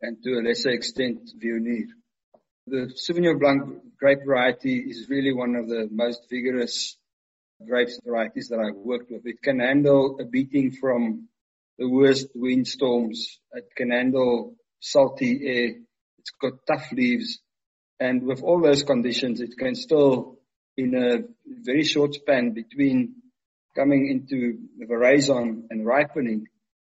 and 0.00 0.22
to 0.22 0.34
a 0.34 0.40
lesser 0.40 0.70
extent, 0.70 1.28
Viognier. 1.36 1.88
The 2.68 2.94
Sauvignon 2.94 3.40
Blanc 3.40 3.96
grape 3.98 4.24
variety 4.24 4.78
is 4.88 5.08
really 5.08 5.32
one 5.32 5.56
of 5.56 5.68
the 5.68 5.88
most 5.90 6.30
vigorous 6.30 6.96
grape 7.66 7.88
varieties 8.04 8.50
that 8.50 8.60
I've 8.60 8.76
worked 8.76 9.10
with. 9.10 9.26
It 9.26 9.42
can 9.42 9.58
handle 9.58 10.16
a 10.20 10.24
beating 10.26 10.70
from 10.70 11.26
the 11.76 11.88
worst 11.88 12.28
windstorms. 12.36 13.40
It 13.52 13.74
can 13.74 13.90
handle 13.90 14.54
salty 14.84 15.40
air. 15.46 15.68
It's 16.18 16.30
got 16.40 16.66
tough 16.66 16.92
leaves. 16.92 17.40
And 17.98 18.22
with 18.24 18.42
all 18.42 18.60
those 18.60 18.82
conditions, 18.82 19.40
it 19.40 19.56
can 19.58 19.74
still, 19.74 20.38
in 20.76 20.94
a 20.94 21.24
very 21.46 21.84
short 21.84 22.14
span 22.14 22.52
between 22.52 23.14
coming 23.74 24.08
into 24.08 24.58
veraison 24.86 25.64
and 25.70 25.86
ripening 25.86 26.46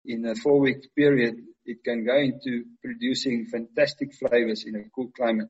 in 0.04 0.26
a 0.26 0.34
four 0.34 0.58
week 0.58 0.94
period, 0.96 1.36
it 1.64 1.84
can 1.84 2.04
go 2.04 2.16
into 2.18 2.64
producing 2.82 3.46
fantastic 3.46 4.14
flavors 4.14 4.64
in 4.66 4.74
a 4.76 4.88
cool 4.94 5.10
climate. 5.16 5.48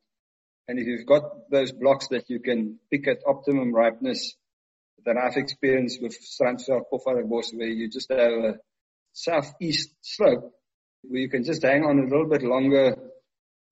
And 0.69 0.79
if 0.79 0.87
you've 0.87 1.07
got 1.07 1.51
those 1.51 1.73
blocks 1.73 2.09
that 2.09 2.29
you 2.29 2.41
can 2.41 2.79
pick 2.91 3.09
at 3.09 3.19
optimum 3.27 3.75
ripeness 3.75 4.35
that 5.05 5.17
I've 5.17 5.37
experienced 5.37 6.03
with 6.03 6.17
Strandveld 6.21 6.83
Pofadderbos 6.93 7.55
where 7.55 7.69
you 7.69 7.89
just 7.89 8.11
have 8.11 8.33
a 8.33 8.55
southeast 9.13 9.95
slope 10.03 10.53
where 11.09 11.21
you 11.21 11.29
can 11.29 11.45
just 11.45 11.63
hang 11.63 11.85
on 11.85 11.99
a 11.99 12.03
little 12.03 12.29
bit 12.29 12.43
longer 12.43 12.97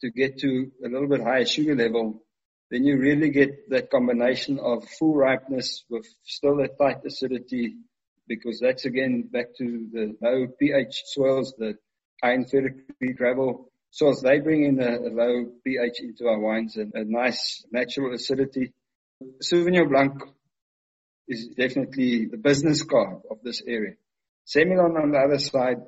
to 0.00 0.10
get 0.10 0.38
to 0.38 0.70
a 0.84 0.88
little 0.88 1.08
bit 1.08 1.20
higher 1.20 1.46
sugar 1.46 1.74
level, 1.74 2.22
then 2.70 2.84
you 2.84 2.98
really 2.98 3.30
get 3.30 3.70
that 3.70 3.90
combination 3.90 4.58
of 4.58 4.88
full 4.98 5.14
ripeness 5.14 5.84
with 5.88 6.06
still 6.24 6.60
a 6.60 6.68
tight 6.68 7.04
acidity 7.06 7.76
because 8.26 8.58
that's 8.60 8.84
again 8.84 9.28
back 9.30 9.54
to 9.58 9.86
the 9.92 10.16
low 10.20 10.46
pH 10.58 11.02
soils, 11.06 11.54
the 11.58 11.76
iron 12.22 12.44
ferric 12.44 13.16
gravel 13.16 13.70
soils. 13.90 14.22
They 14.22 14.40
bring 14.40 14.64
in 14.64 14.80
a, 14.80 14.96
a 14.96 15.10
low 15.10 15.46
pH 15.64 16.00
into 16.00 16.26
our 16.26 16.40
wines 16.40 16.76
and 16.76 16.92
a 16.94 17.04
nice 17.04 17.64
natural 17.70 18.14
acidity. 18.14 18.72
Sauvignon 19.42 19.88
Blanc 19.88 20.22
is 21.28 21.48
definitely 21.48 22.26
the 22.26 22.36
business 22.36 22.82
card 22.82 23.22
of 23.30 23.38
this 23.42 23.62
area. 23.66 23.94
Semillon 24.46 25.00
on 25.00 25.10
the 25.12 25.18
other 25.18 25.38
side 25.38 25.78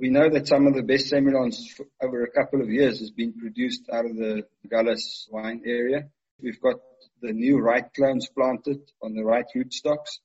we 0.00 0.08
know 0.08 0.30
that 0.30 0.48
some 0.48 0.66
of 0.66 0.74
the 0.74 0.82
best 0.82 1.12
Semillons 1.12 1.58
over 2.02 2.24
a 2.24 2.30
couple 2.30 2.62
of 2.62 2.70
years 2.70 3.00
has 3.00 3.10
been 3.10 3.34
produced 3.34 3.82
out 3.92 4.06
of 4.06 4.16
the 4.16 4.44
Agulhas 4.66 5.30
wine 5.30 5.62
area. 5.66 6.08
We've 6.42 6.60
got 6.60 6.76
the 7.20 7.32
new 7.34 7.58
right 7.58 7.84
clones 7.94 8.26
planted 8.34 8.80
on 9.02 9.14
the 9.14 9.24
right 9.24 9.44
rootstocks. 9.54 10.20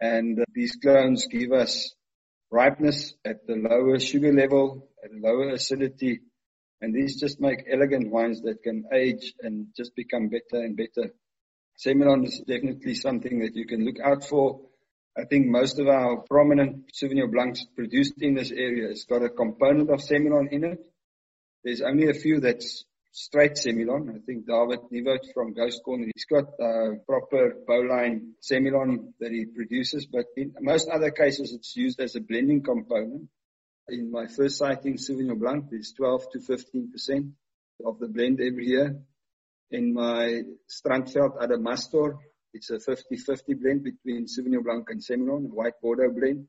And 0.00 0.44
these 0.54 0.76
clones 0.76 1.26
give 1.26 1.50
us 1.50 1.94
ripeness 2.52 3.14
at 3.24 3.44
the 3.44 3.56
lower 3.56 3.98
sugar 3.98 4.32
level, 4.32 4.88
at 5.04 5.10
lower 5.12 5.50
acidity. 5.50 6.20
And 6.80 6.94
these 6.94 7.18
just 7.18 7.40
make 7.40 7.64
elegant 7.68 8.08
wines 8.08 8.42
that 8.42 8.62
can 8.62 8.84
age 8.92 9.34
and 9.40 9.66
just 9.76 9.96
become 9.96 10.28
better 10.28 10.62
and 10.62 10.76
better. 10.76 11.10
Semillon 11.84 12.24
is 12.24 12.40
definitely 12.46 12.94
something 12.94 13.40
that 13.40 13.56
you 13.56 13.66
can 13.66 13.84
look 13.84 13.98
out 14.04 14.24
for. 14.24 14.60
I 15.16 15.24
think 15.24 15.46
most 15.46 15.78
of 15.78 15.88
our 15.88 16.22
prominent 16.22 16.90
Sauvignon 16.92 17.30
Blancs 17.30 17.66
produced 17.76 18.14
in 18.22 18.34
this 18.34 18.50
area 18.50 18.88
has 18.88 19.04
got 19.04 19.22
a 19.22 19.28
component 19.28 19.90
of 19.90 20.00
Semillon 20.00 20.50
in 20.50 20.64
it. 20.64 20.86
There's 21.62 21.82
only 21.82 22.08
a 22.08 22.14
few 22.14 22.40
that's 22.40 22.84
straight 23.12 23.56
Semillon. 23.56 24.08
I 24.08 24.20
think 24.24 24.46
David 24.46 24.80
Nieuwoudt 24.90 25.32
from 25.34 25.52
Ghost 25.52 25.82
Corner, 25.84 26.06
he's 26.14 26.24
got 26.24 26.44
a 26.58 26.96
proper 27.06 27.56
bowline 27.66 28.32
Semillon 28.40 29.12
that 29.20 29.32
he 29.32 29.44
produces, 29.44 30.06
but 30.06 30.24
in 30.34 30.54
most 30.60 30.88
other 30.88 31.10
cases 31.10 31.52
it's 31.52 31.76
used 31.76 32.00
as 32.00 32.16
a 32.16 32.20
blending 32.20 32.62
component. 32.62 33.28
In 33.88 34.10
my 34.10 34.28
first 34.28 34.56
sighting, 34.56 34.96
Sauvignon 34.96 35.38
Blanc 35.38 35.66
is 35.72 35.92
12 35.92 36.30
to 36.32 36.38
15% 36.38 37.32
of 37.84 37.98
the 37.98 38.08
blend 38.08 38.40
every 38.40 38.66
year. 38.66 38.96
In 39.70 39.92
my 39.92 40.42
Strandveld 40.70 41.38
Adamastor, 41.38 42.16
it's 42.52 42.70
a 42.70 42.78
50-50 42.78 43.60
blend 43.60 43.84
between 43.84 44.26
Sauvignon 44.26 44.64
Blanc 44.64 44.88
and 44.90 45.00
Semillon, 45.00 45.46
a 45.50 45.54
white 45.54 45.80
Bordeaux 45.80 46.10
blend. 46.10 46.46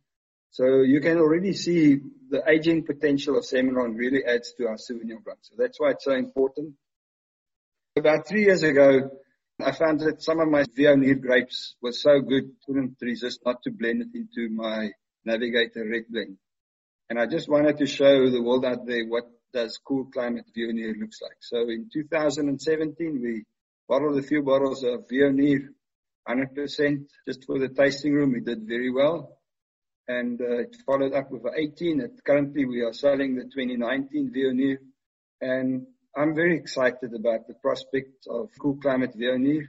So 0.52 0.82
you 0.82 1.02
can 1.02 1.18
already 1.18 1.54
see 1.54 2.00
the 2.30 2.44
aging 2.48 2.86
potential 2.86 3.38
of 3.38 3.44
Semillon 3.44 3.96
really 3.96 4.24
adds 4.24 4.54
to 4.58 4.68
our 4.68 4.76
Sauvignon 4.76 5.24
Blanc. 5.24 5.40
So 5.42 5.56
that's 5.58 5.80
why 5.80 5.92
it's 5.92 6.06
so 6.06 6.14
important. 6.14 6.74
About 7.96 8.28
three 8.28 8.46
years 8.46 8.64
ago, 8.64 9.12
I 9.60 9.72
found 9.72 10.02
that 10.02 10.22
some 10.22 10.40
of 10.40 10.50
my 10.50 10.64
Viognier 10.64 11.22
grapes 11.22 11.76
were 11.82 11.92
so 11.92 12.20
good, 12.20 12.52
couldn't 12.66 12.98
resist 13.02 13.40
not 13.46 13.62
to 13.64 13.72
blend 13.72 14.02
it 14.02 14.16
into 14.16 14.50
my 14.54 14.92
Navigator 15.26 15.88
Red 15.88 16.04
Blend. 16.10 16.38
And 17.10 17.20
I 17.20 17.28
just 17.28 17.50
wanted 17.50 17.78
to 17.78 17.86
show 17.86 18.30
the 18.30 18.42
world 18.42 18.66
out 18.66 18.86
there 18.86 19.06
what 19.06 19.26
does 19.54 19.80
cool 19.86 20.06
climate 20.06 20.46
Viognier 20.58 21.00
looks 21.00 21.22
like. 21.22 21.38
So 21.42 21.62
in 21.70 21.90
2017, 21.94 23.22
we 23.22 23.44
bottled 23.88 24.18
a 24.18 24.24
few 24.24 24.42
bottles 24.42 24.84
of 24.84 25.08
Viognier, 25.08 25.68
100% 26.28 27.06
just 27.28 27.46
for 27.46 27.60
the 27.60 27.70
tasting 27.70 28.14
room. 28.14 28.34
We 28.34 28.42
did 28.42 28.68
very 28.68 28.92
well. 28.92 29.38
And 30.08 30.40
uh, 30.42 30.60
it 30.60 30.76
followed 30.86 31.14
up 31.14 31.32
with 31.32 31.44
18. 31.46 32.02
And 32.02 32.24
currently 32.26 32.66
we 32.66 32.82
are 32.82 32.94
selling 32.94 33.36
the 33.36 33.44
2019 33.44 34.34
Viognier. 34.36 34.78
And 35.42 35.88
I'm 36.16 36.36
very 36.36 36.58
excited 36.58 37.14
about 37.14 37.48
the 37.48 37.56
prospect 37.56 38.28
of 38.30 38.50
cool 38.60 38.78
climate 38.78 39.16
Viognier. 39.18 39.68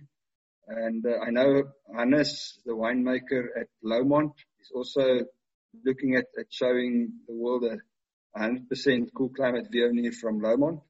And 0.67 1.05
uh, 1.07 1.19
I 1.27 1.31
know 1.31 1.64
Hannes, 1.95 2.59
the 2.64 2.73
winemaker 2.73 3.47
at 3.61 3.69
Lomond, 3.83 4.33
is 4.61 4.71
also 4.75 5.21
looking 5.85 6.17
at, 6.17 6.27
at 6.38 6.47
showing 6.51 7.12
the 7.29 7.35
world 7.35 7.64
a 7.64 7.77
100% 8.38 9.09
cool 9.17 9.29
climate 9.29 9.69
Viognier 9.73 10.14
from 10.14 10.40
Lomond. 10.40 10.81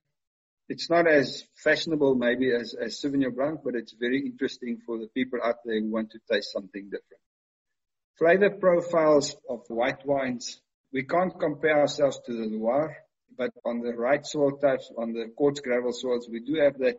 It's 0.68 0.88
not 0.88 1.06
as 1.06 1.44
fashionable 1.62 2.14
maybe 2.14 2.50
as, 2.52 2.74
as 2.74 3.00
Sauvignon 3.00 3.34
Blanc, 3.34 3.60
but 3.62 3.74
it's 3.74 3.92
very 3.92 4.24
interesting 4.24 4.78
for 4.86 4.98
the 4.98 5.08
people 5.08 5.38
out 5.44 5.56
there 5.64 5.78
who 5.78 5.90
want 5.90 6.10
to 6.12 6.18
taste 6.30 6.52
something 6.52 6.84
different. 6.84 7.20
Flavor 8.18 8.50
profiles 8.50 9.36
of 9.48 9.60
white 9.68 10.06
wines. 10.06 10.60
We 10.92 11.02
can't 11.02 11.38
compare 11.38 11.80
ourselves 11.80 12.20
to 12.26 12.32
the 12.32 12.56
Loire, 12.56 12.96
but 13.36 13.50
on 13.64 13.80
the 13.80 13.92
right 13.92 14.24
soil 14.24 14.52
types, 14.52 14.90
on 14.96 15.12
the 15.12 15.32
quartz 15.36 15.60
gravel 15.60 15.92
soils, 15.92 16.28
we 16.30 16.40
do 16.40 16.54
have 16.62 16.78
that 16.78 16.98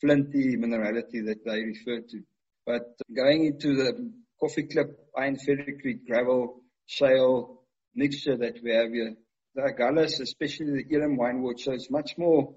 flinty 0.00 0.56
minerality 0.56 1.24
that 1.26 1.44
they 1.44 1.62
refer 1.62 2.00
to. 2.00 2.22
But 2.66 2.94
going 3.14 3.46
into 3.46 3.74
the 3.74 4.12
koffieklip, 4.40 4.94
iron 5.16 5.36
ferricrete, 5.36 6.06
gravel, 6.06 6.60
shale 6.86 7.62
mixture 7.94 8.36
that 8.36 8.62
we 8.62 8.72
have 8.74 8.92
here, 8.92 9.14
the 9.54 9.62
Agulhas, 9.62 10.20
especially 10.20 10.82
the 10.82 10.94
Elim 10.94 11.16
wine 11.16 11.42
ward, 11.42 11.58
shows 11.58 11.90
much 11.90 12.16
more 12.16 12.54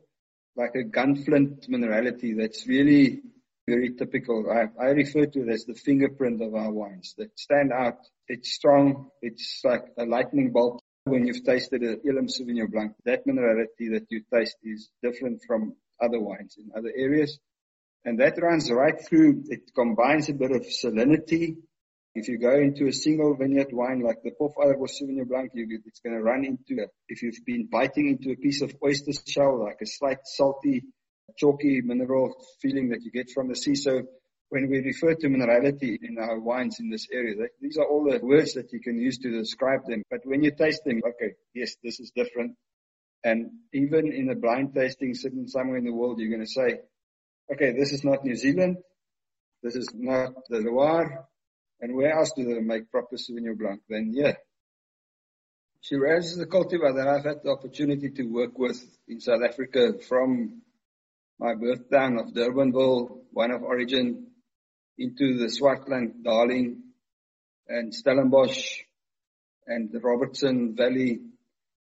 like 0.55 0.75
a 0.75 0.83
gunflint 0.83 1.67
minerality 1.69 2.37
that's 2.37 2.67
really 2.67 3.21
very 3.67 3.93
typical. 3.95 4.45
I, 4.49 4.67
I 4.81 4.89
refer 4.91 5.25
to 5.25 5.41
it 5.41 5.49
as 5.49 5.65
the 5.65 5.73
fingerprint 5.73 6.41
of 6.41 6.53
our 6.53 6.71
wines 6.71 7.15
that 7.17 7.37
stand 7.37 7.71
out. 7.71 7.97
It's 8.27 8.53
strong. 8.53 9.09
It's 9.21 9.61
like 9.63 9.85
a 9.97 10.05
lightning 10.05 10.51
bolt. 10.51 10.81
When 11.05 11.27
you've 11.27 11.43
tasted 11.43 11.83
a 11.83 11.97
Elim 12.07 12.27
Sauvignon 12.27 12.71
Blanc, 12.71 12.93
that 13.05 13.27
minerality 13.27 13.93
that 13.93 14.07
you 14.09 14.23
taste 14.33 14.57
is 14.63 14.89
different 15.03 15.41
from 15.45 15.75
other 16.01 16.19
wines 16.19 16.55
in 16.57 16.71
other 16.75 16.91
areas. 16.95 17.37
And 18.03 18.19
that 18.19 18.41
runs 18.41 18.71
right 18.71 18.99
through. 19.07 19.43
It 19.49 19.71
combines 19.75 20.29
a 20.29 20.33
bit 20.33 20.51
of 20.51 20.63
salinity 20.63 21.57
if 22.15 22.29
you 22.29 22.39
go 22.39 22.55
into 22.55 22.87
a 22.87 22.93
single 22.93 23.35
vineyard 23.35 23.73
wine 23.73 23.99
like 23.99 24.23
the 24.23 24.31
Pofadderbosch 24.31 25.01
Sauvignon 25.01 25.27
Blanc, 25.27 25.51
you, 25.53 25.81
it's 25.85 25.99
going 25.99 26.15
to 26.15 26.23
run 26.23 26.45
into, 26.45 26.81
a, 26.81 26.87
if 27.09 27.21
you've 27.21 27.43
been 27.45 27.67
biting 27.69 28.07
into 28.07 28.31
a 28.31 28.37
piece 28.37 28.61
of 28.61 28.73
oyster 28.81 29.11
shell, 29.27 29.61
like 29.61 29.79
a 29.81 29.85
slight 29.85 30.19
salty, 30.23 30.83
chalky 31.37 31.81
mineral 31.83 32.33
feeling 32.61 32.89
that 32.89 33.01
you 33.03 33.11
get 33.11 33.29
from 33.31 33.49
the 33.49 33.55
sea. 33.55 33.75
So 33.75 34.03
when 34.47 34.69
we 34.69 34.79
refer 34.79 35.15
to 35.15 35.27
minerality 35.27 35.97
in 36.01 36.17
our 36.17 36.39
wines 36.39 36.77
in 36.79 36.89
this 36.89 37.05
area, 37.11 37.35
that, 37.35 37.49
these 37.59 37.77
are 37.77 37.85
all 37.85 38.09
the 38.09 38.25
words 38.25 38.53
that 38.53 38.71
you 38.71 38.79
can 38.79 38.97
use 38.97 39.17
to 39.17 39.29
describe 39.29 39.85
them. 39.85 40.03
But 40.09 40.21
when 40.23 40.41
you 40.41 40.51
taste 40.51 40.83
them, 40.85 41.01
okay, 41.05 41.33
yes, 41.53 41.75
this 41.83 41.99
is 41.99 42.13
different. 42.15 42.55
And 43.25 43.49
even 43.73 44.13
in 44.13 44.29
a 44.29 44.35
blind 44.35 44.73
tasting 44.73 45.15
sitting 45.15 45.47
somewhere 45.47 45.77
in 45.77 45.83
the 45.83 45.91
world, 45.91 46.19
you're 46.19 46.29
going 46.29 46.45
to 46.45 46.47
say, 46.47 46.79
okay, 47.51 47.73
this 47.77 47.91
is 47.91 48.05
not 48.05 48.23
New 48.23 48.35
Zealand. 48.35 48.77
This 49.61 49.75
is 49.75 49.89
not 49.93 50.31
the 50.47 50.59
Loire 50.59 51.25
and 51.81 51.95
where 51.95 52.17
else 52.17 52.31
do 52.35 52.43
they 52.45 52.59
make 52.61 52.91
proper 52.91 53.15
Sauvignon 53.15 53.57
Blanc 53.57 53.81
than 53.89 54.13
here? 54.13 54.37
Shiraz 55.81 56.31
is 56.31 56.39
a 56.39 56.47
cultivar 56.47 56.95
that 56.95 57.07
I've 57.07 57.25
had 57.25 57.43
the 57.43 57.51
opportunity 57.51 58.09
to 58.09 58.23
work 58.23 58.57
with 58.57 58.83
in 59.07 59.19
South 59.19 59.41
Africa 59.47 59.99
from 60.07 60.61
my 61.37 61.53
birth 61.53 61.91
town 61.91 62.17
of 62.17 62.33
Durbanville, 62.33 63.19
one 63.31 63.51
of 63.51 63.61
origin, 63.61 64.27
into 64.97 65.37
the 65.37 65.45
Swartland, 65.45 66.23
Darling, 66.23 66.81
and 67.67 67.93
Stellenbosch, 67.93 68.79
and 69.67 69.91
the 69.91 69.99
Robertson 69.99 70.75
Valley. 70.75 71.19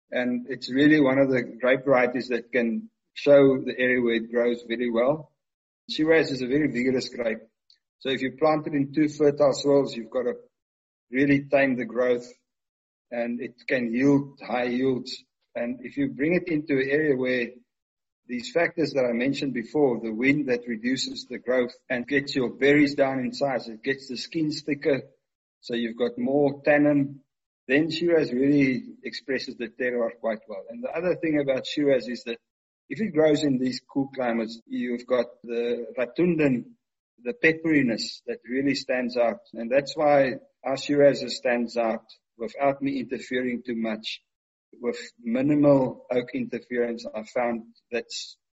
And 0.09 0.47
it's 0.49 0.71
really 0.71 0.99
one 0.99 1.19
of 1.19 1.29
the 1.29 1.43
grape 1.43 1.85
varieties 1.85 2.29
that 2.29 2.51
can 2.51 2.89
show 3.13 3.59
the 3.59 3.77
area 3.77 4.01
where 4.01 4.15
it 4.15 4.31
grows 4.31 4.63
very 4.67 4.89
well. 4.89 5.31
Shiraz 5.89 6.31
is 6.31 6.41
a 6.41 6.47
very 6.47 6.71
vigorous 6.71 7.09
grape. 7.09 7.39
So 8.01 8.09
if 8.09 8.21
you 8.21 8.31
plant 8.31 8.65
it 8.65 8.73
in 8.73 8.91
two 8.93 9.09
fertile 9.09 9.53
soils, 9.53 9.95
you've 9.95 10.09
got 10.09 10.23
to 10.23 10.33
really 11.11 11.45
tame 11.51 11.75
the 11.75 11.85
growth 11.85 12.27
and 13.11 13.39
it 13.39 13.55
can 13.67 13.93
yield 13.93 14.39
high 14.45 14.65
yields. 14.65 15.23
And 15.55 15.79
if 15.81 15.97
you 15.97 16.09
bring 16.09 16.33
it 16.33 16.47
into 16.47 16.73
an 16.81 16.89
area 16.89 17.15
where 17.15 17.49
these 18.27 18.51
factors 18.51 18.93
that 18.93 19.05
I 19.05 19.13
mentioned 19.13 19.53
before, 19.53 19.99
the 20.01 20.13
wind 20.13 20.49
that 20.49 20.67
reduces 20.67 21.27
the 21.29 21.37
growth 21.37 21.73
and 21.89 22.07
gets 22.07 22.35
your 22.35 22.49
berries 22.49 22.95
down 22.95 23.19
in 23.19 23.33
size, 23.33 23.67
it 23.67 23.83
gets 23.83 24.07
the 24.07 24.17
skin 24.17 24.51
thicker, 24.51 25.01
so 25.59 25.75
you've 25.75 25.97
got 25.97 26.17
more 26.17 26.61
tannin, 26.63 27.19
then 27.67 27.91
Shiraz 27.91 28.31
really 28.31 28.83
expresses 29.03 29.57
the 29.57 29.67
terroir 29.67 30.09
quite 30.19 30.39
well. 30.47 30.63
And 30.69 30.83
the 30.83 30.89
other 30.89 31.15
thing 31.15 31.39
about 31.39 31.67
Shiraz 31.67 32.07
is 32.07 32.23
that 32.23 32.37
if 32.89 32.99
it 32.99 33.13
grows 33.13 33.43
in 33.43 33.59
these 33.59 33.79
cool 33.93 34.09
climates, 34.15 34.59
you've 34.65 35.05
got 35.05 35.25
the 35.43 35.85
Rotundone 35.97 36.65
the 37.23 37.33
pepperiness 37.33 38.21
that 38.27 38.39
really 38.47 38.75
stands 38.75 39.17
out. 39.17 39.39
And 39.53 39.71
that's 39.71 39.95
why 39.95 40.33
our 40.63 40.77
Shiraz 40.77 41.23
stands 41.35 41.77
out 41.77 42.03
without 42.37 42.81
me 42.81 42.99
interfering 42.99 43.63
too 43.65 43.75
much. 43.75 44.21
With 44.79 44.99
minimal 45.21 46.05
oak 46.09 46.29
interference, 46.33 47.05
I 47.13 47.23
found 47.23 47.63
that 47.91 48.05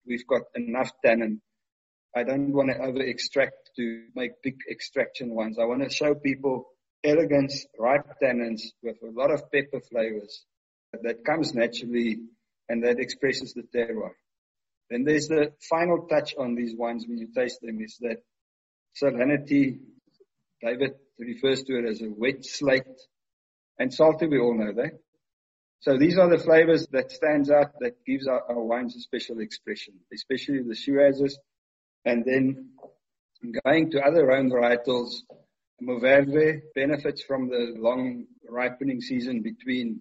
we've 0.06 0.26
got 0.26 0.44
enough 0.56 0.92
tannin. 1.04 1.42
I 2.16 2.24
don't 2.24 2.54
want 2.54 2.70
to 2.70 2.82
over 2.82 3.02
extract 3.02 3.72
to 3.76 4.06
make 4.16 4.42
big 4.42 4.56
extraction 4.72 5.36
ones. 5.36 5.58
I 5.60 5.66
want 5.66 5.84
to 5.84 5.90
show 5.90 6.16
people 6.16 6.68
elegance, 7.04 7.66
ripe 7.78 8.08
tannins 8.24 8.62
with 8.82 8.96
a 9.04 9.12
lot 9.12 9.32
of 9.32 9.52
pepper 9.52 9.82
flavors 9.82 10.46
that 11.04 11.26
comes 11.26 11.54
naturally 11.54 12.20
and 12.70 12.84
that 12.84 13.00
expresses 13.00 13.54
the 13.54 13.64
terroir. 13.64 14.12
Then 14.90 15.04
there's 15.04 15.28
the 15.28 15.52
final 15.70 16.08
touch 16.08 16.36
on 16.38 16.56
these 16.56 16.76
wines 16.76 17.06
when 17.08 17.18
you 17.18 17.28
taste 17.36 17.60
them 17.62 17.82
is 17.82 17.98
that 18.02 18.18
salinity. 19.02 19.80
David 20.62 20.96
refers 21.20 21.64
to 21.64 21.78
it 21.80 21.90
as 21.90 22.02
a 22.02 22.10
wet 22.10 22.46
slate. 22.46 22.84
And 23.78 23.94
salty, 23.94 24.28
we 24.28 24.40
all 24.40 24.58
know 24.58 24.74
that. 24.74 25.00
So 25.82 25.98
these 25.98 26.18
are 26.18 26.30
the 26.30 26.44
flavors 26.44 26.88
that 26.92 27.12
stands 27.12 27.52
out 27.52 27.80
that 27.80 28.04
gives 28.06 28.28
our, 28.28 28.42
our 28.50 28.64
wines 28.64 28.96
a 28.96 29.00
special 29.00 29.40
expression, 29.40 29.96
especially 30.14 30.60
the 30.64 30.74
Shirazes. 30.74 31.34
And 32.06 32.24
then 32.26 32.70
going 33.64 33.92
to 33.92 34.02
other 34.02 34.26
Rhone 34.26 34.50
varietals, 34.50 35.10
Mourvedre 35.82 36.62
benefits 36.74 37.22
from 37.24 37.50
the 37.50 37.76
long 37.78 38.26
ripening 38.50 39.02
season 39.02 39.42
between 39.42 40.00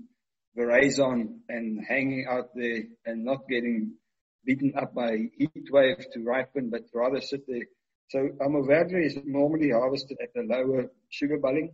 veraison 0.56 1.40
and 1.48 1.84
hanging 1.86 2.26
out 2.30 2.50
there 2.54 2.84
and 3.04 3.24
not 3.24 3.48
getting 3.48 3.94
beaten 4.44 4.72
up 4.76 4.94
by 4.94 5.30
heat 5.36 5.68
wave 5.70 6.06
to 6.12 6.22
ripen, 6.22 6.70
but 6.70 6.82
rather 6.94 7.20
sit 7.20 7.46
there 7.48 7.64
so 8.08 8.28
Mourvedre 8.40 9.04
is 9.04 9.18
normally 9.24 9.70
harvested 9.70 10.18
at 10.22 10.40
a 10.40 10.46
lower 10.46 10.90
sugar 11.08 11.38
Balling, 11.38 11.72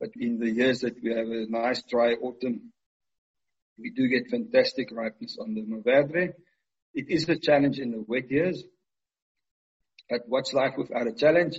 but 0.00 0.10
in 0.18 0.38
the 0.38 0.50
years 0.50 0.80
that 0.80 1.02
we 1.02 1.10
have 1.10 1.28
a 1.28 1.46
nice 1.48 1.82
dry 1.82 2.12
autumn, 2.12 2.72
we 3.78 3.90
do 3.90 4.08
get 4.08 4.30
fantastic 4.30 4.88
ripeness 4.92 5.36
on 5.40 5.54
the 5.54 5.62
Mourvedre. 5.62 6.32
It 6.94 7.06
is 7.08 7.28
a 7.28 7.36
challenge 7.36 7.78
in 7.78 7.90
the 7.90 8.04
wet 8.06 8.30
years, 8.30 8.62
but 10.08 10.22
what's 10.26 10.52
life 10.52 10.74
without 10.76 11.08
a 11.08 11.12
challenge? 11.12 11.58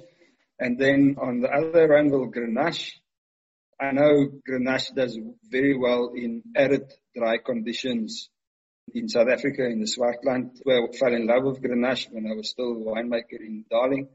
And 0.59 0.79
then 0.79 1.17
on 1.19 1.41
the 1.41 1.49
other 1.49 1.89
Rhoneval 1.89 2.33
Grenache, 2.33 2.93
I 3.79 3.91
know 3.91 4.29
Grenache 4.47 4.95
does 4.95 5.19
very 5.43 5.77
well 5.77 6.13
in 6.15 6.43
arid 6.55 6.89
dry 7.13 7.37
conditions 7.37 8.29
in 8.93 9.09
South 9.09 9.27
Africa 9.27 9.65
in 9.65 9.79
the 9.79 9.87
Swartland 9.87 10.59
where 10.63 10.83
I 10.83 10.97
fell 10.97 11.13
in 11.13 11.27
love 11.27 11.43
with 11.43 11.61
Grenache 11.61 12.11
when 12.11 12.27
I 12.27 12.35
was 12.35 12.49
still 12.49 12.71
a 12.71 12.75
winemaker 12.75 13.39
in 13.39 13.65
Darling. 13.69 14.09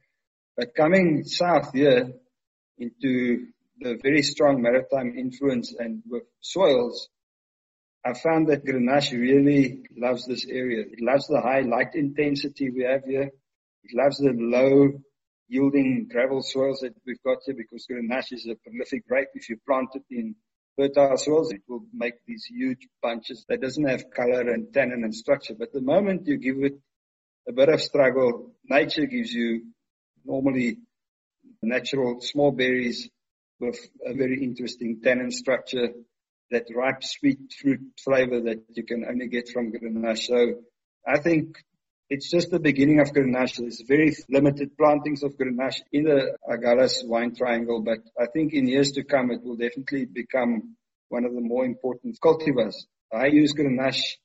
But 0.56 0.74
coming 0.74 1.24
south 1.24 1.72
here 1.72 2.12
into 2.78 3.46
the 3.78 3.98
very 4.02 4.22
strong 4.22 4.62
maritime 4.62 5.16
influence 5.16 5.74
and 5.78 6.02
with 6.08 6.24
soils, 6.40 7.08
I 8.04 8.14
found 8.14 8.48
that 8.48 8.64
Grenache 8.64 9.12
really 9.12 9.82
loves 9.96 10.26
this 10.26 10.46
area. 10.46 10.84
It 10.90 11.02
loves 11.02 11.26
the 11.26 11.40
high 11.40 11.60
light 11.60 11.94
intensity 11.94 12.70
we 12.70 12.84
have 12.84 13.04
here. 13.04 13.30
It 13.84 13.94
loves 13.94 14.18
the 14.18 14.32
low 14.32 15.00
yielding 15.48 16.08
gravel 16.10 16.42
soils 16.42 16.80
that 16.80 16.94
we've 17.06 17.22
got 17.22 17.38
here 17.44 17.56
because 17.56 17.86
Grenache 17.90 18.32
is 18.32 18.46
a 18.46 18.54
prolific 18.54 19.06
grape. 19.06 19.28
If 19.34 19.48
you 19.50 19.58
plant 19.66 19.90
it 19.94 20.04
in 20.10 20.36
fertile 20.80 21.16
soils, 21.18 21.52
it 21.52 21.62
will 21.68 21.84
make 21.92 22.14
these 22.26 22.46
huge 22.46 22.88
bunches 23.02 23.44
that 23.48 23.60
doesn't 23.60 23.88
have 23.88 24.10
color 24.10 24.40
and 24.40 24.72
tannin 24.72 25.04
and 25.04 25.14
structure. 25.14 25.54
But 25.58 25.72
the 25.72 25.82
moment 25.82 26.26
you 26.26 26.38
give 26.38 26.62
it 26.62 26.78
a 27.48 27.52
bit 27.52 27.68
of 27.68 27.82
struggle, 27.82 28.52
nature 28.64 29.06
gives 29.06 29.32
you 29.32 29.66
normally 30.24 30.78
natural 31.62 32.20
small 32.20 32.50
berries 32.50 33.10
with 33.58 33.78
a 34.06 34.14
very 34.14 34.42
interesting 34.42 35.00
tannin 35.02 35.30
structure, 35.30 35.88
that 36.50 36.64
ripe 36.74 37.04
sweet 37.04 37.52
fruit 37.60 37.80
flavor 38.02 38.40
that 38.40 38.64
you 38.70 38.82
can 38.82 39.04
only 39.04 39.28
get 39.28 39.50
from 39.50 39.72
Grenache. 39.72 40.26
So 40.26 40.62
I 41.06 41.18
think 41.18 41.58
it's 42.10 42.28
just 42.28 42.50
the 42.50 42.58
beginning 42.58 42.98
of 42.98 43.12
Grenache. 43.12 43.58
There's 43.58 43.82
very 43.86 44.14
limited 44.28 44.76
plantings 44.76 45.22
of 45.22 45.36
Grenache 45.38 45.80
in 45.92 46.04
the 46.04 46.36
Agulhas 46.48 47.06
wine 47.06 47.36
triangle, 47.36 47.80
but 47.82 47.98
I 48.20 48.26
think 48.26 48.52
in 48.52 48.66
years 48.66 48.90
to 48.92 49.04
come 49.04 49.30
it 49.30 49.44
will 49.44 49.56
definitely 49.56 50.06
become 50.06 50.76
one 51.08 51.24
of 51.24 51.32
the 51.32 51.40
more 51.40 51.64
important 51.64 52.18
cultivars. 52.20 52.74
I 53.12 53.26
use 53.26 53.54
Grenache 53.54 54.16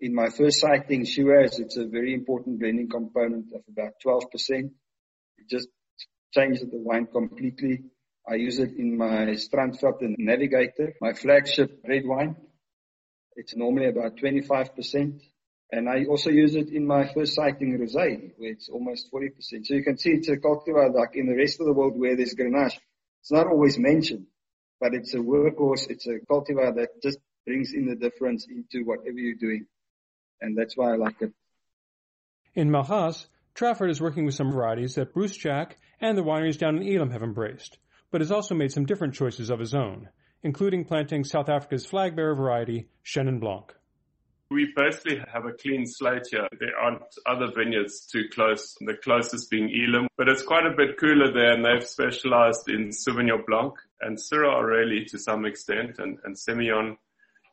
in 0.00 0.14
my 0.14 0.30
first 0.30 0.60
sighting 0.60 1.04
Shiraz. 1.04 1.58
It's 1.58 1.76
a 1.76 1.86
very 1.86 2.14
important 2.14 2.58
blending 2.58 2.88
component 2.88 3.52
of 3.52 3.62
about 3.68 3.92
12%. 4.04 4.22
It 4.50 5.48
just 5.48 5.68
changes 6.32 6.62
the 6.70 6.78
wine 6.78 7.06
completely. 7.06 7.84
I 8.26 8.36
use 8.36 8.58
it 8.58 8.76
in 8.78 8.96
my 8.96 9.36
Strandveld 9.36 10.00
and 10.00 10.16
Navigator, 10.18 10.94
my 11.02 11.12
flagship 11.12 11.82
red 11.86 12.06
wine. 12.06 12.36
It's 13.36 13.54
normally 13.56 13.88
about 13.88 14.16
25%. 14.16 15.20
And 15.70 15.88
I 15.88 16.04
also 16.04 16.30
use 16.30 16.54
it 16.54 16.70
in 16.70 16.86
my 16.86 17.12
first 17.12 17.34
sighting 17.34 17.78
rosé, 17.78 18.32
where 18.38 18.52
it's 18.52 18.68
almost 18.70 19.12
40%. 19.12 19.66
So 19.66 19.74
you 19.74 19.84
can 19.84 19.98
see 19.98 20.10
it's 20.10 20.28
a 20.28 20.36
cultivar 20.36 20.94
like 20.94 21.14
in 21.14 21.26
the 21.26 21.36
rest 21.36 21.60
of 21.60 21.66
the 21.66 21.74
world 21.74 21.98
where 21.98 22.16
there's 22.16 22.34
Grenache. 22.34 22.78
It's 23.20 23.32
not 23.32 23.46
always 23.46 23.78
mentioned, 23.78 24.26
but 24.80 24.94
it's 24.94 25.12
a 25.12 25.18
workhorse. 25.18 25.90
It's 25.90 26.06
a 26.06 26.20
cultivar 26.30 26.74
that 26.76 27.02
just 27.02 27.18
brings 27.44 27.72
in 27.74 27.86
the 27.86 27.96
difference 27.96 28.46
into 28.48 28.86
whatever 28.86 29.18
you're 29.18 29.34
doing. 29.34 29.66
And 30.40 30.56
that's 30.56 30.76
why 30.76 30.92
I 30.92 30.96
like 30.96 31.20
it. 31.20 31.32
In 32.54 32.70
Malgas, 32.70 33.26
Trafford 33.54 33.90
is 33.90 34.00
working 34.00 34.24
with 34.24 34.34
some 34.34 34.52
varieties 34.52 34.94
that 34.94 35.12
Bruce 35.12 35.36
Jack 35.36 35.76
and 36.00 36.16
the 36.16 36.22
wineries 36.22 36.58
down 36.58 36.76
in 36.76 36.88
Elim 36.88 37.10
have 37.10 37.22
embraced, 37.22 37.76
but 38.10 38.20
has 38.20 38.32
also 38.32 38.54
made 38.54 38.72
some 38.72 38.86
different 38.86 39.14
choices 39.14 39.50
of 39.50 39.58
his 39.58 39.74
own, 39.74 40.08
including 40.42 40.84
planting 40.84 41.24
South 41.24 41.48
Africa's 41.48 41.84
flag 41.84 42.16
bearer 42.16 42.34
variety, 42.34 42.88
Chenin 43.04 43.40
Blanc. 43.40 43.74
We 44.50 44.72
basically 44.74 45.20
have 45.30 45.44
a 45.44 45.52
clean 45.52 45.84
slate 45.86 46.28
here. 46.30 46.48
There 46.58 46.74
aren't 46.78 47.02
other 47.26 47.48
vineyards 47.54 48.06
too 48.06 48.24
close, 48.32 48.74
the 48.80 48.94
closest 48.94 49.50
being 49.50 49.68
Elim, 49.68 50.08
but 50.16 50.26
it's 50.26 50.42
quite 50.42 50.64
a 50.64 50.74
bit 50.74 50.98
cooler 50.98 51.30
there 51.30 51.52
and 51.52 51.62
they've 51.62 51.86
specialized 51.86 52.66
in 52.68 52.88
Sauvignon 52.88 53.44
Blanc 53.46 53.74
and 54.00 54.16
Syrah 54.16 54.54
Oreli 54.54 55.06
to 55.08 55.18
some 55.18 55.44
extent 55.44 55.98
and, 55.98 56.18
and 56.24 56.34
Semillon. 56.34 56.96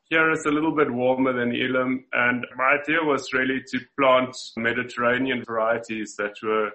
Here 0.10 0.32
it's 0.32 0.46
a 0.46 0.52
little 0.52 0.74
bit 0.74 0.90
warmer 0.90 1.34
than 1.34 1.54
Elim 1.54 2.06
and 2.14 2.48
my 2.56 2.78
idea 2.82 3.04
was 3.04 3.34
really 3.34 3.62
to 3.72 3.80
plant 4.00 4.38
Mediterranean 4.56 5.44
varieties 5.44 6.16
that 6.16 6.36
were 6.42 6.72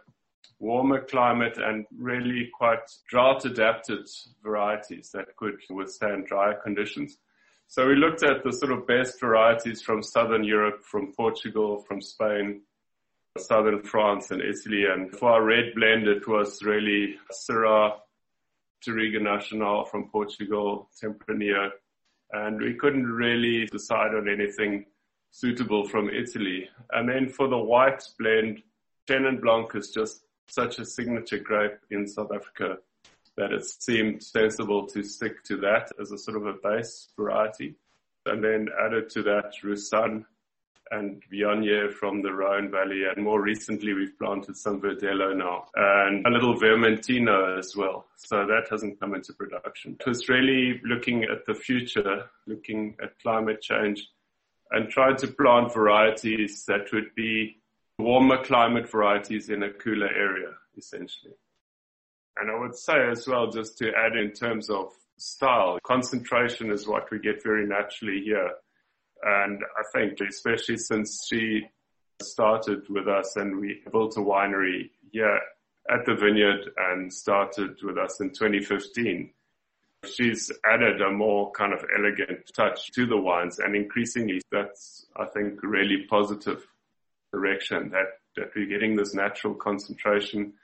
warmer 0.58 1.02
climate 1.02 1.56
and 1.56 1.86
really 1.96 2.50
quite 2.52 2.80
drought 3.08 3.46
adapted 3.46 4.06
varieties 4.42 5.10
that 5.14 5.34
could 5.36 5.54
withstand 5.70 6.26
drier 6.26 6.60
conditions. 6.62 7.16
So 7.70 7.86
we 7.86 7.94
looked 7.94 8.24
at 8.24 8.42
the 8.42 8.52
sort 8.52 8.72
of 8.72 8.84
best 8.88 9.20
varieties 9.20 9.80
from 9.80 10.02
Southern 10.02 10.42
Europe, 10.42 10.82
from 10.82 11.12
Portugal, 11.12 11.84
from 11.86 12.00
Spain, 12.00 12.62
Southern 13.38 13.84
France 13.84 14.32
and 14.32 14.42
Italy. 14.42 14.86
And 14.86 15.16
for 15.16 15.30
our 15.30 15.44
red 15.44 15.76
blend, 15.76 16.08
it 16.08 16.26
was 16.26 16.64
really 16.64 17.16
Syrah, 17.30 17.92
Touriga 18.84 19.22
Nacional 19.22 19.84
from 19.84 20.10
Portugal, 20.10 20.90
Tempranillo. 21.00 21.70
And 22.32 22.60
we 22.60 22.74
couldn't 22.74 23.06
really 23.06 23.66
decide 23.66 24.16
on 24.16 24.28
anything 24.28 24.86
suitable 25.30 25.86
from 25.86 26.10
Italy. 26.10 26.68
And 26.90 27.08
then 27.08 27.28
for 27.28 27.46
the 27.46 27.56
white 27.56 28.02
blend, 28.18 28.64
Chenin 29.08 29.40
Blanc 29.40 29.76
is 29.76 29.92
just 29.92 30.24
such 30.48 30.80
a 30.80 30.84
signature 30.84 31.38
grape 31.38 31.78
in 31.92 32.08
South 32.08 32.32
Africa 32.34 32.78
that 33.40 33.52
it 33.52 33.64
seemed 33.64 34.22
sensible 34.22 34.86
to 34.86 35.02
stick 35.02 35.42
to 35.44 35.56
that 35.56 35.90
as 35.98 36.12
a 36.12 36.18
sort 36.18 36.36
of 36.36 36.46
a 36.46 36.52
base 36.62 37.08
variety. 37.16 37.74
And 38.26 38.44
then 38.44 38.68
added 38.84 39.08
to 39.10 39.22
that 39.22 39.54
Roussanne 39.64 40.26
and 40.90 41.22
Viognier 41.32 41.90
from 41.90 42.20
the 42.20 42.34
Rhone 42.34 42.70
Valley. 42.70 43.04
And 43.04 43.24
more 43.24 43.40
recently, 43.40 43.94
we've 43.94 44.18
planted 44.18 44.58
some 44.58 44.78
Verdelho 44.82 45.34
now 45.34 45.64
and 45.74 46.26
a 46.26 46.30
little 46.30 46.54
Vermentino 46.54 47.58
as 47.58 47.74
well. 47.74 48.08
So 48.16 48.46
that 48.46 48.66
hasn't 48.70 49.00
come 49.00 49.14
into 49.14 49.32
production. 49.32 49.96
It 49.98 50.06
was 50.06 50.28
really 50.28 50.78
looking 50.84 51.24
at 51.24 51.46
the 51.46 51.54
future, 51.54 52.24
looking 52.46 52.94
at 53.02 53.18
climate 53.20 53.62
change 53.62 54.06
and 54.70 54.90
trying 54.90 55.16
to 55.16 55.28
plant 55.28 55.72
varieties 55.72 56.64
that 56.66 56.92
would 56.92 57.14
be 57.14 57.56
warmer 57.98 58.44
climate 58.44 58.88
varieties 58.90 59.48
in 59.48 59.62
a 59.62 59.72
cooler 59.72 60.08
area, 60.08 60.50
essentially. 60.76 61.32
And 62.40 62.50
I 62.50 62.58
would 62.58 62.74
say 62.74 62.94
as 63.10 63.26
well, 63.28 63.50
just 63.50 63.76
to 63.78 63.92
add 63.94 64.16
in 64.16 64.32
terms 64.32 64.70
of 64.70 64.92
style, 65.18 65.78
concentration 65.82 66.70
is 66.70 66.86
what 66.86 67.10
we 67.10 67.18
get 67.18 67.42
very 67.42 67.66
naturally 67.66 68.22
here. 68.24 68.50
And 69.22 69.62
I 69.62 69.82
think 69.92 70.18
especially 70.26 70.78
since 70.78 71.26
she 71.28 71.66
started 72.22 72.88
with 72.88 73.08
us 73.08 73.36
and 73.36 73.60
we 73.60 73.82
built 73.92 74.16
a 74.16 74.20
winery 74.20 74.90
here 75.12 75.40
at 75.90 76.06
the 76.06 76.14
vineyard 76.14 76.70
and 76.76 77.12
started 77.12 77.76
with 77.82 77.98
us 77.98 78.20
in 78.20 78.30
2015, 78.30 79.30
she's 80.06 80.50
added 80.64 81.02
a 81.02 81.10
more 81.10 81.50
kind 81.52 81.74
of 81.74 81.84
elegant 81.98 82.50
touch 82.54 82.90
to 82.92 83.06
the 83.06 83.16
wines 83.16 83.58
and 83.58 83.76
increasingly 83.76 84.40
that's, 84.50 85.06
I 85.16 85.26
think, 85.26 85.62
really 85.62 86.06
positive 86.08 86.66
direction 87.32 87.90
that, 87.90 88.06
that 88.36 88.50
we're 88.56 88.66
getting 88.66 88.96
this 88.96 89.14
natural 89.14 89.54
concentration, 89.54 90.54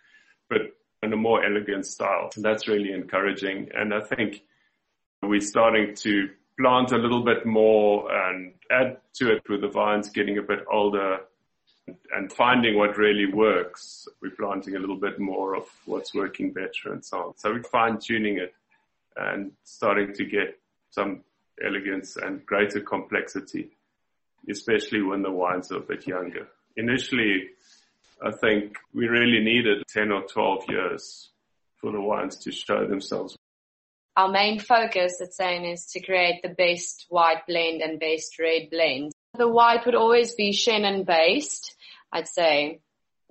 but 0.49 0.63
in 1.03 1.13
a 1.13 1.17
more 1.17 1.45
elegant 1.45 1.87
style. 1.87 2.31
That's 2.37 2.69
really 2.69 2.93
encouraging. 2.93 3.71
And 3.75 3.93
I 3.93 4.01
think 4.01 4.43
we're 5.23 5.41
starting 5.41 5.95
to 5.97 6.31
plant 6.59 6.93
a 6.93 6.97
little 6.97 7.23
bit 7.23 7.45
more 7.45 8.11
and 8.13 8.55
add 8.71 8.99
to 9.15 9.33
it 9.33 9.43
with 9.49 9.61
the 9.61 9.69
vines 9.69 10.09
getting 10.09 10.39
a 10.39 10.43
bit 10.43 10.61
older 10.71 11.19
and 12.15 12.33
finding 12.33 12.77
what 12.77 12.97
really 12.97 13.27
works. 13.27 14.09
We're 14.21 14.31
planting 14.31 14.75
a 14.77 14.79
little 14.79 14.97
bit 14.97 15.21
more 15.21 15.55
of 15.55 15.65
what's 15.85 16.15
working 16.15 16.53
better 16.53 16.93
and 16.93 17.05
so 17.05 17.19
on. 17.19 17.37
So 17.37 17.53
we're 17.53 17.63
fine 17.63 17.99
tuning 17.99 18.39
it 18.39 18.55
and 19.17 19.53
starting 19.65 20.13
to 20.15 20.25
get 20.25 20.59
some 20.91 21.23
elegance 21.65 22.17
and 22.17 22.45
greater 22.45 22.81
complexity, 22.81 23.71
especially 24.51 25.03
when 25.03 25.23
the 25.23 25.31
wines 25.31 25.71
are 25.71 25.79
a 25.79 25.81
bit 25.81 26.07
younger. 26.07 26.49
Initially, 26.77 27.51
I 28.23 28.31
think 28.31 28.77
we 28.95 29.09
really 29.09 29.43
needed 29.43 29.83
10 29.89 30.11
or 30.11 30.23
12 30.23 30.65
years 30.69 31.31
for 31.81 31.93
the 31.93 32.01
wines 32.01 32.37
to 32.39 32.53
show 32.53 32.87
themselves. 32.87 33.37
Our 34.17 34.31
main 34.31 34.59
focus 34.61 35.21
at 35.21 35.33
Sijnn 35.39 35.71
is 35.71 35.87
to 35.93 36.01
create 36.01 36.41
the 36.43 36.49
best 36.49 37.05
white 37.11 37.47
blend 37.47 37.83
and 37.83 38.01
best 38.01 38.39
red 38.39 38.71
blend. 38.71 39.13
The 39.37 39.49
white 39.49 39.85
would 39.85 39.95
always 39.95 40.35
be 40.35 40.53
Chenin 40.53 41.05
based. 41.05 41.75
I'd 42.11 42.27
say 42.27 42.81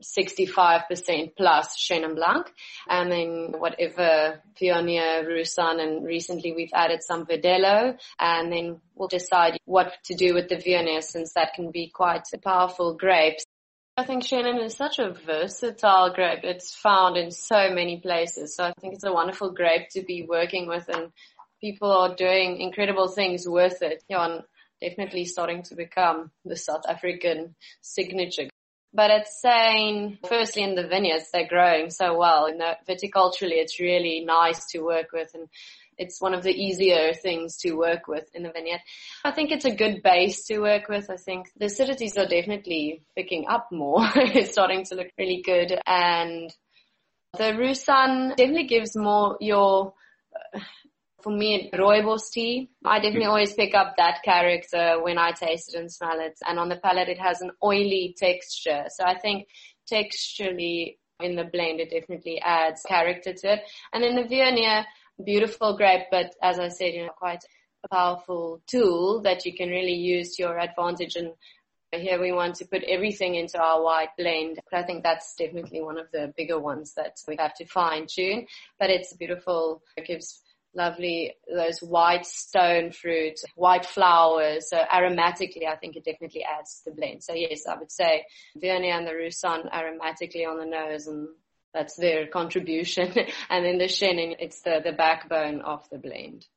65% 0.04 1.36
plus 1.36 1.76
Chenin 1.78 2.16
Blanc. 2.16 2.52
And 2.88 3.12
then 3.12 3.54
whatever 3.58 4.44
Viognier, 4.62 5.26
Roussanne, 5.26 5.80
and 5.80 6.06
recently 6.06 6.54
we've 6.54 6.74
added 6.74 7.02
some 7.02 7.26
Verdelho. 7.26 7.98
And 8.20 8.52
then 8.52 8.82
we'll 8.94 9.08
decide 9.08 9.58
what 9.66 9.94
to 10.06 10.14
do 10.14 10.36
with 10.36 10.50
the 10.50 10.58
Viognier 10.58 11.02
since 11.02 11.34
that 11.34 11.54
can 11.56 11.72
be 11.72 11.90
quite 11.90 12.28
a 12.34 12.38
powerful 12.38 12.94
grape. 12.94 13.40
I 13.98 14.04
think 14.04 14.24
Chenin 14.24 14.62
is 14.62 14.76
such 14.76 15.00
a 15.00 15.14
versatile 15.26 16.14
grape. 16.14 16.44
It's 16.44 16.76
found 16.76 17.16
in 17.16 17.32
so 17.32 17.70
many 17.70 18.02
places. 18.02 18.56
So 18.56 18.66
I 18.66 18.74
think 18.82 18.96
it's 18.96 19.06
a 19.06 19.14
wonderful 19.14 19.52
grape 19.52 19.88
to 19.92 20.04
be 20.04 20.26
working 20.28 20.68
with 20.68 20.90
and 20.90 21.12
people 21.62 21.92
are 21.92 22.14
doing 22.14 22.60
incredible 22.60 23.08
things 23.08 23.48
with 23.48 23.82
it. 23.82 24.04
Yeah, 24.10 24.26
and 24.26 24.44
definitely 24.82 25.24
starting 25.24 25.64
to 25.64 25.76
become 25.76 26.32
the 26.44 26.58
South 26.58 26.84
African 26.90 27.56
signature. 27.82 28.50
But 28.94 29.12
it's 29.12 29.42
saying, 29.42 30.20
firstly 30.28 30.64
in 30.64 30.76
the 30.76 30.88
vineyards, 30.88 31.30
they're 31.32 31.48
growing 31.48 31.90
so 31.90 32.18
well. 32.18 32.48
And 32.48 32.62
viticulturally, 32.88 33.58
it's 33.62 33.80
really 33.80 34.26
nice 34.26 34.66
to 34.72 34.82
work 34.82 35.14
with 35.14 35.32
and 35.34 35.48
it's 35.98 36.22
one 36.22 36.34
of 36.34 36.44
the 36.44 36.52
easier 36.52 37.14
things 37.14 37.58
to 37.58 37.74
work 37.74 38.08
with 38.08 38.30
in 38.34 38.44
the 38.44 38.52
vineyard. 38.52 38.82
I 39.24 39.32
think 39.32 39.52
it's 39.52 39.66
a 39.66 39.76
good 39.76 40.02
base 40.04 40.46
to 40.46 40.60
work 40.60 40.88
with. 40.90 41.10
I 41.10 41.18
think 41.18 41.52
the 41.58 41.66
acidities 41.66 42.18
are 42.18 42.28
definitely 42.28 43.04
picking 43.16 43.46
up 43.48 43.70
more. 43.72 44.08
it's 44.16 44.52
starting 44.52 44.84
to 44.86 44.96
look 44.96 45.08
really 45.18 45.42
good. 45.44 45.78
And 45.86 46.54
the 47.38 47.56
Roussanne 47.56 48.30
definitely 48.30 48.68
gives 48.68 48.96
more 48.96 49.38
your, 49.40 49.94
uh, 50.54 50.60
for 51.22 51.32
me, 51.32 51.70
rooibos 51.74 52.32
tea. 52.32 52.70
I 52.86 53.00
definitely 53.00 53.26
always 53.26 53.54
pick 53.54 53.74
up 53.74 53.96
that 53.98 54.22
character 54.24 55.02
when 55.02 55.18
I 55.18 55.32
taste 55.32 55.74
it 55.74 55.80
and 55.80 55.92
smell 55.92 56.20
it. 56.20 56.38
And 56.48 56.60
on 56.60 56.70
the 56.70 56.78
palate, 56.78 57.10
it 57.10 57.20
has 57.20 57.42
an 57.42 57.52
oily 57.64 58.16
texture. 58.18 58.86
So 58.90 59.04
I 59.06 59.18
think 59.18 59.48
texturally 59.92 60.98
in 61.20 61.36
the 61.36 61.46
blend, 61.46 61.80
it 61.80 61.92
definitely 61.92 62.40
adds 62.42 62.82
character 62.84 63.34
to 63.34 63.54
it. 63.54 63.62
And 63.94 64.04
then 64.04 64.16
the 64.16 64.24
Viognier, 64.24 64.84
beautiful 65.24 65.78
grape, 65.78 66.08
but 66.12 66.36
as 66.42 66.60
I 66.60 66.70
said, 66.70 66.94
you 66.94 67.04
know, 67.04 67.14
quite 67.16 67.44
a 67.84 67.88
powerful 67.88 68.62
tool 68.68 69.22
that 69.22 69.46
you 69.46 69.54
can 69.56 69.70
really 69.70 69.94
use 69.94 70.36
to 70.36 70.44
your 70.44 70.60
advantage 70.60 71.16
and 71.16 71.34
Here 71.92 72.20
we 72.20 72.32
want 72.32 72.56
to 72.56 72.66
put 72.66 72.84
everything 72.84 73.36
into 73.36 73.60
our 73.60 73.82
white 73.82 74.10
blend. 74.18 74.60
But 74.70 74.80
I 74.80 74.84
think 74.84 75.04
that's 75.04 75.36
definitely 75.36 75.82
one 75.82 75.98
of 75.98 76.08
the 76.12 76.34
bigger 76.36 76.60
ones 76.60 76.94
that 76.96 77.18
we 77.28 77.38
have 77.38 77.54
to 77.56 77.66
fine 77.66 78.08
tune. 78.08 78.48
But 78.80 78.90
it's 78.90 79.14
beautiful. 79.14 79.82
It 79.96 80.06
gives 80.06 80.42
lovely, 80.74 81.34
those 81.54 81.80
white 81.80 82.26
stone 82.26 82.92
fruit, 82.92 83.40
white 83.56 83.86
flowers. 83.86 84.70
So 84.70 84.78
aromatically, 84.78 85.68
I 85.68 85.78
think 85.78 85.96
it 85.96 86.04
definitely 86.04 86.44
adds 86.44 86.82
to 86.84 86.90
the 86.90 86.96
blend. 86.96 87.24
So 87.24 87.34
yes, 87.34 87.66
I 87.66 87.78
would 87.78 87.92
say 87.92 88.26
Viognier 88.58 88.98
and 88.98 89.08
the 89.08 89.14
Roussanne 89.14 89.70
aromatically 89.74 90.46
on 90.46 90.58
the 90.58 90.66
nose 90.66 91.08
and 91.08 91.30
that's 91.76 91.96
their 91.98 92.26
contribution. 92.28 93.14
and 93.50 93.66
in 93.66 93.78
the 93.78 93.86
Chenin, 93.86 94.36
it's 94.40 94.62
the, 94.62 94.80
the 94.84 94.94
backbone 94.94 95.62
of 95.62 95.88
the 95.92 96.00
blend. 96.00 96.48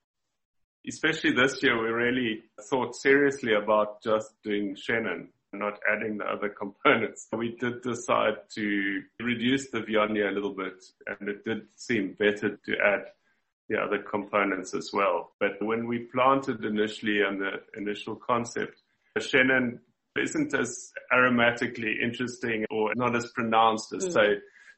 Especially 0.89 1.33
this 1.33 1.63
year, 1.63 1.77
we 1.79 1.91
really 1.91 2.45
thought 2.71 2.95
seriously 2.95 3.53
about 3.53 4.03
just 4.03 4.31
doing 4.43 4.77
Chenin 4.77 5.29
not 5.53 5.79
adding 5.91 6.19
the 6.19 6.25
other 6.25 6.49
components. 6.59 7.27
We 7.37 7.57
did 7.59 7.83
decide 7.83 8.35
to 8.55 9.03
reduce 9.21 9.71
the 9.71 9.81
Viognier 9.81 10.31
a 10.31 10.35
little 10.35 10.55
bit 10.55 10.85
and 11.07 11.29
it 11.29 11.45
did 11.45 11.63
seem 11.77 12.15
better 12.19 12.57
to 12.57 12.73
add 12.85 13.05
the 13.69 13.79
other 13.79 13.99
components 13.99 14.75
as 14.75 14.91
well. 14.93 15.33
But 15.41 15.53
when 15.61 15.87
we 15.87 16.09
planted 16.15 16.65
initially 16.65 17.23
on 17.23 17.39
the 17.39 17.63
initial 17.77 18.17
concept, 18.17 18.83
Chenin 19.19 19.81
isn't 20.21 20.55
as 20.55 20.93
aromatically 21.13 22.03
interesting 22.03 22.65
or 22.71 22.93
not 22.95 23.17
as 23.17 23.31
pronounced 23.33 23.93
as 23.93 24.07
mm. 24.07 24.13
say 24.13 24.27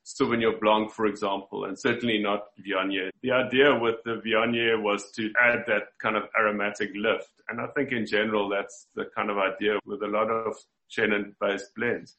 Sauvignon 0.04 0.58
Blanc, 0.60 0.90
for 0.90 1.06
example, 1.06 1.64
and 1.64 1.78
certainly 1.78 2.18
not 2.18 2.46
Viognier. 2.60 3.10
The 3.22 3.32
idea 3.32 3.78
with 3.78 3.96
the 4.04 4.20
Viognier 4.24 4.82
was 4.82 5.10
to 5.12 5.30
add 5.40 5.64
that 5.66 5.88
kind 6.00 6.16
of 6.16 6.24
aromatic 6.38 6.90
lift. 6.94 7.30
And 7.48 7.60
I 7.60 7.66
think 7.68 7.92
in 7.92 8.06
general, 8.06 8.48
that's 8.48 8.86
the 8.94 9.06
kind 9.16 9.30
of 9.30 9.38
idea 9.38 9.78
with 9.84 10.02
a 10.02 10.08
lot 10.08 10.30
of 10.30 10.56
Chenin 10.90 11.34
based 11.40 11.74
blends. 11.76 12.16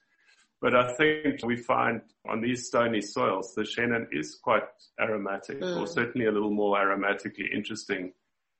But 0.61 0.75
I 0.75 0.93
think 0.93 1.43
we 1.43 1.57
find 1.57 2.01
on 2.29 2.39
these 2.39 2.67
stony 2.67 3.01
soils, 3.01 3.55
the 3.55 3.63
Chenin 3.63 4.05
is 4.11 4.37
quite 4.41 4.63
aromatic 4.99 5.59
mm. 5.59 5.81
or 5.81 5.87
certainly 5.87 6.27
a 6.27 6.31
little 6.31 6.53
more 6.53 6.77
aromatically 6.77 7.51
interesting 7.51 8.13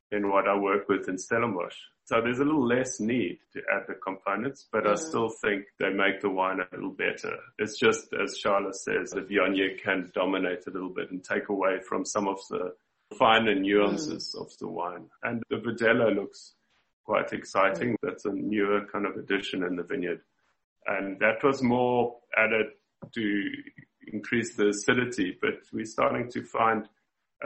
than 0.09 0.30
what 0.30 0.47
I 0.47 0.55
work 0.57 0.89
with 0.89 1.07
in 1.07 1.17
Stellenbosch. 1.17 1.78
So 2.12 2.20
there's 2.22 2.39
a 2.39 2.43
little 2.43 2.68
less 2.68 2.99
need 2.99 3.39
to 3.53 3.62
add 3.74 3.84
the 3.88 3.93
components, 3.93 4.68
but 4.70 4.84
mm. 4.84 4.91
I 4.91 4.95
still 4.95 5.30
think 5.30 5.64
they 5.80 5.91
make 5.91 6.20
the 6.20 6.30
wine 6.30 6.59
a 6.59 6.76
little 6.76 6.91
better. 6.91 7.38
It's 7.57 7.80
just, 7.80 8.14
as 8.22 8.38
Charla 8.43 8.74
says, 8.74 9.12
the 9.12 9.22
Viognier 9.22 9.82
can 9.82 10.12
dominate 10.14 10.68
a 10.68 10.72
little 10.72 10.89
bit 10.89 11.09
and 11.12 11.24
take 11.24 11.47
away 11.47 11.80
from 11.88 12.03
some 12.03 12.28
of 12.28 12.39
the 12.49 12.74
finer 13.18 13.55
nuances 13.55 14.36
mm. 14.38 14.41
of 14.41 14.51
the 14.57 14.68
wine. 14.68 15.05
And 15.24 15.41
the 15.49 15.55
Verdelho 15.55 16.14
looks 16.14 16.53
quite 17.05 17.32
exciting. 17.32 17.93
Mm. 17.93 17.95
That's 18.03 18.26
a 18.26 18.34
newer 18.34 18.86
kind 18.91 19.05
of 19.05 19.16
addition 19.16 19.64
in 19.64 19.78
the 19.78 19.84
vineyard 19.84 20.20
and 20.88 21.20
that 21.20 21.43
was 21.43 21.62
more 21.62 22.18
added 22.38 22.68
to 23.14 23.51
increase 24.07 24.55
the 24.55 24.70
acidity. 24.70 25.38
But 25.39 25.62
we're 25.72 25.86
starting 25.86 26.30
to 26.32 26.43
find 26.43 26.88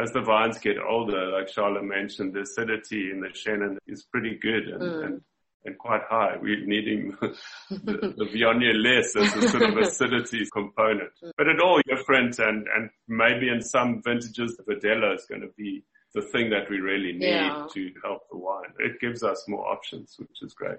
as 0.02 0.12
the 0.12 0.22
vines 0.22 0.58
get 0.58 0.78
older, 0.78 1.28
like 1.28 1.48
Charla 1.48 1.84
mentioned, 1.84 2.34
the 2.34 2.42
acidity 2.42 3.12
in 3.12 3.22
the 3.22 3.30
Chenin 3.30 3.78
is 3.88 4.04
pretty 4.04 4.38
good 4.42 4.68
and, 4.68 4.82
mm. 4.82 5.06
and, 5.06 5.22
and, 5.64 5.78
quite 5.78 6.02
high. 6.10 6.36
We're 6.42 6.66
needing 6.66 7.16
the, 7.22 8.14
the 8.18 8.26
Viognier 8.26 8.76
less 8.76 9.16
as 9.16 9.44
a 9.44 9.50
sort 9.50 9.64
of 9.64 9.78
acidity 9.78 10.46
component. 10.54 11.12
Mm. 11.24 11.32
But 11.38 11.48
at 11.48 11.62
all 11.62 11.82
different 11.88 12.40
and, 12.40 12.68
and 12.76 12.90
maybe 13.08 13.48
in 13.48 13.62
some 13.62 14.02
vintages, 14.04 14.58
the 14.58 14.64
Verdelho 14.64 15.16
is 15.16 15.26
going 15.30 15.42
to 15.42 15.52
be 15.58 15.84
the 16.14 16.22
thing 16.22 16.50
that 16.50 16.70
we 16.70 16.80
really 16.80 17.14
need 17.14 17.30
yeah. 17.30 17.68
to 17.74 17.92
help 18.04 18.30
the 18.30 18.38
wine. 18.38 18.74
It 18.80 19.00
gives 19.00 19.24
us 19.24 19.46
more 19.48 19.68
options, 19.68 20.16
which 20.18 20.42
is 20.42 20.54
great. 20.54 20.78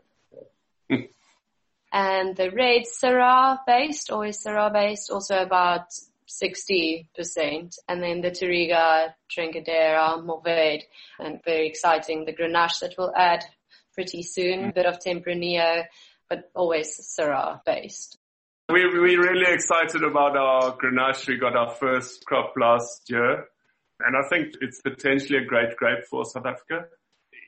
Yeah. 0.91 0.99
and 1.93 2.37
the 2.37 2.51
red 2.51 2.83
Syrah 2.85 3.59
based, 3.67 4.11
always 4.11 4.43
Syrah 4.43 4.73
based, 4.73 5.11
also 5.11 5.37
about 5.43 5.87
60%. 6.29 7.07
And 7.89 8.03
then 8.03 8.20
the 8.20 8.31
Touriga, 8.31 9.14
Trincadeira, 9.31 10.22
Mourvèdre, 10.22 10.83
and 11.18 11.41
very 11.45 11.68
exciting, 11.68 12.24
the 12.24 12.33
Grenache 12.33 12.81
that 12.81 12.95
we'll 12.99 13.14
add 13.16 13.45
pretty 13.95 14.22
soon, 14.22 14.66
a 14.66 14.72
bit 14.72 14.87
of 14.87 14.99
Tempranillo, 14.99 15.85
but 16.29 16.51
always 16.55 17.16
Syrah 17.18 17.61
based. 17.64 18.18
We, 18.68 18.85
we're 18.85 19.22
really 19.22 19.53
excited 19.53 20.03
about 20.03 20.37
our 20.37 20.77
Grenache. 20.77 21.29
We 21.29 21.39
got 21.39 21.57
our 21.57 21.70
first 21.70 22.24
crop 22.27 22.53
last 22.61 23.09
year. 23.09 23.45
And 24.01 24.16
I 24.16 24.29
think 24.29 24.55
it's 24.61 24.81
potentially 24.81 25.39
a 25.39 25.45
great 25.45 25.77
grape 25.77 26.05
for 26.11 26.24
South 26.24 26.47
Africa. 26.47 26.87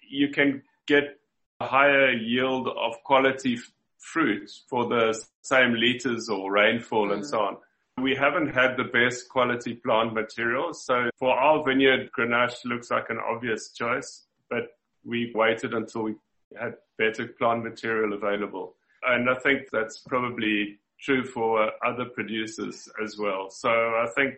You 0.09 0.29
can 0.31 0.63
get 0.87 1.19
a 1.61 1.67
higher 1.67 2.13
yield 2.13 2.69
of 2.69 3.03
quality 3.05 3.59
fruit 3.99 4.51
for 4.71 4.89
the 4.89 5.21
same 5.43 5.75
liters 5.75 6.29
or 6.29 6.53
rainfall 6.53 7.09
mm. 7.09 7.15
and 7.15 7.27
so 7.27 7.41
on. 7.41 7.57
We 8.03 8.15
haven't 8.15 8.55
had 8.55 8.77
the 8.77 8.85
best 8.85 9.29
quality 9.29 9.75
plant 9.75 10.15
material. 10.15 10.73
So 10.75 11.11
for 11.19 11.31
our 11.31 11.65
vineyard, 11.65 12.11
Grenache 12.17 12.65
looks 12.65 12.91
like 12.91 13.11
an 13.11 13.19
obvious 13.19 13.71
choice, 13.73 14.27
but 14.51 14.69
we 15.05 15.33
waited 15.35 15.75
until 15.75 16.03
we 16.03 16.15
had 16.59 16.75
better 16.97 17.27
plant 17.27 17.65
material 17.65 18.13
available. 18.15 18.77
And 19.03 19.29
I 19.29 19.35
think 19.41 19.69
that's 19.71 19.99
probably 19.99 20.79
true 21.01 21.25
for 21.25 21.71
other 21.87 22.07
producers 22.07 22.89
as 23.03 23.17
well. 23.19 23.51
So 23.51 23.71
I 23.71 24.07
think 24.17 24.35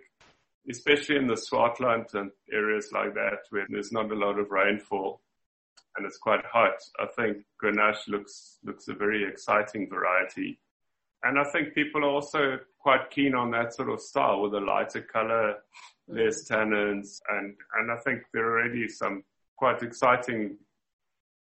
especially 0.69 1.17
in 1.17 1.27
the 1.27 1.35
Swartland 1.35 2.15
and 2.15 2.31
areas 2.53 2.91
like 2.93 3.15
that 3.15 3.39
where 3.51 3.67
there's 3.69 3.93
not 3.93 4.11
a 4.11 4.15
lot 4.15 4.39
of 4.39 4.51
rainfall, 4.51 5.21
and 5.97 6.07
it's 6.07 6.19
quite 6.19 6.45
hot. 6.45 6.75
I 6.99 7.07
think 7.17 7.39
Grenache 7.63 8.09
looks 8.09 8.59
looks 8.65 8.89
a 8.89 8.95
very 8.95 9.27
exciting 9.29 9.89
variety, 9.89 10.59
and 11.23 11.39
I 11.39 11.45
think 11.45 11.75
people 11.75 12.05
are 12.05 12.11
also 12.11 12.59
quite 12.79 13.11
keen 13.11 13.35
on 13.35 13.51
that 13.51 13.75
sort 13.75 13.91
of 13.91 14.01
style 14.01 14.41
with 14.43 14.55
a 14.55 14.61
lighter 14.61 15.03
color, 15.03 15.57
less 16.09 16.49
tannins, 16.49 17.21
and 17.29 17.57
and 17.79 17.91
I 17.91 17.97
think 18.05 18.23
there 18.33 18.45
are 18.47 18.61
already 18.61 18.89
some 18.89 19.25
quite 19.57 19.83
exciting 19.83 20.57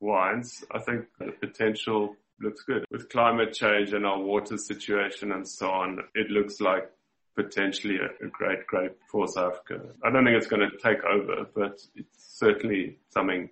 wines. 0.01 0.64
I 0.73 0.81
think 0.81 1.07
the 1.18 1.33
potential 1.33 2.16
looks 2.41 2.62
good 2.62 2.85
with 2.91 3.09
climate 3.11 3.53
change 3.53 3.93
and 3.93 4.07
our 4.07 4.18
water 4.18 4.57
situation 4.57 5.33
and 5.33 5.47
so 5.47 5.71
on. 5.71 6.01
It 6.14 6.31
looks 6.31 6.61
like 6.61 6.91
potentially 7.37 7.97
a, 7.97 8.27
a 8.27 8.29
great 8.29 8.66
grape 8.66 8.97
for 9.11 9.29
South 9.29 9.55
Africa. 9.68 9.87
I 10.05 10.11
don't 10.11 10.25
think 10.25 10.37
it's 10.37 10.47
going 10.47 10.68
to 10.68 10.77
take 10.79 11.05
over, 11.05 11.47
but 11.55 11.81
it's 11.95 12.39
certainly 12.39 12.99
something 13.11 13.51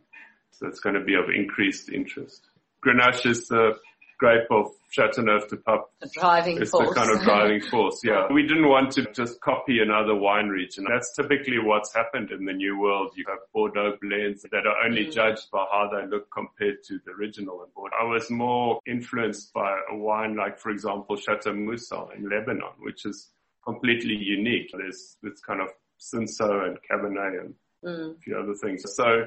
that's 0.61 0.81
going 0.81 0.95
to 0.95 1.05
be 1.05 1.15
of 1.15 1.31
increased 1.35 1.91
interest. 1.91 2.47
Grenache 2.85 3.27
is 3.27 3.49
the 3.49 3.77
grape 4.19 4.51
of 4.51 4.67
Chateauneuf 4.91 5.49
du 5.49 5.57
Pape. 5.57 5.83
The 6.01 6.11
driving 6.13 6.61
it's 6.61 6.71
force. 6.71 6.89
the 6.89 6.95
kind 6.95 7.11
of 7.11 7.23
driving 7.23 7.61
force, 7.61 8.01
yeah. 8.05 8.27
We 8.33 8.43
didn't 8.43 8.69
want 8.69 8.91
to 8.93 9.07
just 9.13 9.41
copy 9.41 9.79
another 9.81 10.15
wine 10.15 10.49
region. 10.49 10.87
That's 10.89 11.15
typically 11.15 11.59
what's 11.59 11.95
happened 11.95 12.31
in 12.31 12.45
the 12.45 12.53
new 12.53 12.79
world. 12.79 13.13
You 13.17 13.25
have 13.29 13.39
Bordeaux 13.53 13.97
blends 14.01 14.43
that 14.43 14.67
are 14.67 14.85
only 14.85 15.07
mm. 15.07 15.13
judged 15.13 15.51
by 15.53 15.65
how 15.71 15.91
they 15.93 16.07
look 16.09 16.29
compared 16.33 16.83
to 16.85 16.99
the 17.05 17.13
original 17.13 17.63
in 17.63 17.71
Bordeaux. 17.75 17.97
I 18.01 18.05
was 18.05 18.31
more 18.31 18.81
influenced 18.87 19.53
by 19.53 19.79
a 19.91 19.97
wine 19.97 20.37
like, 20.37 20.59
for 20.59 20.71
example, 20.71 21.17
Chateau 21.17 21.53
Musar 21.53 22.15
in 22.17 22.29
Lebanon, 22.29 22.73
which 22.81 23.07
is 23.07 23.31
completely 23.65 24.17
unique. 24.17 24.71
There's 24.77 25.17
this 25.23 25.41
kind 25.41 25.61
of 25.61 25.69
Cinsault 26.01 26.67
and 26.67 26.79
Cabernet 26.91 27.41
and 27.41 27.55
mm. 27.85 28.17
a 28.17 28.19
few 28.21 28.37
other 28.37 28.55
things. 28.55 28.83
So 28.95 29.27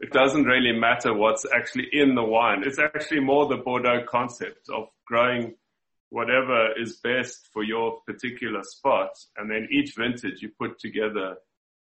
it 0.00 0.12
doesn't 0.12 0.44
really 0.44 0.72
matter 0.78 1.14
what's 1.14 1.46
actually 1.54 1.88
in 1.92 2.14
the 2.14 2.24
wine. 2.24 2.62
It's 2.64 2.78
actually 2.78 3.20
more 3.20 3.46
the 3.48 3.58
Bordeaux 3.58 4.04
concept 4.08 4.68
of 4.68 4.88
growing 5.06 5.54
whatever 6.10 6.78
is 6.78 6.96
best 6.96 7.48
for 7.52 7.62
your 7.62 8.00
particular 8.06 8.62
spot. 8.62 9.10
And 9.36 9.50
then 9.50 9.68
each 9.70 9.94
vintage 9.96 10.42
you 10.42 10.50
put 10.58 10.78
together 10.78 11.36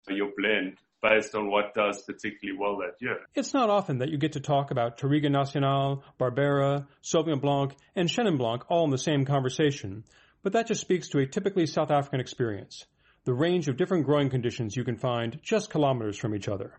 your 0.08 0.30
blend 0.36 0.78
based 1.02 1.34
on 1.34 1.50
what 1.50 1.74
does 1.74 2.02
particularly 2.02 2.58
well 2.58 2.78
that 2.78 2.94
year. 3.00 3.18
It's 3.34 3.52
not 3.52 3.70
often 3.70 3.98
that 3.98 4.08
you 4.08 4.18
get 4.18 4.32
to 4.32 4.40
talk 4.40 4.70
about 4.70 4.98
Touriga 4.98 5.30
Nacional, 5.30 6.02
Barbera, 6.18 6.86
Sauvignon 7.02 7.40
Blanc, 7.40 7.74
and 7.94 8.08
Chenin 8.08 8.38
Blanc 8.38 8.64
all 8.68 8.84
in 8.84 8.90
the 8.90 8.98
same 8.98 9.24
conversation, 9.24 10.04
but 10.42 10.52
that 10.52 10.66
just 10.66 10.80
speaks 10.80 11.08
to 11.08 11.18
a 11.18 11.26
typically 11.26 11.66
South 11.66 11.90
African 11.90 12.20
experience. 12.20 12.86
The 13.24 13.34
range 13.34 13.68
of 13.68 13.76
different 13.76 14.06
growing 14.06 14.30
conditions 14.30 14.76
you 14.76 14.84
can 14.84 14.96
find 14.96 15.40
just 15.42 15.70
kilometers 15.70 16.16
from 16.16 16.34
each 16.34 16.48
other. 16.48 16.78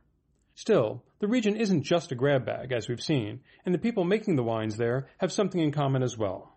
Still, 0.57 1.03
the 1.19 1.27
region 1.27 1.55
isn't 1.55 1.83
just 1.83 2.11
a 2.11 2.15
grab 2.15 2.43
bag, 2.43 2.71
as 2.71 2.89
we've 2.89 2.99
seen, 2.99 3.41
and 3.63 3.75
the 3.75 3.79
people 3.79 4.03
making 4.03 4.37
the 4.37 4.43
wines 4.43 4.75
there 4.75 5.07
have 5.19 5.31
something 5.31 5.61
in 5.61 5.71
common 5.71 6.01
as 6.01 6.17
well. 6.17 6.51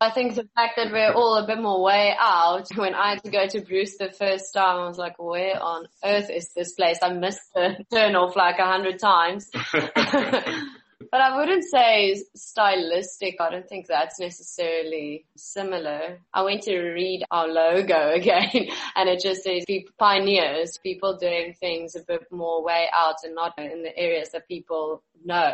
I 0.00 0.10
think 0.10 0.36
the 0.36 0.48
fact 0.54 0.74
that 0.76 0.92
we're 0.92 1.12
all 1.12 1.34
a 1.34 1.44
bit 1.44 1.60
more 1.60 1.82
way 1.82 2.14
out. 2.16 2.68
When 2.76 2.94
I 2.94 3.14
had 3.14 3.24
to 3.24 3.32
go 3.32 3.48
to 3.48 3.60
Bruce 3.62 3.96
the 3.98 4.12
first 4.12 4.54
time, 4.54 4.78
I 4.78 4.86
was 4.86 4.96
like, 4.96 5.18
where 5.18 5.60
on 5.60 5.88
earth 6.04 6.30
is 6.30 6.52
this 6.54 6.74
place? 6.74 6.98
I 7.02 7.12
missed 7.12 7.52
the 7.52 7.84
turn 7.92 8.14
off 8.14 8.36
like 8.36 8.60
a 8.60 8.64
hundred 8.64 9.00
times. 9.00 9.50
But 11.14 11.20
I 11.20 11.36
wouldn't 11.36 11.62
say 11.62 12.20
stylistic. 12.34 13.36
I 13.38 13.48
don't 13.48 13.68
think 13.68 13.86
that's 13.86 14.18
necessarily 14.18 15.26
similar. 15.36 16.18
I 16.34 16.42
went 16.42 16.62
to 16.62 16.76
read 16.76 17.24
our 17.30 17.46
logo 17.46 18.10
again 18.14 18.66
and 18.96 19.08
it 19.08 19.20
just 19.22 19.44
says 19.44 19.64
pioneers, 19.96 20.76
people 20.82 21.16
doing 21.16 21.54
things 21.60 21.94
a 21.94 22.00
bit 22.02 22.26
more 22.32 22.64
way 22.64 22.88
out 22.92 23.14
and 23.22 23.32
not 23.32 23.56
in 23.58 23.84
the 23.84 23.96
areas 23.96 24.30
that 24.30 24.48
people 24.48 25.04
know. 25.24 25.52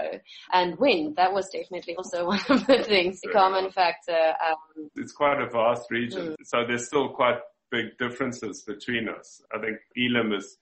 And 0.50 0.78
wind, 0.78 1.16
that 1.16 1.34
was 1.34 1.50
definitely 1.50 1.94
also 1.94 2.26
one 2.26 2.40
of 2.48 2.66
the 2.66 2.82
things, 2.82 3.20
the 3.20 3.28
common 3.28 3.70
factor. 3.70 4.32
Um, 4.42 4.88
it's 4.96 5.12
quite 5.12 5.42
a 5.42 5.50
vast 5.50 5.90
region. 5.90 6.28
Mm. 6.28 6.36
So 6.42 6.64
there's 6.66 6.86
still 6.86 7.10
quite 7.10 7.36
big 7.70 7.98
differences 7.98 8.62
between 8.62 9.10
us. 9.10 9.42
I 9.54 9.58
think 9.58 9.76
Elim 9.94 10.32
is 10.32 10.56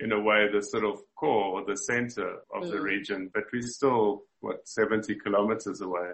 in 0.00 0.12
a 0.12 0.20
way 0.20 0.46
the 0.52 0.62
sort 0.62 0.84
of 0.84 0.98
core 1.14 1.60
or 1.60 1.64
the 1.64 1.76
center 1.76 2.36
of 2.54 2.64
mm. 2.64 2.70
the 2.70 2.80
region, 2.80 3.30
but 3.32 3.44
we're 3.52 3.62
still, 3.62 4.22
what, 4.40 4.66
70 4.66 5.14
kilometers 5.16 5.80
away. 5.80 6.10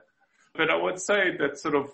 But 0.55 0.71
I 0.71 0.77
would 0.77 1.01
say 1.01 1.37
that 1.39 1.59
sort 1.59 1.75
of 1.75 1.91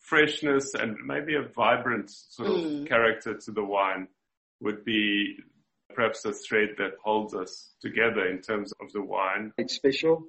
freshness 0.00 0.72
and 0.74 0.96
maybe 1.04 1.34
a 1.34 1.42
vibrant 1.54 2.10
sort 2.10 2.48
mm. 2.48 2.82
of 2.82 2.88
character 2.88 3.36
to 3.36 3.52
the 3.52 3.64
wine 3.64 4.08
would 4.60 4.84
be 4.84 5.36
perhaps 5.94 6.24
a 6.24 6.32
thread 6.32 6.70
that 6.78 6.92
holds 7.02 7.34
us 7.34 7.70
together 7.82 8.26
in 8.26 8.40
terms 8.40 8.72
of 8.80 8.92
the 8.92 9.02
wine. 9.02 9.52
It's 9.58 9.74
special 9.74 10.24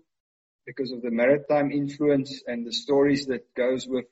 because 0.65 0.91
of 0.91 1.01
the 1.01 1.11
maritime 1.11 1.71
influence 1.71 2.43
and 2.47 2.65
the 2.65 2.73
stories 2.73 3.27
that 3.27 3.53
goes 3.55 3.87
with 3.87 4.05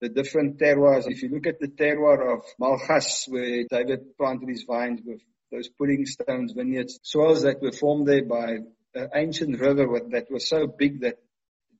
the 0.00 0.08
different 0.08 0.58
terroirs. 0.58 1.04
If 1.06 1.22
you 1.22 1.28
look 1.28 1.46
at 1.46 1.60
the 1.60 1.68
terroir 1.68 2.34
of 2.34 2.42
Malgas, 2.60 3.28
where 3.28 3.64
David 3.70 4.16
planted 4.16 4.48
his 4.48 4.64
vines 4.64 5.00
with 5.04 5.20
those 5.50 5.68
pudding 5.68 6.06
stones 6.06 6.52
vineyards, 6.52 7.00
soils 7.02 7.42
that 7.42 7.60
were 7.60 7.72
formed 7.72 8.06
there 8.06 8.24
by 8.24 8.58
an 8.94 9.08
ancient 9.14 9.58
river 9.60 10.00
that 10.10 10.30
was 10.30 10.48
so 10.48 10.66
big 10.66 11.00
that 11.00 11.18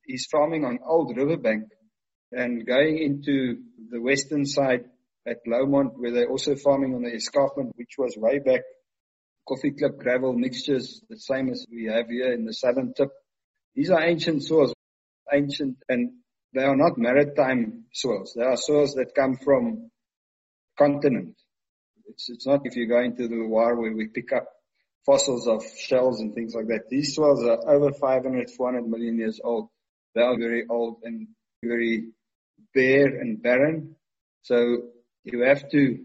he's 0.05 0.27
farming 0.31 0.65
on 0.65 0.79
old 0.85 1.15
riverbank 1.15 1.65
and 2.31 2.65
going 2.65 2.97
into 2.97 3.57
the 3.89 4.01
western 4.01 4.45
side 4.45 4.85
at 5.27 5.37
Lomond 5.45 5.91
where 5.95 6.11
they're 6.11 6.29
also 6.29 6.55
farming 6.55 6.95
on 6.95 7.03
the 7.03 7.13
escarpment, 7.13 7.73
which 7.75 7.95
was 7.97 8.15
way 8.17 8.39
back 8.39 8.61
koffieklip 9.47 9.97
gravel 9.97 10.33
mixtures, 10.33 11.01
the 11.09 11.17
same 11.17 11.49
as 11.49 11.65
we 11.71 11.85
have 11.85 12.07
here 12.07 12.31
in 12.31 12.45
the 12.45 12.53
southern 12.53 12.93
tip. 12.93 13.09
These 13.75 13.89
are 13.89 14.03
ancient 14.03 14.43
soils, 14.43 14.73
ancient, 15.31 15.77
and 15.89 16.11
they 16.53 16.63
are 16.63 16.75
not 16.75 16.97
maritime 16.97 17.85
soils. 17.93 18.33
They 18.35 18.43
are 18.43 18.57
soils 18.57 18.93
that 18.95 19.15
come 19.15 19.37
from 19.37 19.89
continent. 20.77 21.35
It's, 22.11 22.29
it's 22.29 22.45
not 22.45 22.65
if 22.65 22.75
you 22.75 22.87
go 22.87 23.01
into 23.01 23.27
the 23.27 23.35
Loire 23.35 23.75
where 23.75 23.93
we 23.93 24.07
pick 24.07 24.33
up 24.33 24.47
fossils 25.05 25.47
of 25.47 25.63
shells 25.79 26.19
and 26.19 26.35
things 26.35 26.53
like 26.53 26.67
that. 26.67 26.89
These 26.89 27.15
soils 27.15 27.43
are 27.43 27.69
over 27.69 27.91
500, 27.93 28.49
400 28.49 28.87
million 28.87 29.17
years 29.17 29.39
old. 29.43 29.69
They 30.13 30.21
are 30.21 30.37
very 30.37 30.65
old 30.69 30.97
and 31.03 31.29
very 31.63 32.09
bare 32.73 33.07
and 33.07 33.41
barren. 33.41 33.95
So 34.41 34.55
you 35.23 35.43
have 35.43 35.69
to 35.71 35.99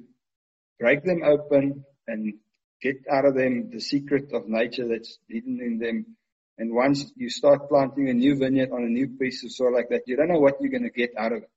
break 0.78 1.04
them 1.04 1.22
open 1.24 1.84
and 2.06 2.34
get 2.80 2.98
out 3.10 3.24
of 3.24 3.34
them 3.34 3.70
the 3.72 3.80
secret 3.80 4.32
of 4.32 4.46
nature 4.46 4.86
that's 4.88 5.18
hidden 5.28 5.60
in 5.60 5.78
them. 5.78 6.16
And 6.58 6.72
once 6.72 7.12
you 7.16 7.30
start 7.30 7.68
planting 7.68 8.08
a 8.08 8.14
new 8.14 8.38
vineyard 8.38 8.70
on 8.70 8.84
a 8.84 8.88
new 8.88 9.08
piece 9.08 9.44
of 9.44 9.50
soil 9.50 9.74
like 9.74 9.88
that, 9.90 10.02
you 10.06 10.16
don't 10.16 10.28
know 10.28 10.38
what 10.38 10.60
you're 10.60 10.70
going 10.70 10.90
to 10.90 10.90
get 10.90 11.10
out 11.18 11.32
of 11.32 11.42
it. 11.42 11.50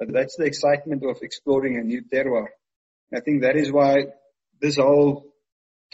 But 0.00 0.12
that's 0.12 0.36
the 0.36 0.44
excitement 0.44 1.04
of 1.04 1.18
exploring 1.22 1.76
a 1.76 1.82
new 1.82 2.02
terroir. 2.02 2.48
I 3.14 3.20
think 3.20 3.42
that 3.42 3.56
is 3.56 3.72
why 3.72 4.08
this 4.60 4.76
whole 4.76 5.24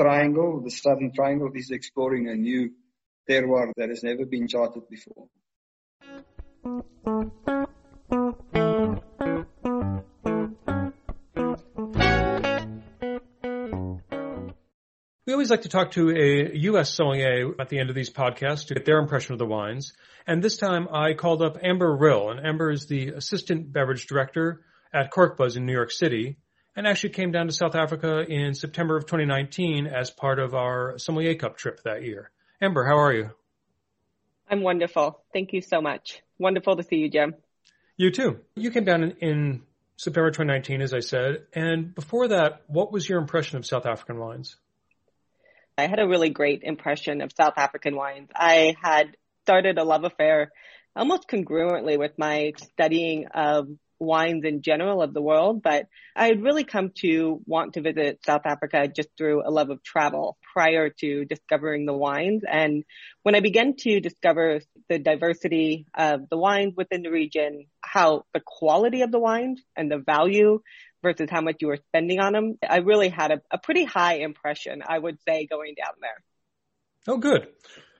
triangle, 0.00 0.60
the 0.64 0.70
southern 0.70 1.12
triangle, 1.12 1.48
is 1.54 1.70
exploring 1.70 2.28
a 2.28 2.34
new 2.34 2.70
terroir 3.30 3.70
that 3.76 3.88
has 3.88 4.02
never 4.02 4.26
been 4.26 4.48
charted 4.48 4.82
before. 4.90 5.28
We 15.26 15.32
always 15.32 15.50
like 15.50 15.62
to 15.62 15.68
talk 15.68 15.92
to 15.92 16.10
a 16.10 16.56
U.S. 16.56 16.92
sommelier 16.92 17.52
at 17.60 17.68
the 17.68 17.78
end 17.78 17.90
of 17.90 17.94
these 17.94 18.10
podcasts 18.10 18.66
to 18.66 18.74
get 18.74 18.84
their 18.84 18.98
impression 18.98 19.34
of 19.34 19.38
the 19.38 19.46
wines. 19.46 19.92
And 20.26 20.42
this 20.42 20.56
time 20.56 20.88
I 20.92 21.14
called 21.14 21.42
up 21.42 21.58
Amber 21.62 21.96
Rill, 21.96 22.30
and 22.30 22.44
Amber 22.44 22.72
is 22.72 22.86
the 22.86 23.10
assistant 23.10 23.72
beverage 23.72 24.06
director 24.06 24.64
at 24.92 25.12
Corkbuzz 25.12 25.56
in 25.56 25.64
New 25.64 25.72
York 25.72 25.92
City 25.92 26.38
and 26.76 26.86
actually 26.86 27.10
came 27.10 27.32
down 27.32 27.46
to 27.46 27.52
South 27.52 27.74
Africa 27.74 28.24
in 28.28 28.54
September 28.54 28.96
of 28.96 29.06
2019 29.06 29.86
as 29.86 30.10
part 30.10 30.38
of 30.38 30.54
our 30.54 30.98
Sommelier 30.98 31.34
Cup 31.34 31.56
trip 31.56 31.82
that 31.84 32.02
year. 32.02 32.30
Amber, 32.60 32.84
how 32.84 32.98
are 32.98 33.12
you? 33.12 33.30
I'm 34.50 34.62
wonderful. 34.62 35.22
Thank 35.32 35.52
you 35.52 35.62
so 35.62 35.80
much. 35.80 36.20
Wonderful 36.38 36.76
to 36.76 36.82
see 36.82 36.96
you, 36.96 37.10
Jim. 37.10 37.34
You 37.96 38.10
too. 38.10 38.40
You 38.56 38.70
came 38.70 38.84
down 38.84 39.02
in, 39.04 39.10
in 39.20 39.62
September 39.96 40.30
2019, 40.30 40.82
as 40.82 40.92
I 40.92 41.00
said. 41.00 41.46
And 41.52 41.94
before 41.94 42.28
that, 42.28 42.62
what 42.66 42.92
was 42.92 43.08
your 43.08 43.20
impression 43.20 43.58
of 43.58 43.66
South 43.66 43.86
African 43.86 44.18
wines? 44.18 44.56
I 45.78 45.86
had 45.86 45.98
a 45.98 46.06
really 46.06 46.30
great 46.30 46.62
impression 46.62 47.20
of 47.20 47.32
South 47.32 47.54
African 47.56 47.96
wines. 47.96 48.28
I 48.34 48.74
had 48.80 49.16
started 49.42 49.78
a 49.78 49.84
love 49.84 50.04
affair 50.04 50.52
almost 50.96 51.28
congruently 51.28 51.98
with 51.98 52.12
my 52.18 52.52
studying 52.56 53.26
of 53.34 53.68
wines 54.04 54.44
in 54.44 54.62
general 54.62 55.02
of 55.02 55.12
the 55.14 55.22
world, 55.22 55.62
but 55.62 55.88
I 56.14 56.26
had 56.26 56.42
really 56.42 56.64
come 56.64 56.90
to 57.00 57.40
want 57.46 57.74
to 57.74 57.80
visit 57.80 58.20
South 58.24 58.42
Africa 58.44 58.86
just 58.86 59.08
through 59.16 59.42
a 59.46 59.50
love 59.50 59.70
of 59.70 59.82
travel 59.82 60.36
prior 60.52 60.90
to 61.00 61.24
discovering 61.24 61.86
the 61.86 61.92
wines. 61.92 62.42
And 62.48 62.84
when 63.22 63.34
I 63.34 63.40
began 63.40 63.74
to 63.78 64.00
discover 64.00 64.60
the 64.88 64.98
diversity 64.98 65.86
of 65.94 66.28
the 66.28 66.36
wines 66.36 66.74
within 66.76 67.02
the 67.02 67.10
region, 67.10 67.66
how 67.80 68.24
the 68.32 68.42
quality 68.44 69.02
of 69.02 69.10
the 69.10 69.18
wines 69.18 69.60
and 69.76 69.90
the 69.90 69.98
value 69.98 70.60
versus 71.02 71.28
how 71.30 71.40
much 71.40 71.56
you 71.60 71.68
were 71.68 71.78
spending 71.88 72.20
on 72.20 72.32
them, 72.32 72.58
I 72.68 72.78
really 72.78 73.08
had 73.08 73.32
a, 73.32 73.40
a 73.50 73.58
pretty 73.58 73.84
high 73.84 74.18
impression, 74.18 74.82
I 74.86 74.98
would 74.98 75.18
say, 75.26 75.46
going 75.46 75.74
down 75.74 75.94
there. 76.00 76.22
Oh, 77.06 77.18
good. 77.18 77.48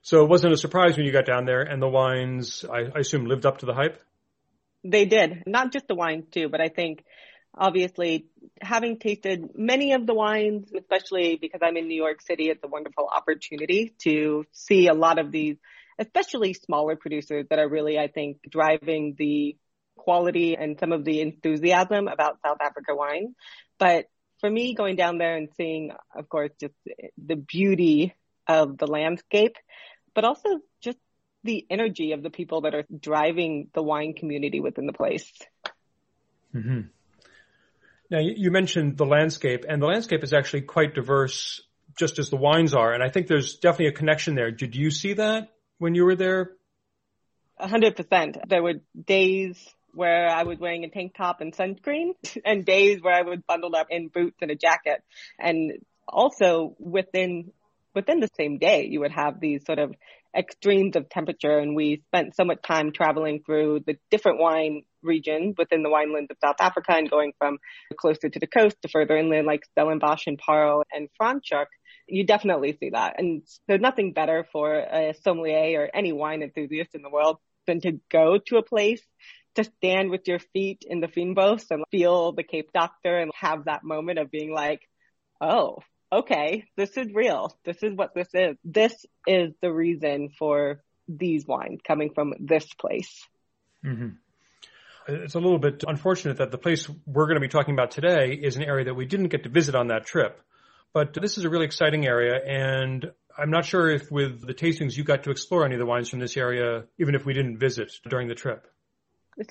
So 0.03 0.23
it 0.23 0.29
wasn't 0.29 0.53
a 0.53 0.57
surprise 0.57 0.97
when 0.97 1.07
you 1.07 1.13
got 1.13 1.27
down 1.27 1.47
there 1.47 1.63
and 1.63 1.81
the 1.81 1.89
wines, 1.89 2.65
I, 2.71 2.91
I 2.95 3.01
assume, 3.01 3.25
lived 3.25 3.47
up 3.47 3.59
to 3.59 3.67
the 3.67 3.75
hype? 3.75 4.01
They 4.85 5.07
did. 5.07 5.45
Not 5.47 5.73
just 5.73 5.89
the 5.89 5.95
wines 5.95 6.27
too, 6.31 6.49
but 6.49 6.61
I 6.61 6.69
think 6.69 7.05
obviously 7.57 8.27
having 8.61 8.99
tasted 8.99 9.51
many 9.55 9.93
of 9.93 10.07
the 10.07 10.15
wines, 10.15 10.71
especially 10.77 11.37
because 11.41 11.61
I'm 11.63 11.77
in 11.77 11.89
New 11.89 11.97
York 12.01 12.21
City, 12.21 12.51
it's 12.51 12.63
a 12.63 12.69
wonderful 12.69 13.09
opportunity 13.13 13.95
to 14.03 14.45
see 14.53 14.89
a 14.89 14.95
lot 14.95 15.19
of 15.19 15.33
these, 15.33 15.57
especially 15.99 16.53
smaller 16.53 16.97
producers 16.97 17.47
that 17.51 17.59
are 17.59 17.69
really, 17.69 17.99
I 17.99 18.09
think, 18.09 18.39
driving 18.49 19.15
the 19.17 19.57
quality 19.97 20.57
and 20.57 20.79
some 20.79 20.93
of 20.93 21.05
the 21.05 21.21
enthusiasm 21.21 22.09
about 22.09 22.41
South 22.45 22.59
Africa 22.61 22.95
wine. 22.95 23.35
But 23.79 24.07
for 24.41 24.51
me, 24.51 24.75
going 24.75 24.97
down 24.97 25.19
there 25.19 25.37
and 25.37 25.49
seeing, 25.57 25.93
of 26.15 26.29
course, 26.29 26.51
just 26.61 26.75
the 27.17 27.37
beauty 27.37 28.15
of 28.47 28.77
the 28.77 28.87
landscape, 28.87 29.57
but 30.15 30.25
also 30.25 30.61
the 31.45 31.67
energy 31.71 32.13
of 32.13 32.23
the 32.23 32.31
people 32.31 32.63
that 32.63 32.75
are 32.75 32.85
driving 32.99 33.69
the 33.75 33.83
wine 33.83 34.15
community 34.15 34.61
within 34.61 34.87
the 34.87 34.93
place. 34.93 35.31
Mm-hmm. 36.55 36.81
Now, 38.11 38.19
you 38.21 38.51
mentioned 38.51 38.97
the 38.97 39.07
landscape, 39.07 39.65
and 39.69 39.81
the 39.81 39.87
landscape 39.87 40.23
is 40.25 40.33
actually 40.33 40.63
quite 40.63 40.95
diverse, 40.95 41.63
just 41.97 42.19
as 42.19 42.31
the 42.31 42.37
wines 42.37 42.75
are. 42.75 42.93
And 42.93 43.03
I 43.03 43.09
think 43.09 43.27
there's 43.27 43.57
definitely 43.57 43.89
a 43.89 43.93
connection 43.93 44.35
there. 44.35 44.51
Did 44.51 44.75
you 44.75 44.91
see 44.91 45.15
that 45.15 45.53
when 45.79 45.95
you 45.95 46.05
were 46.05 46.17
there? 46.17 46.53
A 47.59 47.69
hundred 47.69 47.97
percent. 47.97 48.37
There 48.49 48.63
were 48.63 48.75
days 49.07 49.59
where 49.93 50.29
I 50.29 50.43
was 50.43 50.59
wearing 50.59 50.85
a 50.85 50.91
tank 50.91 51.15
top 51.17 51.41
and 51.41 51.55
sunscreen, 51.55 52.15
and 52.45 52.65
days 52.65 53.01
where 53.01 53.15
I 53.15 53.23
was 53.23 53.39
bundled 53.47 53.75
up 53.75 53.89
in 53.91 54.09
boots 54.09 54.39
and 54.43 54.51
a 54.51 54.57
jacket. 54.57 55.03
And 55.39 55.73
also 56.07 56.77
within 56.79 57.53
within 57.95 58.21
the 58.21 58.29
same 58.37 58.59
day, 58.59 58.87
you 58.91 59.01
would 59.01 59.13
have 59.13 59.41
these 59.41 59.65
sort 59.65 59.79
of 59.79 59.95
extremes 60.37 60.97
of 60.97 61.09
temperature 61.09 61.59
and 61.59 61.77
we 61.77 62.03
spent 62.09 62.35
so 62.35 62.45
much 62.45 62.61
time 62.63 62.93
traveling 62.93 63.43
through 63.45 63.81
the 63.87 63.97
different 64.11 64.41
wine 64.41 64.83
regions 65.03 65.55
within 65.57 65.83
the 65.83 65.89
winelands 65.89 66.31
of 66.31 66.37
South 66.43 66.57
Africa 66.61 66.93
and 66.93 67.11
going 67.11 67.33
from 67.39 67.59
closer 67.97 68.29
to 68.29 68.39
the 68.39 68.47
coast 68.47 68.77
to 68.83 68.89
further 68.89 69.17
inland 69.17 69.47
like 69.47 69.65
Stellenbosch 69.73 70.27
and 70.27 70.39
Paarl 70.39 70.83
and 70.93 71.09
Franschhoek. 71.21 71.67
You 72.09 72.27
definitely 72.27 72.77
see 72.79 72.91
that. 72.91 73.15
And 73.19 73.43
there's 73.69 73.81
nothing 73.81 74.13
better 74.13 74.47
for 74.53 74.75
a 74.75 75.15
sommelier 75.23 75.83
or 75.83 75.91
any 75.95 76.13
wine 76.13 76.43
enthusiast 76.43 76.95
in 76.95 77.03
the 77.03 77.11
world 77.11 77.39
than 77.67 77.81
to 77.81 78.01
go 78.11 78.39
to 78.47 78.57
a 78.57 78.63
place 78.63 79.03
to 79.55 79.65
stand 79.65 80.11
with 80.11 80.27
your 80.27 80.41
feet 80.53 80.85
in 80.87 81.01
the 81.01 81.07
fynbos 81.07 81.71
and 81.71 81.85
feel 81.91 82.33
the 82.33 82.43
Cape 82.43 82.71
Doctor 82.75 83.17
and 83.19 83.31
have 83.39 83.67
that 83.67 83.85
moment 83.85 84.19
of 84.19 84.31
being 84.31 84.53
like, 84.53 84.81
oh, 85.41 85.79
okay, 86.15 86.65
this 86.77 86.97
is 86.97 87.13
real. 87.13 87.57
This 87.65 87.83
is 87.83 87.95
what 87.95 88.15
this 88.15 88.29
is. 88.33 88.57
This 88.65 88.95
is 89.27 89.53
the 89.61 89.73
reason 89.73 90.31
for 90.39 90.81
these 91.09 91.47
wines 91.47 91.81
coming 91.87 92.11
from 92.15 92.35
this 92.39 92.67
place. 92.75 93.27
Mm-hmm. 93.85 94.09
It's 95.07 95.35
a 95.35 95.41
little 95.41 95.59
bit 95.59 95.85
unfortunate 95.87 96.39
that 96.39 96.51
the 96.51 96.59
place 96.59 96.89
we're 97.07 97.27
going 97.27 97.35
to 97.35 97.41
be 97.41 97.49
talking 97.49 97.75
about 97.75 97.91
today 97.91 98.33
is 98.33 98.57
an 98.57 98.63
area 98.63 98.87
that 98.87 98.95
we 98.95 99.05
didn't 99.05 99.29
get 99.29 99.43
to 99.43 99.51
visit 99.51 99.75
on 99.75 99.89
that 99.89 100.07
trip. 100.07 100.41
But 100.95 101.13
this 101.13 101.37
is 101.37 101.45
a 101.45 101.51
really 101.51 101.67
exciting 101.67 102.07
area 102.07 102.41
and 102.47 103.11
I'm 103.37 103.51
not 103.51 103.67
sure 103.67 103.91
if 103.91 104.11
with 104.11 104.47
the 104.47 104.55
tastings 104.55 104.97
you 104.97 105.05
got 105.05 105.25
to 105.25 105.31
explore 105.31 105.67
any 105.67 105.75
of 105.75 105.81
the 105.81 105.87
wines 105.87 106.09
from 106.09 106.21
this 106.21 106.37
area, 106.37 106.85
even 106.99 107.15
if 107.15 107.27
we 107.27 107.35
didn't 107.35 107.59
visit 107.59 107.93
during 108.09 108.29
the 108.29 108.35
trip. 108.35 108.67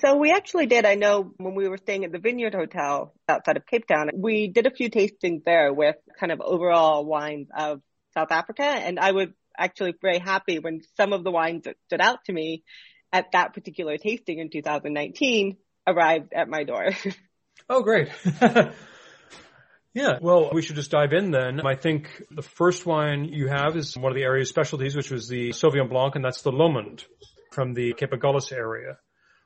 So 0.00 0.16
we 0.16 0.32
actually 0.32 0.66
did. 0.66 0.86
I 0.86 0.94
know 0.94 1.32
when 1.36 1.54
we 1.54 1.68
were 1.68 1.76
staying 1.76 2.04
at 2.04 2.12
the 2.12 2.18
Vineyard 2.18 2.54
Hotel 2.54 3.12
outside 3.28 3.56
of 3.56 3.66
Cape 3.66 3.86
Town, 3.86 4.10
we 4.14 4.48
did 4.48 4.66
a 4.66 4.70
few 4.70 4.90
tastings 4.90 5.44
there 5.44 5.72
with 5.72 5.96
kind 6.18 6.32
of 6.32 6.40
overall 6.40 7.04
wines 7.04 7.48
of 7.56 7.82
South 8.14 8.30
Africa. 8.30 8.64
And 8.64 8.98
I 8.98 9.12
was 9.12 9.28
actually 9.56 9.94
very 10.00 10.18
happy 10.18 10.58
when 10.58 10.80
some 10.96 11.12
of 11.12 11.22
the 11.22 11.30
wines 11.30 11.64
that 11.64 11.76
stood 11.86 12.00
out 12.00 12.24
to 12.26 12.32
me 12.32 12.62
at 13.12 13.32
that 13.32 13.52
particular 13.52 13.98
tasting 13.98 14.38
in 14.38 14.48
2019 14.50 15.56
arrived 15.86 16.32
at 16.32 16.48
my 16.48 16.64
door. 16.64 16.90
oh, 17.68 17.82
great. 17.82 18.08
Yeah, 19.94 20.18
well, 20.20 20.50
we 20.52 20.60
should 20.60 20.74
just 20.74 20.90
dive 20.90 21.12
in 21.12 21.30
then. 21.30 21.64
I 21.64 21.76
think 21.76 22.10
the 22.28 22.42
first 22.42 22.84
wine 22.84 23.26
you 23.26 23.46
have 23.46 23.76
is 23.76 23.96
one 23.96 24.10
of 24.10 24.16
the 24.16 24.24
area's 24.24 24.48
specialties, 24.48 24.96
which 24.96 25.08
was 25.08 25.28
the 25.28 25.50
Sauvignon 25.50 25.88
Blanc, 25.88 26.16
and 26.16 26.24
that's 26.24 26.42
the 26.42 26.50
Lomond 26.50 27.04
from 27.52 27.74
the 27.74 27.92
Cape 27.92 28.10
Agulhas 28.10 28.52
area. 28.52 28.98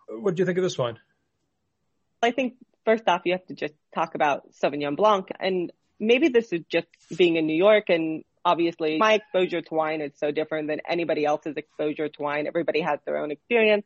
What 0.08 0.34
do 0.34 0.40
you 0.40 0.46
think 0.46 0.58
of 0.58 0.64
this 0.64 0.78
wine? 0.78 0.98
I 2.22 2.30
think 2.30 2.54
first 2.84 3.04
off, 3.06 3.22
you 3.24 3.32
have 3.32 3.46
to 3.46 3.54
just 3.54 3.74
talk 3.94 4.14
about 4.14 4.52
Sauvignon 4.62 4.96
Blanc, 4.96 5.28
and 5.38 5.72
maybe 6.00 6.28
this 6.28 6.52
is 6.52 6.62
just 6.70 6.86
being 7.16 7.36
in 7.36 7.46
New 7.46 7.56
York 7.56 7.84
and 7.88 8.24
obviously 8.44 8.98
my 8.98 9.14
exposure 9.14 9.60
to 9.60 9.74
wine 9.74 10.00
is 10.00 10.12
so 10.16 10.30
different 10.30 10.68
than 10.68 10.80
anybody 10.88 11.24
else's 11.24 11.56
exposure 11.56 12.08
to 12.08 12.22
wine. 12.22 12.46
Everybody 12.46 12.80
has 12.80 12.98
their 13.04 13.18
own 13.18 13.30
experience. 13.30 13.84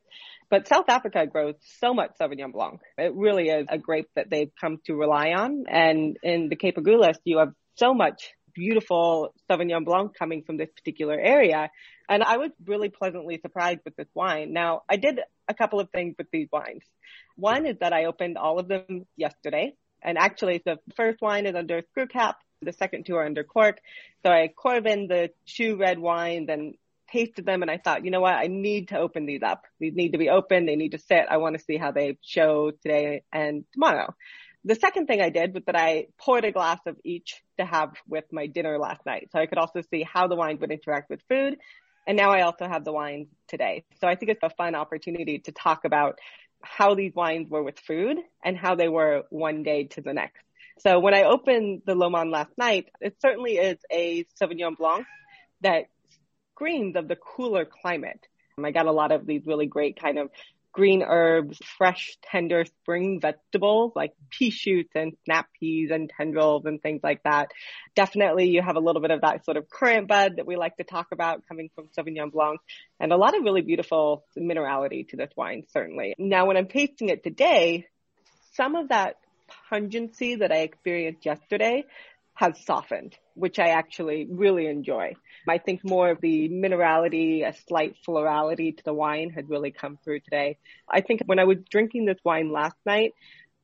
But 0.50 0.68
South 0.68 0.88
Africa 0.88 1.26
grows 1.26 1.54
so 1.80 1.94
much 1.94 2.12
Sauvignon 2.20 2.52
Blanc. 2.52 2.80
It 2.98 3.14
really 3.14 3.48
is 3.48 3.66
a 3.68 3.78
grape 3.78 4.08
that 4.14 4.28
they've 4.30 4.52
come 4.60 4.78
to 4.86 4.94
rely 4.94 5.30
on. 5.30 5.64
And 5.68 6.16
in 6.22 6.48
the 6.48 6.56
Cape 6.56 6.76
Agulhas, 6.76 7.16
you 7.24 7.38
have 7.38 7.54
so 7.76 7.94
much 7.94 8.32
beautiful 8.54 9.34
Sauvignon 9.50 9.84
Blanc 9.84 10.12
coming 10.16 10.42
from 10.42 10.58
this 10.58 10.68
particular 10.76 11.18
area. 11.18 11.70
And 12.12 12.22
I 12.22 12.36
was 12.36 12.50
really 12.66 12.90
pleasantly 12.90 13.40
surprised 13.40 13.80
with 13.86 13.96
this 13.96 14.08
wine. 14.12 14.52
Now, 14.52 14.82
I 14.86 14.96
did 14.96 15.20
a 15.48 15.54
couple 15.54 15.80
of 15.80 15.88
things 15.88 16.14
with 16.18 16.30
these 16.30 16.46
wines. 16.52 16.84
One 17.36 17.64
is 17.64 17.78
that 17.80 17.94
I 17.94 18.04
opened 18.04 18.36
all 18.36 18.58
of 18.58 18.68
them 18.68 19.06
yesterday. 19.16 19.72
And 20.02 20.18
actually, 20.18 20.60
the 20.62 20.78
first 20.94 21.22
wine 21.22 21.46
is 21.46 21.54
under 21.54 21.80
screw 21.90 22.06
cap. 22.06 22.36
The 22.60 22.74
second 22.74 23.06
two 23.06 23.16
are 23.16 23.24
under 23.24 23.44
cork. 23.44 23.78
So 24.22 24.30
I 24.30 24.48
corked 24.48 24.86
in 24.86 25.08
the 25.08 25.30
two 25.46 25.76
red 25.76 25.98
wines 25.98 26.50
and 26.50 26.74
tasted 27.10 27.46
them 27.46 27.62
and 27.62 27.70
I 27.70 27.78
thought, 27.78 28.04
you 28.04 28.10
know 28.10 28.20
what? 28.20 28.34
I 28.34 28.46
need 28.46 28.88
to 28.88 28.98
open 28.98 29.24
these 29.24 29.42
up. 29.42 29.64
These 29.80 29.94
need 29.94 30.12
to 30.12 30.18
be 30.18 30.28
open. 30.28 30.66
They 30.66 30.76
need 30.76 30.92
to 30.92 30.98
sit. 30.98 31.24
I 31.30 31.38
want 31.38 31.56
to 31.56 31.64
see 31.64 31.78
how 31.78 31.92
they 31.92 32.18
show 32.20 32.72
today 32.82 33.22
and 33.32 33.64
tomorrow. 33.72 34.14
The 34.64 34.74
second 34.76 35.06
thing 35.06 35.20
I 35.20 35.30
did 35.30 35.54
was 35.54 35.64
that 35.64 35.76
I 35.76 36.06
poured 36.18 36.44
a 36.44 36.52
glass 36.52 36.78
of 36.86 36.96
each 37.04 37.42
to 37.58 37.64
have 37.64 37.94
with 38.06 38.24
my 38.30 38.46
dinner 38.46 38.78
last 38.78 39.04
night. 39.04 39.30
So 39.32 39.40
I 39.40 39.46
could 39.46 39.58
also 39.58 39.80
see 39.90 40.04
how 40.04 40.28
the 40.28 40.36
wine 40.36 40.58
would 40.60 40.70
interact 40.70 41.10
with 41.10 41.20
food. 41.28 41.58
And 42.07 42.16
now 42.16 42.30
I 42.30 42.42
also 42.42 42.66
have 42.66 42.84
the 42.84 42.92
wine 42.92 43.28
today. 43.48 43.84
So 44.00 44.09
I 44.09 44.16
think 44.16 44.30
it's 44.30 44.42
a 44.42 44.50
fun 44.50 44.74
opportunity 44.74 45.38
to 45.40 45.53
talk 45.53 45.84
about 45.84 46.18
how 46.62 46.94
these 46.94 47.14
wines 47.14 47.50
were 47.50 47.62
with 47.62 47.78
food 47.78 48.18
and 48.44 48.57
how 48.57 48.74
they 48.74 48.88
were 48.88 49.24
one 49.30 49.62
day 49.62 49.84
to 49.84 50.00
the 50.00 50.12
next. 50.12 50.42
So 50.78 50.98
when 50.98 51.14
I 51.14 51.24
opened 51.24 51.82
the 51.86 51.94
Lomond 51.94 52.30
last 52.30 52.57
night, 52.57 52.88
it 53.00 53.16
certainly 53.20 53.53
is 53.53 53.78
a 53.90 54.24
Sauvignon 54.40 54.76
Blanc 54.76 55.07
that 55.61 55.86
screams 56.55 56.96
of 56.96 57.09
the 57.09 57.16
cooler 57.16 57.64
climate. 57.64 58.26
I 58.62 58.70
got 58.70 58.86
a 58.86 58.92
lot 58.92 59.12
of 59.12 59.26
these 59.26 59.46
really 59.46 59.66
great 59.66 60.00
kind 60.00 60.18
of 60.18 60.30
green 60.72 61.02
herbs, 61.02 61.58
fresh, 61.76 62.16
tender 62.22 62.64
spring 62.64 63.20
vegetables 63.20 63.92
like 63.94 64.12
pea 64.30 64.50
shoots 64.50 64.90
and 64.94 65.12
snap 65.24 65.48
peas 65.58 65.90
and 65.92 66.10
tendrils 66.16 66.64
and 66.64 66.80
things 66.80 67.00
like 67.02 67.22
that. 67.24 67.52
Definitely 67.94 68.48
you 68.48 68.62
have 68.62 68.76
a 68.76 68.80
little 68.80 69.02
bit 69.02 69.10
of 69.10 69.20
that 69.20 69.44
sort 69.44 69.56
of 69.56 69.68
currant 69.68 70.08
bud 70.08 70.36
that 70.36 70.46
we 70.46 70.56
like 70.56 70.76
to 70.78 70.84
talk 70.84 71.08
about 71.12 71.46
coming 71.46 71.70
from 71.74 71.88
Sauvignon 71.96 72.32
Blanc 72.32 72.60
and 72.98 73.12
a 73.12 73.16
lot 73.16 73.36
of 73.36 73.44
really 73.44 73.62
beautiful 73.62 74.24
minerality 74.36 75.06
to 75.08 75.16
this 75.16 75.30
wine, 75.36 75.64
certainly. 75.72 76.14
Now 76.18 76.46
when 76.46 76.56
I'm 76.56 76.68
tasting 76.68 77.10
it 77.10 77.22
today, 77.22 77.86
some 78.54 78.74
of 78.74 78.88
that 78.88 79.16
pungency 79.70 80.36
that 80.36 80.52
I 80.52 80.58
experienced 80.58 81.26
yesterday 81.26 81.84
has 82.34 82.64
softened, 82.64 83.16
which 83.34 83.58
I 83.58 83.68
actually 83.68 84.26
really 84.30 84.66
enjoy. 84.66 85.14
I 85.48 85.58
think 85.58 85.84
more 85.84 86.10
of 86.10 86.20
the 86.20 86.48
minerality, 86.48 87.46
a 87.46 87.52
slight 87.68 87.96
florality 88.04 88.72
to 88.72 88.84
the 88.84 88.94
wine 88.94 89.30
had 89.30 89.50
really 89.50 89.70
come 89.70 89.98
through 90.02 90.20
today. 90.20 90.58
I 90.88 91.02
think 91.02 91.22
when 91.26 91.38
I 91.38 91.44
was 91.44 91.58
drinking 91.70 92.06
this 92.06 92.18
wine 92.24 92.50
last 92.50 92.76
night, 92.86 93.12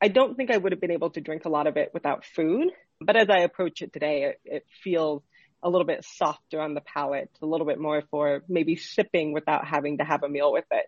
I 0.00 0.08
don't 0.08 0.36
think 0.36 0.50
I 0.50 0.56
would 0.56 0.72
have 0.72 0.80
been 0.80 0.90
able 0.90 1.10
to 1.10 1.20
drink 1.20 1.44
a 1.44 1.48
lot 1.48 1.66
of 1.66 1.76
it 1.76 1.90
without 1.92 2.24
food. 2.24 2.68
But 3.00 3.16
as 3.16 3.28
I 3.30 3.40
approach 3.40 3.82
it 3.82 3.92
today, 3.92 4.24
it, 4.24 4.40
it 4.44 4.66
feels 4.82 5.22
a 5.62 5.68
little 5.68 5.86
bit 5.86 6.04
softer 6.04 6.60
on 6.60 6.74
the 6.74 6.80
palate, 6.80 7.30
a 7.42 7.46
little 7.46 7.66
bit 7.66 7.80
more 7.80 8.02
for 8.10 8.42
maybe 8.48 8.76
sipping 8.76 9.32
without 9.32 9.66
having 9.66 9.98
to 9.98 10.04
have 10.04 10.22
a 10.22 10.28
meal 10.28 10.52
with 10.52 10.66
it. 10.70 10.86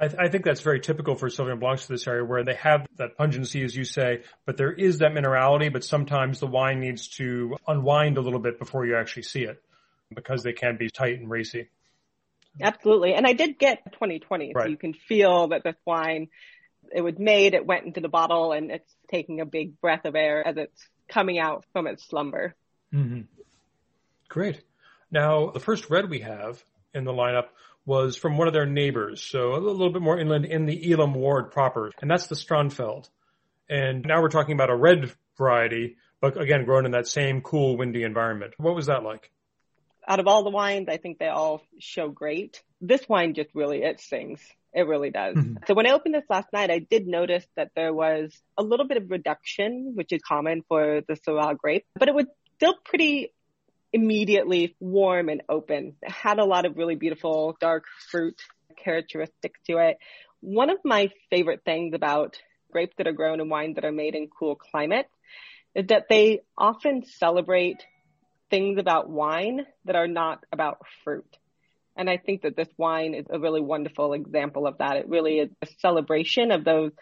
I, 0.00 0.08
th- 0.08 0.18
I, 0.18 0.28
think 0.28 0.44
that's 0.44 0.62
very 0.62 0.80
typical 0.80 1.14
for 1.14 1.28
Sauvignon 1.28 1.60
Blancs 1.60 1.86
to 1.86 1.92
this 1.92 2.06
area 2.06 2.24
where 2.24 2.42
they 2.42 2.54
have 2.54 2.86
that 2.96 3.18
pungency, 3.18 3.62
as 3.62 3.76
you 3.76 3.84
say, 3.84 4.22
but 4.46 4.56
there 4.56 4.72
is 4.72 4.98
that 4.98 5.12
minerality, 5.12 5.70
but 5.70 5.84
sometimes 5.84 6.40
the 6.40 6.46
wine 6.46 6.80
needs 6.80 7.08
to 7.18 7.56
unwind 7.68 8.16
a 8.16 8.22
little 8.22 8.38
bit 8.38 8.58
before 8.58 8.86
you 8.86 8.96
actually 8.96 9.24
see 9.24 9.42
it 9.42 9.62
because 10.14 10.42
they 10.42 10.54
can 10.54 10.78
be 10.78 10.88
tight 10.88 11.18
and 11.18 11.28
racy. 11.28 11.68
Absolutely. 12.60 13.12
And 13.12 13.26
I 13.26 13.34
did 13.34 13.58
get 13.58 13.92
2020, 13.92 14.52
right. 14.54 14.64
so 14.64 14.68
you 14.70 14.76
can 14.78 14.94
feel 14.94 15.48
that 15.48 15.64
this 15.64 15.76
wine, 15.84 16.28
it 16.94 17.02
was 17.02 17.18
made, 17.18 17.52
it 17.52 17.66
went 17.66 17.84
into 17.84 18.00
the 18.00 18.08
bottle 18.08 18.52
and 18.52 18.70
it's 18.70 18.92
taking 19.10 19.40
a 19.40 19.46
big 19.46 19.80
breath 19.80 20.06
of 20.06 20.16
air 20.16 20.46
as 20.46 20.56
it's 20.56 20.88
coming 21.08 21.38
out 21.38 21.64
from 21.72 21.86
its 21.86 22.04
slumber. 22.08 22.54
Mm-hmm. 22.92 23.22
Great. 24.28 24.62
Now, 25.10 25.50
the 25.50 25.60
first 25.60 25.90
red 25.90 26.08
we 26.08 26.20
have 26.20 26.64
in 26.94 27.04
the 27.04 27.12
lineup 27.12 27.46
was 27.86 28.16
from 28.16 28.36
one 28.36 28.46
of 28.46 28.52
their 28.52 28.66
neighbors, 28.66 29.22
so 29.22 29.54
a 29.54 29.58
little 29.58 29.92
bit 29.92 30.02
more 30.02 30.18
inland 30.18 30.44
in 30.44 30.66
the 30.66 30.92
Elim 30.92 31.14
ward 31.14 31.50
proper, 31.50 31.90
and 32.00 32.10
that's 32.10 32.26
the 32.26 32.34
Strandveld. 32.34 33.08
And 33.68 34.04
now 34.04 34.20
we're 34.20 34.28
talking 34.28 34.54
about 34.54 34.70
a 34.70 34.76
red 34.76 35.12
variety, 35.38 35.96
but 36.20 36.40
again, 36.40 36.64
grown 36.64 36.84
in 36.84 36.92
that 36.92 37.06
same 37.06 37.40
cool, 37.40 37.76
windy 37.76 38.02
environment. 38.02 38.54
What 38.58 38.74
was 38.74 38.86
that 38.86 39.02
like? 39.02 39.30
Out 40.06 40.20
of 40.20 40.26
all 40.26 40.44
the 40.44 40.50
wines, 40.50 40.88
I 40.88 40.96
think 40.96 41.18
they 41.18 41.28
all 41.28 41.62
show 41.78 42.08
great. 42.08 42.62
This 42.80 43.08
wine 43.08 43.34
just 43.34 43.50
really, 43.54 43.82
it 43.82 44.00
sings. 44.00 44.40
It 44.72 44.86
really 44.86 45.10
does. 45.10 45.36
Mm-hmm. 45.36 45.64
So 45.66 45.74
when 45.74 45.86
I 45.86 45.92
opened 45.92 46.14
this 46.14 46.24
last 46.28 46.52
night, 46.52 46.70
I 46.70 46.78
did 46.78 47.06
notice 47.06 47.44
that 47.56 47.70
there 47.74 47.92
was 47.92 48.36
a 48.56 48.62
little 48.62 48.86
bit 48.86 48.98
of 48.98 49.10
reduction, 49.10 49.92
which 49.94 50.12
is 50.12 50.20
common 50.22 50.62
for 50.68 51.00
the 51.08 51.14
Syrah 51.14 51.56
grape, 51.56 51.86
but 51.98 52.08
it 52.08 52.14
was 52.14 52.26
still 52.56 52.74
pretty 52.84 53.32
immediately 53.92 54.76
warm 54.80 55.28
and 55.28 55.42
open. 55.48 55.96
It 56.02 56.10
had 56.10 56.38
a 56.38 56.44
lot 56.44 56.64
of 56.64 56.76
really 56.76 56.94
beautiful 56.94 57.56
dark 57.60 57.84
fruit 58.10 58.40
characteristics 58.82 59.60
to 59.66 59.78
it. 59.78 59.98
One 60.40 60.70
of 60.70 60.78
my 60.84 61.10
favorite 61.30 61.62
things 61.64 61.94
about 61.94 62.36
grapes 62.70 62.94
that 62.98 63.06
are 63.06 63.12
grown 63.12 63.40
and 63.40 63.50
wine 63.50 63.74
that 63.74 63.84
are 63.84 63.92
made 63.92 64.14
in 64.14 64.28
cool 64.28 64.54
climates 64.54 65.10
is 65.74 65.86
that 65.88 66.06
they 66.08 66.40
often 66.56 67.04
celebrate 67.04 67.84
things 68.48 68.78
about 68.78 69.08
wine 69.08 69.66
that 69.84 69.96
are 69.96 70.08
not 70.08 70.44
about 70.52 70.78
fruit. 71.04 71.36
And 71.96 72.08
I 72.08 72.16
think 72.16 72.42
that 72.42 72.56
this 72.56 72.68
wine 72.76 73.14
is 73.14 73.26
a 73.30 73.38
really 73.38 73.60
wonderful 73.60 74.12
example 74.12 74.66
of 74.66 74.78
that. 74.78 74.96
It 74.96 75.08
really 75.08 75.38
is 75.38 75.50
a 75.62 75.66
celebration 75.78 76.50
of 76.50 76.64
those 76.64 76.92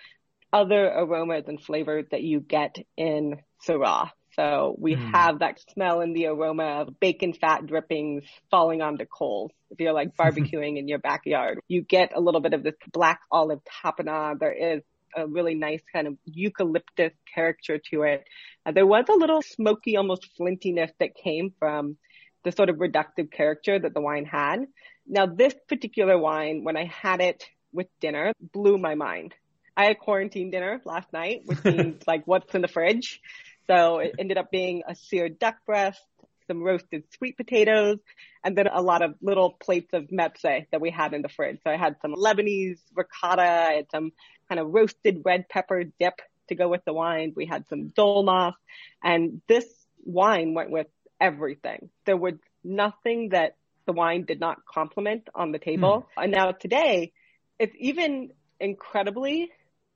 other 0.52 0.86
aromas 0.86 1.44
and 1.46 1.60
flavors 1.62 2.06
that 2.10 2.22
you 2.22 2.40
get 2.40 2.76
in 2.96 3.36
Syrah. 3.66 4.10
So 4.38 4.76
we 4.78 4.94
mm. 4.94 5.10
have 5.10 5.40
that 5.40 5.60
smell 5.72 6.00
and 6.00 6.14
the 6.14 6.26
aroma 6.26 6.82
of 6.82 7.00
bacon 7.00 7.32
fat 7.32 7.66
drippings 7.66 8.22
falling 8.52 8.82
onto 8.82 9.04
coals. 9.04 9.50
If 9.70 9.80
you're 9.80 9.92
like 9.92 10.16
barbecuing 10.20 10.78
in 10.78 10.86
your 10.86 11.00
backyard, 11.00 11.58
you 11.66 11.82
get 11.82 12.12
a 12.14 12.20
little 12.20 12.40
bit 12.40 12.54
of 12.54 12.62
this 12.62 12.76
black 12.92 13.20
olive 13.32 13.60
tapenade. 13.82 14.38
There 14.38 14.52
is 14.52 14.82
a 15.16 15.26
really 15.26 15.56
nice 15.56 15.82
kind 15.92 16.06
of 16.06 16.16
eucalyptus 16.24 17.12
character 17.34 17.78
to 17.90 18.02
it. 18.02 18.24
Uh, 18.64 18.70
there 18.70 18.86
was 18.86 19.06
a 19.08 19.14
little 19.14 19.42
smoky, 19.42 19.96
almost 19.96 20.28
flintiness 20.38 20.92
that 21.00 21.16
came 21.16 21.52
from 21.58 21.96
the 22.44 22.52
sort 22.52 22.68
of 22.68 22.76
reductive 22.76 23.32
character 23.32 23.76
that 23.76 23.92
the 23.92 24.00
wine 24.00 24.24
had. 24.24 24.66
Now, 25.04 25.26
this 25.26 25.54
particular 25.68 26.16
wine, 26.16 26.62
when 26.62 26.76
I 26.76 26.84
had 26.84 27.20
it 27.20 27.44
with 27.72 27.88
dinner, 28.00 28.32
blew 28.52 28.78
my 28.78 28.94
mind. 28.94 29.34
I 29.76 29.86
had 29.86 29.98
quarantine 29.98 30.50
dinner 30.50 30.80
last 30.84 31.12
night, 31.12 31.42
which 31.46 31.64
means 31.64 32.02
like 32.06 32.22
what's 32.26 32.54
in 32.54 32.62
the 32.62 32.68
fridge. 32.68 33.20
So 33.68 33.98
it 33.98 34.14
ended 34.18 34.38
up 34.38 34.50
being 34.50 34.82
a 34.88 34.94
seared 34.94 35.38
duck 35.38 35.56
breast, 35.66 36.02
some 36.46 36.62
roasted 36.62 37.04
sweet 37.16 37.36
potatoes, 37.36 37.98
and 38.42 38.56
then 38.56 38.66
a 38.66 38.80
lot 38.80 39.02
of 39.02 39.14
little 39.20 39.50
plates 39.50 39.92
of 39.92 40.08
mezze 40.08 40.66
that 40.70 40.80
we 40.80 40.90
had 40.90 41.12
in 41.12 41.22
the 41.22 41.28
fridge. 41.28 41.58
So 41.62 41.70
I 41.70 41.76
had 41.76 41.96
some 42.00 42.14
Lebanese 42.14 42.80
ricotta, 42.94 43.42
I 43.42 43.72
had 43.74 43.90
some 43.90 44.12
kind 44.48 44.58
of 44.58 44.72
roasted 44.72 45.22
red 45.24 45.48
pepper 45.48 45.84
dip 45.84 46.20
to 46.48 46.54
go 46.54 46.68
with 46.68 46.84
the 46.86 46.94
wine. 46.94 47.34
We 47.36 47.44
had 47.44 47.68
some 47.68 47.88
dolmas, 47.88 48.54
and 49.02 49.42
this 49.46 49.66
wine 50.04 50.54
went 50.54 50.70
with 50.70 50.86
everything. 51.20 51.90
There 52.06 52.16
was 52.16 52.34
nothing 52.64 53.30
that 53.30 53.56
the 53.86 53.92
wine 53.92 54.24
did 54.24 54.40
not 54.40 54.64
complement 54.64 55.28
on 55.34 55.52
the 55.52 55.58
table. 55.58 56.06
Mm. 56.16 56.22
And 56.24 56.32
now 56.32 56.52
today, 56.52 57.12
it's 57.58 57.74
even 57.78 58.30
incredibly 58.60 59.50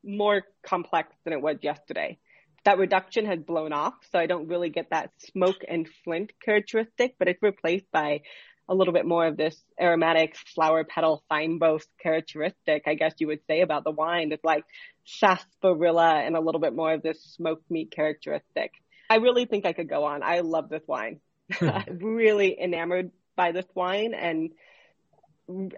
more 0.04 0.42
complex 0.62 1.14
than 1.24 1.32
it 1.32 1.40
was 1.40 1.56
yesterday. 1.62 2.18
That 2.64 2.78
reduction 2.78 3.26
has 3.26 3.40
blown 3.40 3.72
off. 3.72 3.94
So 4.10 4.18
I 4.18 4.26
don't 4.26 4.48
really 4.48 4.70
get 4.70 4.90
that 4.90 5.10
smoke 5.18 5.62
and 5.68 5.88
flint 6.04 6.32
characteristic, 6.44 7.16
but 7.18 7.28
it's 7.28 7.42
replaced 7.42 7.90
by 7.92 8.20
a 8.68 8.74
little 8.74 8.94
bit 8.94 9.06
more 9.06 9.26
of 9.26 9.36
this 9.36 9.60
aromatic 9.80 10.36
flower 10.36 10.84
petal 10.84 11.24
fynbos 11.30 11.82
characteristic, 12.00 12.84
I 12.86 12.94
guess 12.94 13.14
you 13.18 13.26
would 13.26 13.40
say 13.46 13.60
about 13.60 13.84
the 13.84 13.90
wine. 13.90 14.32
It's 14.32 14.44
like 14.44 14.64
sarsaparilla 15.04 16.22
and 16.24 16.36
a 16.36 16.40
little 16.40 16.60
bit 16.60 16.74
more 16.74 16.92
of 16.92 17.02
this 17.02 17.22
smoked 17.22 17.70
meat 17.70 17.90
characteristic. 17.90 18.72
I 19.10 19.16
really 19.16 19.46
think 19.46 19.66
I 19.66 19.72
could 19.72 19.88
go 19.88 20.04
on. 20.04 20.22
I 20.22 20.40
love 20.40 20.68
this 20.68 20.84
wine. 20.86 21.20
Hmm. 21.52 21.68
I'm 21.68 21.98
really 21.98 22.58
enamored 22.60 23.10
by 23.36 23.52
this 23.52 23.66
wine 23.74 24.14
and 24.14 24.50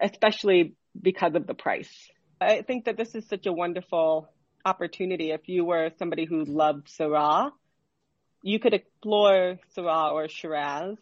especially 0.00 0.74
because 1.00 1.34
of 1.34 1.46
the 1.46 1.54
price. 1.54 2.10
I 2.40 2.62
think 2.62 2.84
that 2.84 2.96
this 2.96 3.14
is 3.14 3.26
such 3.28 3.46
a 3.46 3.52
wonderful 3.52 4.28
opportunity. 4.64 5.30
If 5.30 5.48
you 5.48 5.64
were 5.64 5.90
somebody 5.98 6.24
who 6.24 6.44
loved 6.44 6.88
Syrah, 6.88 7.50
you 8.42 8.58
could 8.58 8.74
explore 8.74 9.58
Syrah 9.76 10.12
or 10.12 10.28
Shiraz 10.28 10.96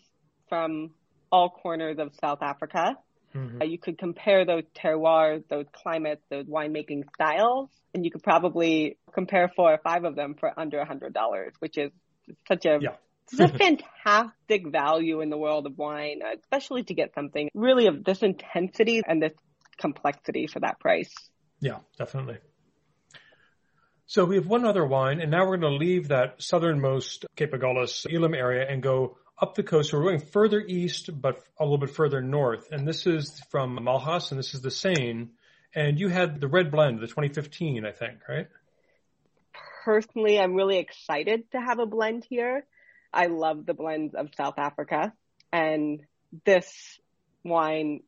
from 0.48 0.90
all 1.30 1.50
corners 1.50 1.98
of 1.98 2.12
South 2.20 2.42
Africa. 2.42 2.96
Mm-hmm. 3.34 3.62
Uh, 3.62 3.64
you 3.64 3.78
could 3.78 3.98
compare 3.98 4.44
those 4.44 4.64
terroirs, 4.76 5.42
those 5.48 5.66
climates, 5.72 6.22
those 6.28 6.46
winemaking 6.46 7.04
styles, 7.14 7.70
and 7.94 8.04
you 8.04 8.10
could 8.10 8.22
probably 8.22 8.98
compare 9.14 9.50
four 9.56 9.72
or 9.72 9.78
five 9.78 10.04
of 10.04 10.14
them 10.14 10.34
for 10.38 10.52
under 10.58 10.78
a 10.78 10.84
hundred 10.84 11.14
dollars, 11.14 11.54
which 11.58 11.78
is 11.78 11.90
such 12.46 12.66
a 12.66 12.78
yeah. 12.80 12.96
It's 13.30 13.40
a 13.40 13.48
fantastic 13.58 14.66
value 14.70 15.20
in 15.20 15.30
the 15.30 15.38
world 15.38 15.66
of 15.66 15.78
wine, 15.78 16.20
especially 16.38 16.82
to 16.84 16.94
get 16.94 17.14
something 17.14 17.48
really 17.54 17.86
of 17.86 18.04
this 18.04 18.22
intensity 18.22 19.00
and 19.06 19.22
this 19.22 19.32
complexity 19.78 20.46
for 20.46 20.60
that 20.60 20.80
price. 20.80 21.14
Yeah, 21.60 21.78
definitely. 21.96 22.38
So 24.06 24.24
we 24.24 24.36
have 24.36 24.46
one 24.46 24.64
other 24.64 24.84
wine, 24.84 25.20
and 25.20 25.30
now 25.30 25.46
we're 25.46 25.56
going 25.56 25.72
to 25.72 25.78
leave 25.78 26.08
that 26.08 26.42
southernmost 26.42 27.24
Cape 27.36 27.52
Agulhas, 27.52 28.06
Elim 28.10 28.34
area 28.34 28.66
and 28.68 28.82
go 28.82 29.16
up 29.40 29.54
the 29.54 29.62
coast. 29.62 29.92
We're 29.92 30.02
going 30.02 30.20
further 30.20 30.60
east, 30.60 31.10
but 31.20 31.42
a 31.58 31.64
little 31.64 31.78
bit 31.78 31.90
further 31.90 32.20
north. 32.20 32.68
And 32.70 32.86
this 32.86 33.06
is 33.06 33.40
from 33.50 33.78
Malgas, 33.78 34.30
and 34.30 34.38
this 34.38 34.54
is 34.54 34.60
the 34.60 34.68
Sijnn. 34.68 35.28
And 35.74 35.98
you 35.98 36.08
had 36.08 36.40
the 36.40 36.48
red 36.48 36.70
blend, 36.70 37.00
the 37.00 37.06
2015, 37.06 37.86
I 37.86 37.92
think, 37.92 38.18
right? 38.28 38.48
Personally, 39.84 40.38
I'm 40.38 40.54
really 40.54 40.78
excited 40.78 41.50
to 41.52 41.60
have 41.60 41.78
a 41.78 41.86
blend 41.86 42.26
here. 42.28 42.64
I 43.12 43.26
love 43.26 43.66
the 43.66 43.74
blends 43.74 44.14
of 44.14 44.28
South 44.36 44.58
Africa, 44.58 45.12
and 45.52 46.00
this 46.44 46.98
wine 47.44 48.02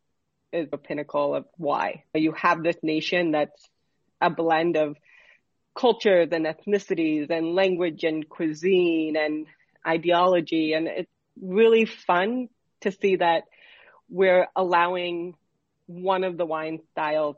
is 0.53 0.69
a 0.73 0.79
pinnacle 0.79 1.35
of 1.35 1.47
why 1.57 2.05
you 2.15 2.33
have 2.33 2.63
this 2.63 2.77
nation 2.83 3.33
that's 3.33 3.69
a 4.21 4.31
blend 4.31 4.77
of 4.77 4.97
cultures 5.75 6.29
and 6.33 6.47
ethnicities 6.47 7.31
and 7.31 7.55
language 7.55 8.05
and 8.05 8.29
cuisine 8.29 9.17
and 9.17 9.47
ideology. 9.87 10.73
And 10.73 10.87
it's 10.87 11.11
really 11.41 11.85
fun 11.85 12.49
to 12.83 12.93
see 12.93 13.17
that 13.17 13.45
we're 14.09 14.47
allowing 14.55 15.35
one 15.87 16.25
of 16.25 16.37
the 16.37 16.47
wine 16.47 16.81
styles 16.93 17.37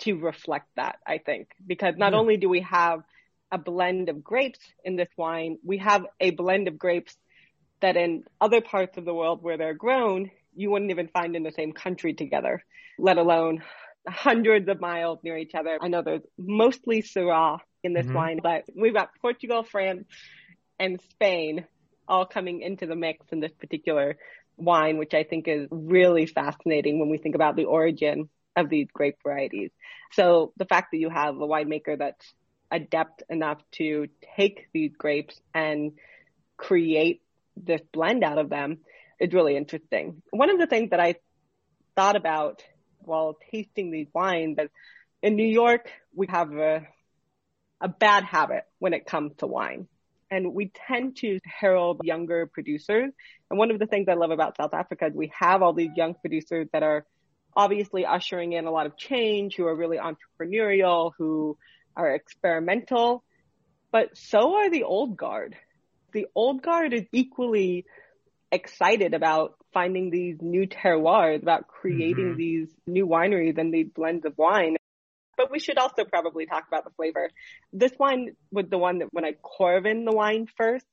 to 0.00 0.14
reflect 0.14 0.68
that, 0.76 0.98
I 1.06 1.18
think, 1.18 1.48
because 1.64 1.94
not 1.96 2.12
hmm. 2.12 2.18
only 2.18 2.36
do 2.36 2.48
we 2.48 2.60
have 2.60 3.00
a 3.50 3.58
blend 3.58 4.08
of 4.08 4.22
grapes 4.22 4.60
in 4.84 4.96
this 4.96 5.08
wine, 5.16 5.58
we 5.64 5.78
have 5.78 6.04
a 6.20 6.30
blend 6.30 6.68
of 6.68 6.78
grapes 6.78 7.16
that 7.80 7.96
in 7.96 8.24
other 8.40 8.60
parts 8.60 8.98
of 8.98 9.04
the 9.04 9.14
world 9.14 9.42
where 9.42 9.56
they're 9.56 9.74
grown, 9.74 10.30
you 10.54 10.70
wouldn't 10.70 10.90
even 10.90 11.08
find 11.08 11.36
in 11.36 11.42
the 11.42 11.52
same 11.52 11.72
country 11.72 12.12
together, 12.12 12.62
let 12.98 13.16
alone 13.16 13.62
hundreds 14.06 14.68
of 14.68 14.80
miles 14.80 15.18
near 15.22 15.36
each 15.36 15.54
other. 15.54 15.78
I 15.80 15.88
know 15.88 16.02
there's 16.02 16.22
mostly 16.36 17.02
Syrah 17.02 17.58
in 17.88 17.94
this 17.94 18.06
mm-hmm. 18.06 18.14
wine, 18.14 18.40
but 18.42 18.64
we've 18.76 18.94
got 18.94 19.10
Portugal, 19.20 19.64
France, 19.64 20.06
and 20.78 21.00
Spain 21.10 21.64
all 22.06 22.26
coming 22.26 22.60
into 22.60 22.86
the 22.86 22.94
mix 22.94 23.26
in 23.32 23.40
this 23.40 23.52
particular 23.52 24.16
wine, 24.56 24.98
which 24.98 25.14
I 25.14 25.24
think 25.24 25.48
is 25.48 25.66
really 25.70 26.26
fascinating 26.26 27.00
when 27.00 27.08
we 27.08 27.18
think 27.18 27.34
about 27.34 27.56
the 27.56 27.64
origin 27.64 28.28
of 28.56 28.68
these 28.68 28.88
grape 28.92 29.16
varieties. 29.22 29.70
So 30.12 30.52
the 30.56 30.66
fact 30.66 30.88
that 30.92 30.98
you 30.98 31.10
have 31.10 31.36
a 31.36 31.46
winemaker 31.46 31.98
that's 31.98 32.34
adept 32.70 33.22
enough 33.30 33.58
to 33.72 34.08
take 34.36 34.68
these 34.72 34.92
grapes 34.96 35.40
and 35.54 35.92
create 36.56 37.22
this 37.56 37.80
blend 37.92 38.22
out 38.24 38.38
of 38.38 38.50
them 38.50 38.78
is 39.18 39.32
really 39.32 39.56
interesting. 39.56 40.22
One 40.30 40.50
of 40.50 40.58
the 40.58 40.66
things 40.66 40.90
that 40.90 41.00
I 41.00 41.16
thought 41.96 42.16
about 42.16 42.62
while 43.00 43.36
tasting 43.50 43.90
these 43.90 44.08
wines 44.12 44.58
is 44.58 44.68
in 45.22 45.36
New 45.36 45.46
York, 45.46 45.90
we 46.14 46.26
have 46.28 46.52
a, 46.52 46.86
a 47.80 47.88
bad 47.88 48.24
habit 48.24 48.64
when 48.78 48.94
it 48.94 49.06
comes 49.06 49.32
to 49.38 49.46
wine. 49.46 49.88
And 50.30 50.52
we 50.52 50.70
tend 50.86 51.16
to 51.18 51.38
herald 51.44 52.00
younger 52.04 52.46
producers. 52.46 53.10
And 53.50 53.58
one 53.58 53.70
of 53.70 53.78
the 53.78 53.86
things 53.86 54.08
I 54.08 54.14
love 54.14 54.30
about 54.30 54.56
South 54.56 54.74
Africa 54.74 55.06
is 55.06 55.14
we 55.14 55.32
have 55.38 55.62
all 55.62 55.72
these 55.72 55.92
young 55.96 56.14
producers 56.14 56.68
that 56.72 56.82
are 56.82 57.06
obviously 57.56 58.04
ushering 58.04 58.52
in 58.52 58.66
a 58.66 58.70
lot 58.70 58.86
of 58.86 58.96
change, 58.96 59.56
who 59.56 59.66
are 59.66 59.74
really 59.74 59.98
entrepreneurial, 59.98 61.12
who 61.18 61.56
are 61.96 62.14
experimental, 62.14 63.24
but 63.90 64.16
so 64.16 64.56
are 64.56 64.70
the 64.70 64.84
old 64.84 65.16
guard. 65.16 65.56
The 66.12 66.26
old 66.34 66.62
guard 66.62 66.92
is 66.92 67.04
equally 67.12 67.86
excited 68.52 69.14
about 69.14 69.54
finding 69.72 70.10
these 70.10 70.36
new 70.40 70.66
terroirs, 70.66 71.42
about 71.42 71.68
creating 71.68 72.30
mm-hmm. 72.30 72.38
these 72.38 72.68
new 72.86 73.06
wineries 73.06 73.58
and 73.58 73.72
these 73.72 73.88
blends 73.94 74.24
of 74.24 74.36
wine. 74.38 74.76
But 75.38 75.50
we 75.50 75.60
should 75.60 75.78
also 75.78 76.04
probably 76.04 76.44
talk 76.44 76.64
about 76.68 76.84
the 76.84 76.90
flavor. 76.90 77.30
This 77.72 77.92
wine 77.98 78.36
was 78.50 78.66
the 78.68 78.76
one 78.76 78.98
that 78.98 79.08
when 79.12 79.24
I 79.24 79.32
corven 79.32 80.04
the 80.04 80.12
wine 80.12 80.48
first, 80.56 80.84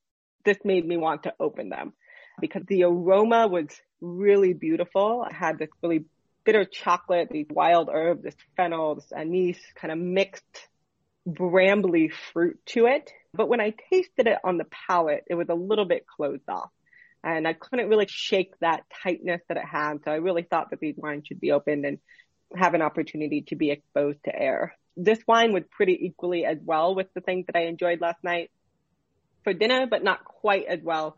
this 0.45 0.57
made 0.63 0.87
me 0.87 0.95
want 0.95 1.23
to 1.23 1.33
open 1.39 1.69
them 1.69 1.91
because 2.39 2.61
the 2.67 2.83
aroma 2.83 3.47
was 3.47 3.67
really 3.99 4.53
beautiful. 4.53 5.25
I 5.29 5.33
had 5.33 5.57
this 5.57 5.69
really 5.81 6.05
bitter 6.45 6.63
chocolate, 6.63 7.29
these 7.31 7.47
wild 7.49 7.89
herbs, 7.91 8.23
this 8.23 8.35
fennel, 8.55 8.95
this 8.95 9.11
anise 9.11 9.59
kind 9.75 9.91
of 9.91 9.97
mixed 9.97 10.69
brambly 11.27 12.11
fruit 12.31 12.59
to 12.67 12.85
it. 12.85 13.11
But 13.33 13.49
when 13.49 13.59
I 13.59 13.73
tasted 13.91 14.27
it 14.27 14.37
on 14.43 14.57
the 14.57 14.67
palate, 14.87 15.23
it 15.27 15.35
was 15.35 15.49
a 15.49 15.55
little 15.55 15.85
bit 15.85 16.05
closed 16.05 16.47
off 16.47 16.69
and 17.25 17.47
I 17.47 17.53
couldn't 17.53 17.89
really 17.89 18.05
shake 18.07 18.53
that 18.61 18.83
tightness 19.03 19.41
that 19.49 19.57
it 19.57 19.65
had. 19.65 20.03
So 20.05 20.11
I 20.11 20.17
really 20.17 20.43
thought 20.43 20.69
that 20.69 20.79
these 20.79 20.95
wines 20.95 21.25
should 21.27 21.41
be 21.41 21.51
opened 21.51 21.83
and 21.83 21.97
have 22.57 22.73
an 22.73 22.81
opportunity 22.81 23.41
to 23.49 23.55
be 23.55 23.71
exposed 23.71 24.23
to 24.25 24.35
air. 24.35 24.75
This 24.97 25.19
wine 25.27 25.53
was 25.53 25.63
pretty 25.71 25.97
equally 26.05 26.45
as 26.45 26.57
well 26.63 26.95
with 26.95 27.07
the 27.13 27.21
things 27.21 27.45
that 27.47 27.57
I 27.57 27.65
enjoyed 27.65 28.01
last 28.01 28.23
night 28.23 28.49
for 29.43 29.53
dinner, 29.53 29.87
but 29.87 30.03
not 30.03 30.23
quite 30.25 30.65
as 30.65 30.79
well 30.81 31.17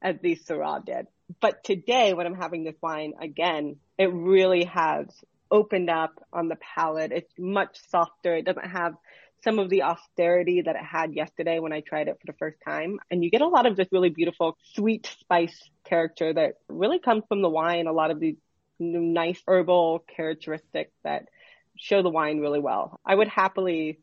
as 0.00 0.16
the 0.22 0.36
Syrah 0.36 0.84
did. 0.84 1.06
But 1.40 1.64
today, 1.64 2.14
when 2.14 2.26
I'm 2.26 2.36
having 2.36 2.64
this 2.64 2.76
wine 2.80 3.14
again, 3.20 3.76
it 3.98 4.12
really 4.12 4.64
has 4.64 5.06
opened 5.50 5.90
up 5.90 6.12
on 6.32 6.48
the 6.48 6.56
palate. 6.56 7.12
It's 7.12 7.32
much 7.38 7.78
softer. 7.90 8.36
It 8.36 8.44
doesn't 8.44 8.70
have 8.70 8.94
some 9.42 9.58
of 9.58 9.70
the 9.70 9.82
austerity 9.82 10.62
that 10.62 10.76
it 10.76 10.84
had 10.84 11.14
yesterday 11.14 11.58
when 11.58 11.72
I 11.72 11.80
tried 11.80 12.08
it 12.08 12.18
for 12.20 12.26
the 12.26 12.36
first 12.38 12.58
time. 12.64 12.98
And 13.10 13.22
you 13.22 13.30
get 13.30 13.42
a 13.42 13.48
lot 13.48 13.66
of 13.66 13.76
this 13.76 13.88
really 13.92 14.08
beautiful 14.08 14.56
sweet 14.74 15.08
spice 15.20 15.56
character 15.84 16.32
that 16.32 16.54
really 16.68 16.98
comes 16.98 17.22
from 17.28 17.42
the 17.42 17.48
wine, 17.48 17.86
a 17.86 17.92
lot 17.92 18.10
of 18.10 18.18
these 18.18 18.36
nice 18.78 19.40
herbal 19.46 20.04
characteristics 20.16 20.92
that 21.04 21.28
show 21.76 22.02
the 22.02 22.10
wine 22.10 22.40
really 22.40 22.60
well. 22.60 23.00
I 23.04 23.14
would 23.14 23.28
happily 23.28 23.98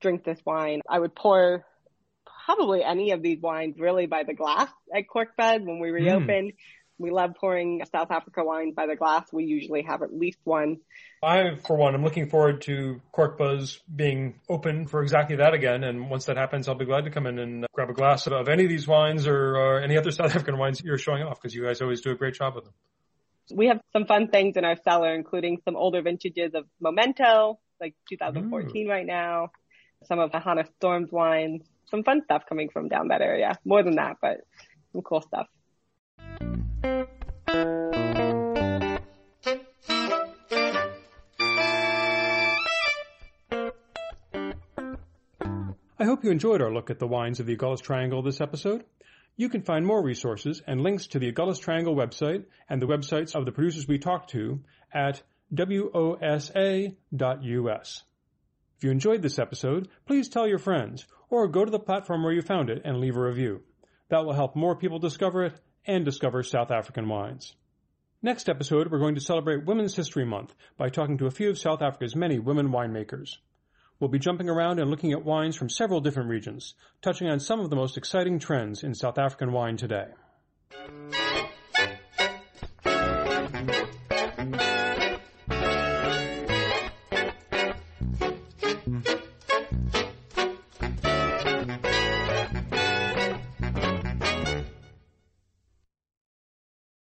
drink 0.00 0.24
this 0.24 0.38
wine. 0.44 0.82
I 0.88 0.98
would 0.98 1.14
pour 1.14 1.64
probably 2.46 2.82
any 2.82 3.10
of 3.10 3.22
these 3.22 3.40
wines 3.40 3.78
really 3.78 4.06
by 4.06 4.22
the 4.22 4.34
glass 4.34 4.68
at 4.94 5.04
Corkbuzz 5.12 5.64
when 5.64 5.80
we 5.80 5.90
reopen. 5.90 6.48
Mm. 6.48 6.54
We 6.98 7.10
love 7.10 7.32
pouring 7.38 7.82
South 7.92 8.10
Africa 8.10 8.42
wine 8.42 8.72
by 8.72 8.86
the 8.86 8.96
glass. 8.96 9.26
We 9.30 9.44
usually 9.44 9.82
have 9.82 10.02
at 10.02 10.14
least 10.14 10.38
one. 10.44 10.78
I, 11.22 11.56
for 11.66 11.76
one, 11.76 11.94
I'm 11.94 12.02
looking 12.02 12.30
forward 12.30 12.62
to 12.62 13.02
Corkbuzz 13.14 13.80
being 13.94 14.40
open 14.48 14.86
for 14.86 15.02
exactly 15.02 15.36
that 15.36 15.52
again. 15.52 15.84
And 15.84 16.08
once 16.08 16.24
that 16.26 16.38
happens, 16.38 16.68
I'll 16.68 16.74
be 16.74 16.86
glad 16.86 17.04
to 17.04 17.10
come 17.10 17.26
in 17.26 17.38
and 17.38 17.66
grab 17.74 17.90
a 17.90 17.92
glass 17.92 18.26
of 18.26 18.48
any 18.48 18.64
of 18.64 18.70
these 18.70 18.88
wines 18.88 19.26
or, 19.26 19.56
or 19.56 19.80
any 19.82 19.98
other 19.98 20.10
South 20.10 20.30
African 20.34 20.56
wines 20.56 20.82
you're 20.82 20.96
showing 20.96 21.22
off 21.22 21.38
because 21.40 21.54
you 21.54 21.64
guys 21.64 21.82
always 21.82 22.00
do 22.00 22.12
a 22.12 22.16
great 22.16 22.34
job 22.34 22.54
with 22.54 22.64
them. 22.64 22.74
We 23.52 23.66
have 23.68 23.80
some 23.92 24.06
fun 24.06 24.28
things 24.28 24.56
in 24.56 24.64
our 24.64 24.76
cellar, 24.82 25.14
including 25.14 25.58
some 25.64 25.76
older 25.76 26.02
vintages 26.02 26.54
of 26.54 26.64
Momento, 26.80 27.60
like 27.80 27.94
2014 28.08 28.86
mm. 28.86 28.90
right 28.90 29.06
now, 29.06 29.50
some 30.04 30.18
of 30.18 30.32
the 30.32 30.40
Hannes 30.40 30.68
Storm 30.78 31.06
wines, 31.10 31.62
some 31.90 32.02
fun 32.02 32.22
stuff 32.24 32.42
coming 32.48 32.68
from 32.70 32.88
down 32.88 33.08
that 33.08 33.20
area. 33.20 33.56
More 33.64 33.82
than 33.82 33.96
that, 33.96 34.16
but 34.20 34.38
some 34.92 35.02
cool 35.02 35.22
stuff. 35.22 35.46
I 45.98 46.04
hope 46.04 46.24
you 46.24 46.30
enjoyed 46.30 46.60
our 46.62 46.72
look 46.72 46.90
at 46.90 46.98
the 46.98 47.06
wines 47.06 47.40
of 47.40 47.46
the 47.46 47.56
Agulhas 47.56 47.80
Triangle 47.80 48.22
this 48.22 48.40
episode. 48.40 48.84
You 49.38 49.50
can 49.50 49.60
find 49.60 49.86
more 49.86 50.02
resources 50.02 50.62
and 50.66 50.80
links 50.80 51.08
to 51.08 51.18
the 51.18 51.30
Agulhas 51.30 51.60
Triangle 51.60 51.94
website 51.94 52.46
and 52.70 52.80
the 52.80 52.86
websites 52.86 53.34
of 53.34 53.44
the 53.44 53.52
producers 53.52 53.86
we 53.86 53.98
talked 53.98 54.30
to 54.30 54.60
at 54.92 55.22
wosa.us. 55.54 56.94
If 58.78 58.84
you 58.84 58.90
enjoyed 58.90 59.20
this 59.22 59.38
episode, 59.38 59.88
please 60.06 60.30
tell 60.30 60.48
your 60.48 60.58
friends 60.58 61.06
or 61.28 61.48
go 61.48 61.64
to 61.66 61.70
the 61.70 61.78
platform 61.78 62.22
where 62.22 62.32
you 62.32 62.40
found 62.40 62.70
it 62.70 62.82
and 62.84 62.98
leave 62.98 63.16
a 63.16 63.20
review. 63.20 63.62
That 64.08 64.24
will 64.24 64.32
help 64.32 64.56
more 64.56 64.74
people 64.76 64.98
discover 64.98 65.44
it 65.44 65.60
and 65.86 66.04
discover 66.04 66.42
South 66.42 66.70
African 66.70 67.08
wines. 67.08 67.54
Next 68.22 68.48
episode, 68.48 68.90
we're 68.90 68.98
going 68.98 69.16
to 69.16 69.20
celebrate 69.20 69.66
Women's 69.66 69.94
History 69.94 70.24
Month 70.24 70.54
by 70.78 70.88
talking 70.88 71.18
to 71.18 71.26
a 71.26 71.30
few 71.30 71.50
of 71.50 71.58
South 71.58 71.82
Africa's 71.82 72.16
many 72.16 72.38
women 72.38 72.70
winemakers. 72.70 73.36
We'll 73.98 74.10
be 74.10 74.18
jumping 74.18 74.48
around 74.48 74.78
and 74.78 74.90
looking 74.90 75.12
at 75.12 75.24
wines 75.24 75.56
from 75.56 75.70
several 75.70 76.00
different 76.00 76.28
regions, 76.28 76.74
touching 77.00 77.28
on 77.28 77.40
some 77.40 77.60
of 77.60 77.70
the 77.70 77.76
most 77.76 77.96
exciting 77.96 78.38
trends 78.38 78.82
in 78.82 78.94
South 78.94 79.16
African 79.16 79.52
wine 79.52 79.76
today. 79.76 80.08